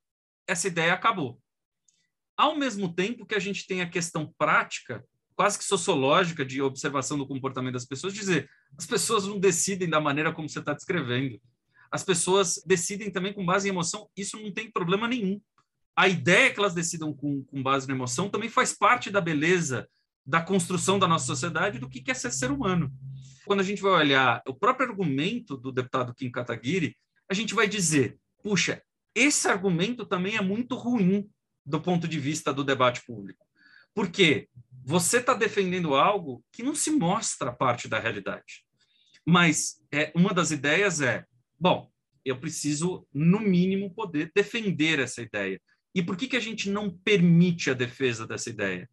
essa 0.46 0.68
ideia 0.68 0.94
acabou. 0.94 1.42
Ao 2.36 2.56
mesmo 2.56 2.94
tempo 2.94 3.26
que 3.26 3.34
a 3.34 3.40
gente 3.40 3.66
tem 3.66 3.82
a 3.82 3.90
questão 3.90 4.32
prática, 4.38 5.04
quase 5.38 5.56
que 5.56 5.64
sociológica, 5.64 6.44
de 6.44 6.60
observação 6.60 7.16
do 7.16 7.26
comportamento 7.26 7.74
das 7.74 7.86
pessoas, 7.86 8.12
dizer 8.12 8.50
as 8.76 8.86
pessoas 8.86 9.24
não 9.24 9.38
decidem 9.38 9.88
da 9.88 10.00
maneira 10.00 10.32
como 10.32 10.48
você 10.48 10.58
está 10.58 10.74
descrevendo 10.74 11.40
as 11.90 12.04
pessoas 12.04 12.62
decidem 12.66 13.10
também 13.10 13.32
com 13.32 13.44
base 13.44 13.68
em 13.68 13.70
emoção, 13.70 14.08
isso 14.16 14.38
não 14.38 14.52
tem 14.52 14.70
problema 14.70 15.08
nenhum. 15.08 15.40
A 15.96 16.08
ideia 16.08 16.52
que 16.52 16.60
elas 16.60 16.74
decidam 16.74 17.12
com, 17.12 17.42
com 17.44 17.62
base 17.62 17.88
na 17.88 17.94
emoção 17.94 18.28
também 18.28 18.48
faz 18.48 18.72
parte 18.72 19.10
da 19.10 19.20
beleza 19.20 19.88
da 20.24 20.40
construção 20.40 20.98
da 20.98 21.08
nossa 21.08 21.26
sociedade 21.26 21.78
do 21.78 21.88
que 21.88 22.08
é 22.10 22.14
ser 22.14 22.30
ser 22.30 22.50
humano. 22.50 22.92
Quando 23.46 23.60
a 23.60 23.64
gente 23.64 23.80
vai 23.80 23.92
olhar 23.92 24.42
o 24.46 24.54
próprio 24.54 24.90
argumento 24.90 25.56
do 25.56 25.72
deputado 25.72 26.14
Kim 26.14 26.30
Kataguiri, 26.30 26.94
a 27.28 27.34
gente 27.34 27.54
vai 27.54 27.66
dizer, 27.66 28.18
puxa, 28.42 28.82
esse 29.14 29.48
argumento 29.48 30.04
também 30.04 30.36
é 30.36 30.42
muito 30.42 30.74
ruim 30.74 31.28
do 31.64 31.80
ponto 31.80 32.06
de 32.06 32.20
vista 32.20 32.52
do 32.52 32.62
debate 32.62 33.02
público. 33.06 33.46
Porque 33.94 34.48
você 34.88 35.18
está 35.18 35.34
defendendo 35.34 35.94
algo 35.94 36.42
que 36.50 36.62
não 36.62 36.74
se 36.74 36.90
mostra 36.90 37.52
parte 37.52 37.86
da 37.86 37.98
realidade. 37.98 38.64
Mas 39.26 39.84
é, 39.92 40.10
uma 40.14 40.32
das 40.32 40.50
ideias 40.50 41.02
é 41.02 41.26
Bom, 41.60 41.90
eu 42.24 42.38
preciso, 42.38 43.06
no 43.12 43.40
mínimo, 43.40 43.92
poder 43.92 44.30
defender 44.32 45.00
essa 45.00 45.20
ideia. 45.20 45.60
E 45.92 46.02
por 46.02 46.16
que, 46.16 46.28
que 46.28 46.36
a 46.36 46.40
gente 46.40 46.70
não 46.70 46.88
permite 46.88 47.68
a 47.68 47.74
defesa 47.74 48.26
dessa 48.26 48.48
ideia? 48.48 48.88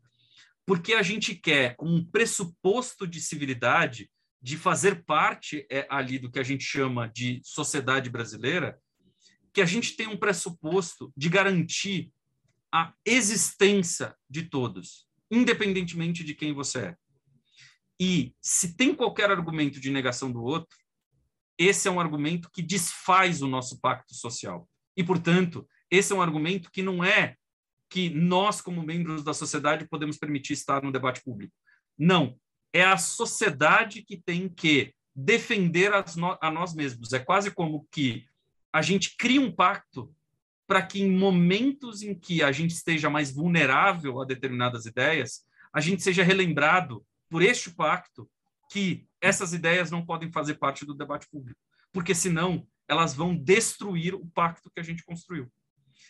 Porque 0.65 0.93
a 0.93 1.03
gente 1.03 1.35
quer, 1.35 1.75
como 1.75 1.93
um 1.93 2.03
pressuposto 2.03 3.05
de 3.05 3.21
civilidade, 3.21 4.09
de 4.41 4.57
fazer 4.57 5.03
parte 5.05 5.67
é, 5.71 5.85
ali 5.89 6.17
do 6.17 6.31
que 6.31 6.39
a 6.39 6.43
gente 6.43 6.63
chama 6.63 7.07
de 7.07 7.39
sociedade 7.43 8.09
brasileira, 8.09 8.79
que 9.53 9.61
a 9.61 9.65
gente 9.65 9.95
tem 9.95 10.07
um 10.07 10.17
pressuposto 10.17 11.13
de 11.15 11.29
garantir 11.29 12.11
a 12.73 12.93
existência 13.05 14.15
de 14.29 14.43
todos, 14.43 15.04
independentemente 15.29 16.23
de 16.23 16.33
quem 16.35 16.53
você 16.53 16.79
é. 16.79 16.95
E 17.99 18.33
se 18.41 18.75
tem 18.75 18.93
qualquer 18.93 19.31
argumento 19.31 19.79
de 19.79 19.89
negação 19.89 20.31
do 20.31 20.43
outro, 20.43 20.77
esse 21.57 21.87
é 21.87 21.91
um 21.91 21.99
argumento 21.99 22.49
que 22.51 22.61
desfaz 22.61 23.41
o 23.41 23.47
nosso 23.47 23.79
pacto 23.79 24.13
social. 24.13 24.67
E, 24.97 25.03
portanto, 25.03 25.67
esse 25.89 26.11
é 26.11 26.15
um 26.15 26.21
argumento 26.21 26.69
que 26.71 26.81
não 26.81 27.03
é 27.03 27.35
que 27.89 28.09
nós, 28.09 28.59
como 28.61 28.83
membros 28.83 29.23
da 29.23 29.33
sociedade, 29.33 29.87
podemos 29.87 30.17
permitir 30.17 30.53
estar 30.53 30.83
no 30.83 30.91
debate 30.91 31.21
público. 31.23 31.53
Não. 31.97 32.37
É 32.73 32.83
a 32.83 32.97
sociedade 32.97 34.03
que 34.03 34.17
tem 34.17 34.49
que 34.49 34.93
defender 35.15 35.91
a 35.93 36.51
nós 36.51 36.73
mesmos. 36.73 37.13
É 37.13 37.19
quase 37.19 37.51
como 37.51 37.87
que 37.89 38.25
a 38.73 38.81
gente 38.81 39.15
cria 39.17 39.39
um 39.39 39.51
pacto 39.51 40.13
para 40.67 40.81
que, 40.81 41.01
em 41.01 41.11
momentos 41.11 42.01
em 42.01 42.13
que 42.13 42.41
a 42.41 42.51
gente 42.51 42.71
esteja 42.71 43.09
mais 43.09 43.31
vulnerável 43.31 44.21
a 44.21 44.25
determinadas 44.25 44.85
ideias, 44.85 45.41
a 45.73 45.79
gente 45.79 46.01
seja 46.01 46.23
relembrado 46.23 47.05
por 47.29 47.41
este 47.41 47.69
pacto 47.71 48.29
que 48.71 49.05
essas 49.21 49.53
ideias 49.53 49.91
não 49.91 50.05
podem 50.05 50.31
fazer 50.31 50.55
parte 50.55 50.85
do 50.85 50.93
debate 50.93 51.27
público, 51.29 51.59
porque 51.91 52.15
senão 52.15 52.67
elas 52.87 53.13
vão 53.13 53.35
destruir 53.35 54.15
o 54.15 54.25
pacto 54.27 54.71
que 54.71 54.79
a 54.79 54.83
gente 54.83 55.03
construiu. 55.03 55.51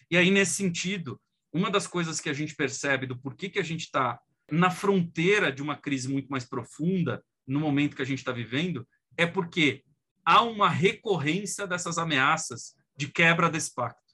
E 0.09 0.17
aí, 0.17 0.29
nesse 0.29 0.53
sentido, 0.53 1.19
uma 1.51 1.69
das 1.69 1.87
coisas 1.87 2.19
que 2.19 2.29
a 2.29 2.33
gente 2.33 2.55
percebe 2.55 3.05
do 3.05 3.17
porquê 3.17 3.49
que 3.49 3.59
a 3.59 3.63
gente 3.63 3.81
está 3.81 4.19
na 4.51 4.69
fronteira 4.69 5.51
de 5.51 5.61
uma 5.61 5.75
crise 5.75 6.07
muito 6.07 6.27
mais 6.29 6.45
profunda 6.45 7.23
no 7.47 7.59
momento 7.59 7.95
que 7.95 8.01
a 8.01 8.05
gente 8.05 8.19
está 8.19 8.31
vivendo 8.31 8.87
é 9.17 9.25
porque 9.25 9.83
há 10.23 10.41
uma 10.41 10.69
recorrência 10.69 11.65
dessas 11.65 11.97
ameaças 11.97 12.75
de 12.95 13.07
quebra 13.07 13.49
desse 13.49 13.73
pacto. 13.73 14.04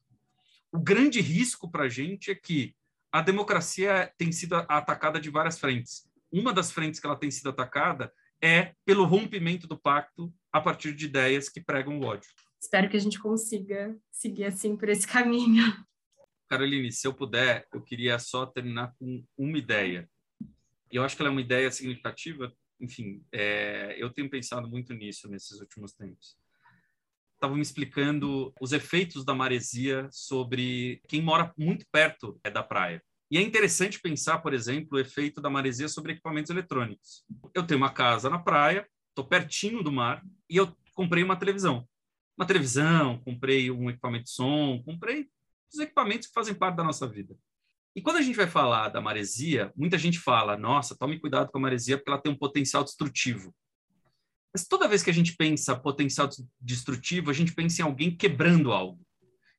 O 0.71 0.79
grande 0.79 1.19
risco 1.19 1.69
para 1.69 1.83
a 1.83 1.89
gente 1.89 2.31
é 2.31 2.35
que 2.35 2.73
a 3.11 3.21
democracia 3.21 4.11
tem 4.17 4.31
sido 4.31 4.55
atacada 4.55 5.19
de 5.19 5.29
várias 5.29 5.59
frentes. 5.59 6.09
Uma 6.31 6.53
das 6.53 6.71
frentes 6.71 6.99
que 6.99 7.05
ela 7.05 7.17
tem 7.17 7.29
sido 7.29 7.49
atacada 7.49 8.11
é 8.41 8.73
pelo 8.85 9.03
rompimento 9.03 9.67
do 9.67 9.77
pacto 9.77 10.33
a 10.51 10.61
partir 10.61 10.95
de 10.95 11.05
ideias 11.05 11.49
que 11.49 11.61
pregam 11.61 11.99
o 11.99 12.03
ódio. 12.03 12.29
Espero 12.61 12.89
que 12.89 12.95
a 12.95 12.99
gente 12.99 13.19
consiga 13.19 13.97
seguir 14.11 14.45
assim 14.45 14.77
por 14.77 14.87
esse 14.87 15.05
caminho. 15.05 15.63
Caroline, 16.47 16.91
se 16.91 17.05
eu 17.05 17.13
puder, 17.13 17.67
eu 17.73 17.81
queria 17.81 18.17
só 18.17 18.45
terminar 18.45 18.93
com 18.97 19.25
uma 19.37 19.57
ideia. 19.57 20.09
E 20.91 20.95
eu 20.95 21.03
acho 21.03 21.15
que 21.15 21.21
ela 21.21 21.29
é 21.29 21.31
uma 21.31 21.41
ideia 21.41 21.71
significativa. 21.71 22.53
Enfim, 22.79 23.25
é, 23.31 23.95
eu 23.97 24.09
tenho 24.09 24.29
pensado 24.29 24.69
muito 24.69 24.93
nisso 24.93 25.29
nesses 25.29 25.59
últimos 25.59 25.93
tempos. 25.93 26.37
Estava 27.41 27.55
me 27.55 27.61
explicando 27.63 28.53
os 28.61 28.71
efeitos 28.71 29.25
da 29.25 29.33
maresia 29.33 30.07
sobre 30.11 31.01
quem 31.07 31.23
mora 31.23 31.51
muito 31.57 31.83
perto 31.91 32.39
é, 32.43 32.51
da 32.51 32.61
praia. 32.61 33.01
E 33.31 33.37
é 33.39 33.41
interessante 33.41 33.99
pensar, 33.99 34.37
por 34.43 34.53
exemplo, 34.53 34.95
o 34.95 35.01
efeito 35.01 35.41
da 35.41 35.49
maresia 35.49 35.89
sobre 35.89 36.11
equipamentos 36.11 36.51
eletrônicos. 36.51 37.25
Eu 37.55 37.65
tenho 37.65 37.79
uma 37.79 37.89
casa 37.89 38.29
na 38.29 38.37
praia, 38.37 38.87
estou 39.09 39.25
pertinho 39.25 39.81
do 39.81 39.91
mar, 39.91 40.23
e 40.47 40.55
eu 40.55 40.71
comprei 40.93 41.23
uma 41.23 41.35
televisão. 41.35 41.83
Uma 42.37 42.45
televisão, 42.45 43.17
comprei 43.25 43.71
um 43.71 43.89
equipamento 43.89 44.25
de 44.25 44.31
som, 44.31 44.79
comprei 44.85 45.27
os 45.73 45.79
equipamentos 45.79 46.27
que 46.27 46.33
fazem 46.35 46.53
parte 46.53 46.75
da 46.75 46.83
nossa 46.83 47.07
vida. 47.07 47.35
E 47.95 48.03
quando 48.03 48.17
a 48.17 48.21
gente 48.21 48.35
vai 48.35 48.45
falar 48.45 48.89
da 48.89 49.01
maresia, 49.01 49.73
muita 49.75 49.97
gente 49.97 50.19
fala: 50.19 50.55
nossa, 50.55 50.95
tome 50.95 51.19
cuidado 51.19 51.49
com 51.51 51.57
a 51.57 51.61
maresia 51.61 51.97
porque 51.97 52.11
ela 52.11 52.21
tem 52.21 52.31
um 52.31 52.37
potencial 52.37 52.83
destrutivo. 52.83 53.51
Mas 54.53 54.67
toda 54.67 54.87
vez 54.87 55.01
que 55.01 55.09
a 55.09 55.13
gente 55.13 55.35
pensa 55.35 55.75
potencial 55.75 56.29
destrutivo, 56.59 57.29
a 57.29 57.33
gente 57.33 57.53
pensa 57.53 57.81
em 57.81 57.85
alguém 57.85 58.15
quebrando 58.15 58.71
algo 58.71 58.99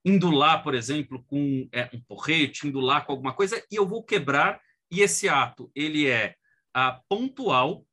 indo 0.04 0.30
lá, 0.30 0.58
por 0.58 0.74
exemplo, 0.74 1.22
com 1.24 1.68
é, 1.72 1.88
um 1.92 2.00
porrete, 2.00 2.66
indo 2.66 2.80
lá 2.80 3.00
com 3.00 3.12
alguma 3.12 3.32
coisa, 3.32 3.62
e 3.70 3.76
eu 3.76 3.86
vou 3.86 4.02
quebrar, 4.02 4.60
e 4.90 5.00
esse 5.00 5.28
ato, 5.28 5.70
ele 5.74 6.08
é 6.08 6.34
ah, 6.74 7.00
pontual, 7.08 7.86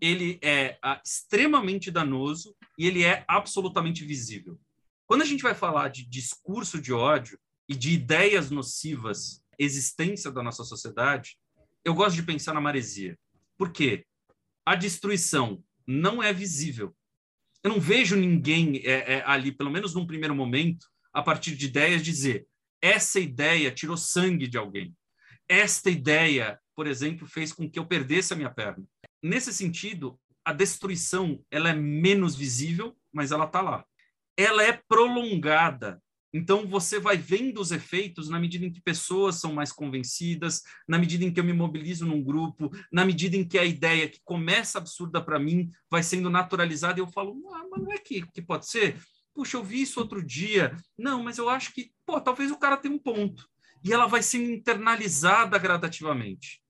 ele 0.00 0.38
é 0.42 0.78
ah, 0.82 1.00
extremamente 1.04 1.90
danoso 1.90 2.54
e 2.78 2.86
ele 2.86 3.02
é 3.02 3.24
absolutamente 3.26 4.04
visível. 4.04 4.58
Quando 5.06 5.22
a 5.22 5.24
gente 5.24 5.42
vai 5.42 5.54
falar 5.54 5.88
de 5.88 6.08
discurso 6.08 6.80
de 6.80 6.92
ódio 6.92 7.38
e 7.68 7.74
de 7.74 7.92
ideias 7.92 8.50
nocivas 8.50 9.42
existência 9.58 10.30
da 10.30 10.42
nossa 10.42 10.62
sociedade, 10.62 11.36
eu 11.84 11.94
gosto 11.94 12.14
de 12.14 12.22
pensar 12.22 12.54
na 12.54 12.60
maresia. 12.60 13.18
Por 13.56 13.72
quê? 13.72 14.06
A 14.64 14.76
destruição 14.76 15.62
não 15.88 16.22
é 16.22 16.34
visível. 16.34 16.94
Eu 17.64 17.70
não 17.70 17.80
vejo 17.80 18.14
ninguém 18.14 18.82
é, 18.84 19.14
é, 19.14 19.22
ali, 19.24 19.50
pelo 19.50 19.70
menos 19.70 19.94
num 19.94 20.06
primeiro 20.06 20.34
momento, 20.34 20.86
a 21.12 21.22
partir 21.22 21.56
de 21.56 21.66
ideias, 21.66 22.04
dizer 22.04 22.46
essa 22.80 23.18
ideia 23.18 23.72
tirou 23.72 23.96
sangue 23.96 24.46
de 24.46 24.58
alguém. 24.58 24.94
Esta 25.48 25.90
ideia, 25.90 26.60
por 26.76 26.86
exemplo, 26.86 27.26
fez 27.26 27.52
com 27.52 27.68
que 27.68 27.78
eu 27.78 27.86
perdesse 27.86 28.32
a 28.32 28.36
minha 28.36 28.50
perna. 28.50 28.84
Nesse 29.22 29.52
sentido, 29.52 30.20
a 30.44 30.52
destruição 30.52 31.42
ela 31.50 31.70
é 31.70 31.74
menos 31.74 32.36
visível, 32.36 32.96
mas 33.12 33.32
ela 33.32 33.46
está 33.46 33.60
lá. 33.60 33.84
Ela 34.36 34.62
é 34.62 34.80
prolongada. 34.88 36.00
Então 36.32 36.66
você 36.66 37.00
vai 37.00 37.16
vendo 37.16 37.60
os 37.60 37.72
efeitos 37.72 38.28
na 38.28 38.38
medida 38.38 38.66
em 38.66 38.72
que 38.72 38.80
pessoas 38.80 39.36
são 39.36 39.52
mais 39.52 39.72
convencidas, 39.72 40.62
na 40.86 40.98
medida 40.98 41.24
em 41.24 41.32
que 41.32 41.40
eu 41.40 41.44
me 41.44 41.52
mobilizo 41.52 42.06
num 42.06 42.22
grupo, 42.22 42.70
na 42.92 43.04
medida 43.04 43.36
em 43.36 43.46
que 43.46 43.58
a 43.58 43.64
ideia 43.64 44.08
que 44.08 44.20
começa 44.24 44.78
absurda 44.78 45.22
para 45.22 45.38
mim 45.38 45.70
vai 45.90 46.02
sendo 46.02 46.28
naturalizada 46.28 47.00
e 47.00 47.02
eu 47.02 47.06
falo, 47.06 47.42
ah, 47.54 47.64
mas 47.70 47.82
não 47.82 47.92
é 47.92 47.98
que, 47.98 48.26
que 48.30 48.42
pode 48.42 48.68
ser? 48.68 49.00
Puxa, 49.34 49.56
eu 49.56 49.64
vi 49.64 49.82
isso 49.82 50.00
outro 50.00 50.22
dia. 50.22 50.76
Não, 50.98 51.22
mas 51.22 51.38
eu 51.38 51.48
acho 51.48 51.72
que, 51.72 51.92
pô, 52.04 52.20
talvez 52.20 52.50
o 52.50 52.58
cara 52.58 52.76
tenha 52.76 52.94
um 52.94 52.98
ponto. 52.98 53.48
E 53.84 53.92
ela 53.92 54.06
vai 54.06 54.22
sendo 54.22 54.50
internalizada 54.50 55.56
gradativamente. 55.58 56.60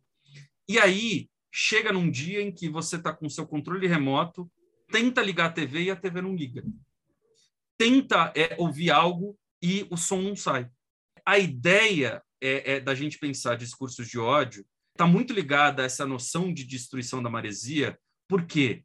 E 0.69 0.79
aí, 0.79 1.29
chega 1.51 1.93
num 1.93 2.11
dia 2.11 2.43
em 2.43 2.53
que 2.53 2.69
você 2.69 2.97
está 2.97 3.13
com 3.13 3.29
seu 3.29 3.47
controle 3.47 3.87
remoto, 3.87 4.51
tenta 4.93 5.23
ligar 5.23 5.47
a 5.47 5.53
TV 5.53 5.85
e 5.85 5.91
a 5.91 5.97
TV 5.97 6.21
não 6.21 6.37
liga. 6.37 6.63
Tenta 7.77 8.33
é, 8.37 8.55
ouvir 8.59 8.91
algo 8.91 9.37
e 9.63 9.87
o 9.91 9.97
som 9.97 10.21
não 10.23 10.37
sai. 10.37 10.69
A 11.25 11.39
ideia 11.39 12.23
é, 12.41 12.75
é 12.75 12.81
da 12.81 12.95
gente 12.95 13.19
pensar 13.19 13.57
discursos 13.57 14.09
de 14.09 14.19
ódio 14.19 14.65
está 14.93 15.07
muito 15.07 15.33
ligada 15.33 15.83
a 15.83 15.87
essa 15.87 16.07
noção 16.07 16.53
de 16.53 16.65
destruição 16.65 17.23
da 17.23 17.31
maresia, 17.31 17.99
porque 18.27 18.85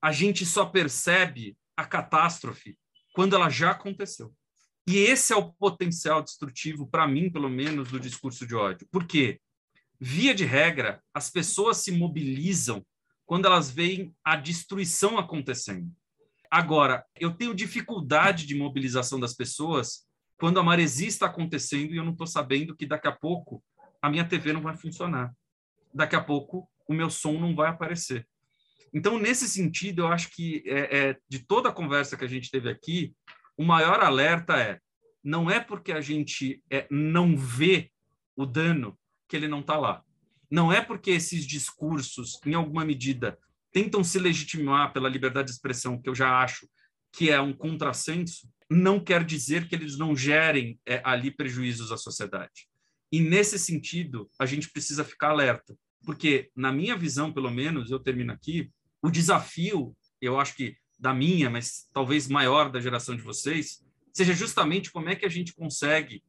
a 0.00 0.10
gente 0.10 0.46
só 0.46 0.66
percebe 0.66 1.56
a 1.76 1.84
catástrofe 1.84 2.76
quando 3.14 3.36
ela 3.36 3.50
já 3.50 3.72
aconteceu. 3.72 4.34
E 4.86 4.96
esse 4.96 5.32
é 5.32 5.36
o 5.36 5.52
potencial 5.52 6.22
destrutivo, 6.22 6.86
para 6.86 7.06
mim, 7.06 7.30
pelo 7.30 7.48
menos, 7.48 7.90
do 7.90 8.00
discurso 8.00 8.46
de 8.46 8.54
ódio. 8.54 8.88
Por 8.90 9.06
quê? 9.06 9.40
Via 10.00 10.34
de 10.34 10.44
regra, 10.44 11.00
as 11.14 11.30
pessoas 11.30 11.76
se 11.76 11.92
mobilizam 11.92 12.84
quando 13.24 13.46
elas 13.46 13.70
veem 13.70 14.12
a 14.24 14.34
destruição 14.34 15.18
acontecendo. 15.18 15.88
Agora, 16.54 17.02
eu 17.18 17.30
tenho 17.32 17.54
dificuldade 17.54 18.44
de 18.44 18.54
mobilização 18.54 19.18
das 19.18 19.32
pessoas 19.32 20.06
quando 20.36 20.60
a 20.60 20.62
maresia 20.62 21.08
está 21.08 21.24
acontecendo 21.24 21.94
e 21.94 21.96
eu 21.96 22.04
não 22.04 22.12
estou 22.12 22.26
sabendo 22.26 22.76
que 22.76 22.84
daqui 22.84 23.08
a 23.08 23.12
pouco 23.12 23.64
a 24.02 24.10
minha 24.10 24.28
TV 24.28 24.52
não 24.52 24.60
vai 24.60 24.76
funcionar. 24.76 25.32
Daqui 25.94 26.14
a 26.14 26.22
pouco 26.22 26.68
o 26.86 26.92
meu 26.92 27.08
som 27.08 27.40
não 27.40 27.56
vai 27.56 27.70
aparecer. 27.70 28.28
Então, 28.92 29.18
nesse 29.18 29.48
sentido, 29.48 30.02
eu 30.02 30.08
acho 30.08 30.28
que 30.28 30.62
é, 30.66 30.98
é, 30.98 31.18
de 31.26 31.38
toda 31.38 31.70
a 31.70 31.72
conversa 31.72 32.18
que 32.18 32.24
a 32.26 32.28
gente 32.28 32.50
teve 32.50 32.68
aqui, 32.68 33.14
o 33.56 33.64
maior 33.64 34.00
alerta 34.00 34.58
é: 34.58 34.78
não 35.24 35.50
é 35.50 35.58
porque 35.58 35.90
a 35.90 36.02
gente 36.02 36.62
é, 36.68 36.86
não 36.90 37.34
vê 37.34 37.90
o 38.36 38.44
dano 38.44 38.98
que 39.26 39.36
ele 39.36 39.48
não 39.48 39.60
está 39.60 39.78
lá. 39.78 40.04
Não 40.50 40.70
é 40.70 40.82
porque 40.82 41.12
esses 41.12 41.46
discursos, 41.46 42.38
em 42.44 42.52
alguma 42.52 42.84
medida, 42.84 43.38
tentam 43.72 44.04
se 44.04 44.18
legitimar 44.18 44.92
pela 44.92 45.08
liberdade 45.08 45.46
de 45.48 45.54
expressão, 45.54 46.00
que 46.00 46.08
eu 46.08 46.14
já 46.14 46.42
acho 46.42 46.68
que 47.12 47.30
é 47.30 47.40
um 47.40 47.52
contrassenso, 47.52 48.48
não 48.70 48.98
quer 48.98 49.24
dizer 49.24 49.68
que 49.68 49.74
eles 49.74 49.98
não 49.98 50.16
gerem 50.16 50.78
é, 50.86 51.00
ali 51.04 51.30
prejuízos 51.30 51.92
à 51.92 51.96
sociedade. 51.96 52.68
E 53.10 53.20
nesse 53.20 53.58
sentido, 53.58 54.30
a 54.38 54.46
gente 54.46 54.70
precisa 54.70 55.04
ficar 55.04 55.30
alerta, 55.30 55.76
porque 56.04 56.50
na 56.56 56.72
minha 56.72 56.96
visão, 56.96 57.32
pelo 57.32 57.50
menos, 57.50 57.90
eu 57.90 57.98
termino 57.98 58.32
aqui, 58.32 58.70
o 59.02 59.10
desafio, 59.10 59.94
eu 60.20 60.40
acho 60.40 60.56
que 60.56 60.76
da 60.98 61.12
minha, 61.12 61.50
mas 61.50 61.88
talvez 61.92 62.28
maior 62.28 62.70
da 62.70 62.80
geração 62.80 63.16
de 63.16 63.22
vocês, 63.22 63.84
seja 64.12 64.32
justamente 64.32 64.90
como 64.90 65.08
é 65.08 65.16
que 65.16 65.26
a 65.26 65.28
gente 65.28 65.54
consegue 65.54 66.22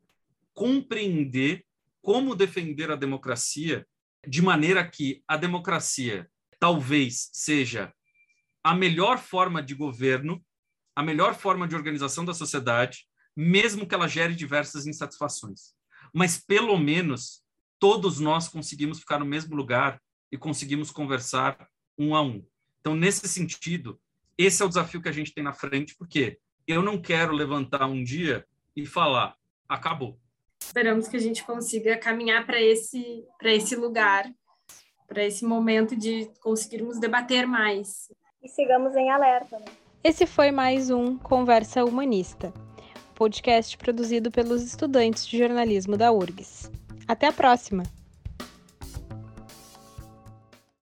compreender 0.53 1.65
como 2.01 2.35
defender 2.35 2.91
a 2.91 2.95
democracia 2.95 3.87
de 4.27 4.41
maneira 4.41 4.85
que 4.87 5.23
a 5.27 5.37
democracia 5.37 6.29
talvez 6.64 7.30
seja 7.34 7.93
a 8.64 8.74
melhor 8.74 9.18
forma 9.18 9.61
de 9.61 9.76
governo, 9.76 10.41
a 10.95 11.03
melhor 11.03 11.36
forma 11.36 11.68
de 11.68 11.76
organização 11.76 12.24
da 12.24 12.34
sociedade, 12.34 13.05
mesmo 13.36 13.86
que 13.86 13.93
ela 13.93 14.07
gere 14.07 14.34
diversas 14.34 14.88
insatisfações. 14.88 15.74
Mas 16.14 16.38
pelo 16.38 16.78
menos 16.78 17.43
todos 17.78 18.22
nós 18.22 18.47
conseguimos 18.47 19.01
ficar 19.01 19.20
no 19.20 19.26
mesmo 19.26 19.57
lugar 19.57 20.01
e 20.32 20.38
conseguimos 20.38 20.89
conversar 20.89 21.68
um 21.99 22.16
a 22.16 22.22
um. 22.22 22.41
Então, 22.80 22.95
nesse 22.95 23.28
sentido, 23.28 23.99
esse 24.38 24.64
é 24.64 24.66
o 24.66 24.70
desafio 24.70 25.01
que 25.01 25.09
a 25.09 25.14
gente 25.14 25.34
tem 25.34 25.43
na 25.43 25.51
frente, 25.51 25.93
porque 25.97 26.39
eu 26.66 26.82
não 26.82 26.97
quero 26.97 27.34
levantar 27.34 27.88
um 27.88 28.01
dia 28.01 28.47
e 28.74 28.86
falar, 28.86 29.36
acabou. 29.68 30.18
Esperamos 30.61 31.09
que 31.09 31.18
a 31.18 31.20
gente 31.20 31.43
consiga 31.43 31.97
caminhar 31.97 32.45
para 32.45 32.61
esse, 32.61 33.26
esse 33.43 33.76
lugar, 33.76 34.34
para 35.14 35.24
esse 35.24 35.45
momento 35.45 35.95
de 35.95 36.28
conseguirmos 36.41 36.99
debater 36.99 37.45
mais. 37.45 38.11
E 38.41 38.49
sigamos 38.49 38.95
em 38.95 39.11
alerta. 39.11 39.59
Né? 39.59 39.66
Esse 40.03 40.26
foi 40.26 40.51
mais 40.51 40.89
um 40.89 41.18
Conversa 41.18 41.86
Humanista, 41.86 42.51
podcast 43.14 43.78
produzido 43.78 44.32
pelos 44.32 44.64
estudantes 44.64 45.28
de 45.28 45.38
jornalismo 45.38 45.95
da 45.95 46.11
URGS. 46.11 46.72
Até 47.07 47.28
a 47.28 47.32
próxima! 47.32 47.84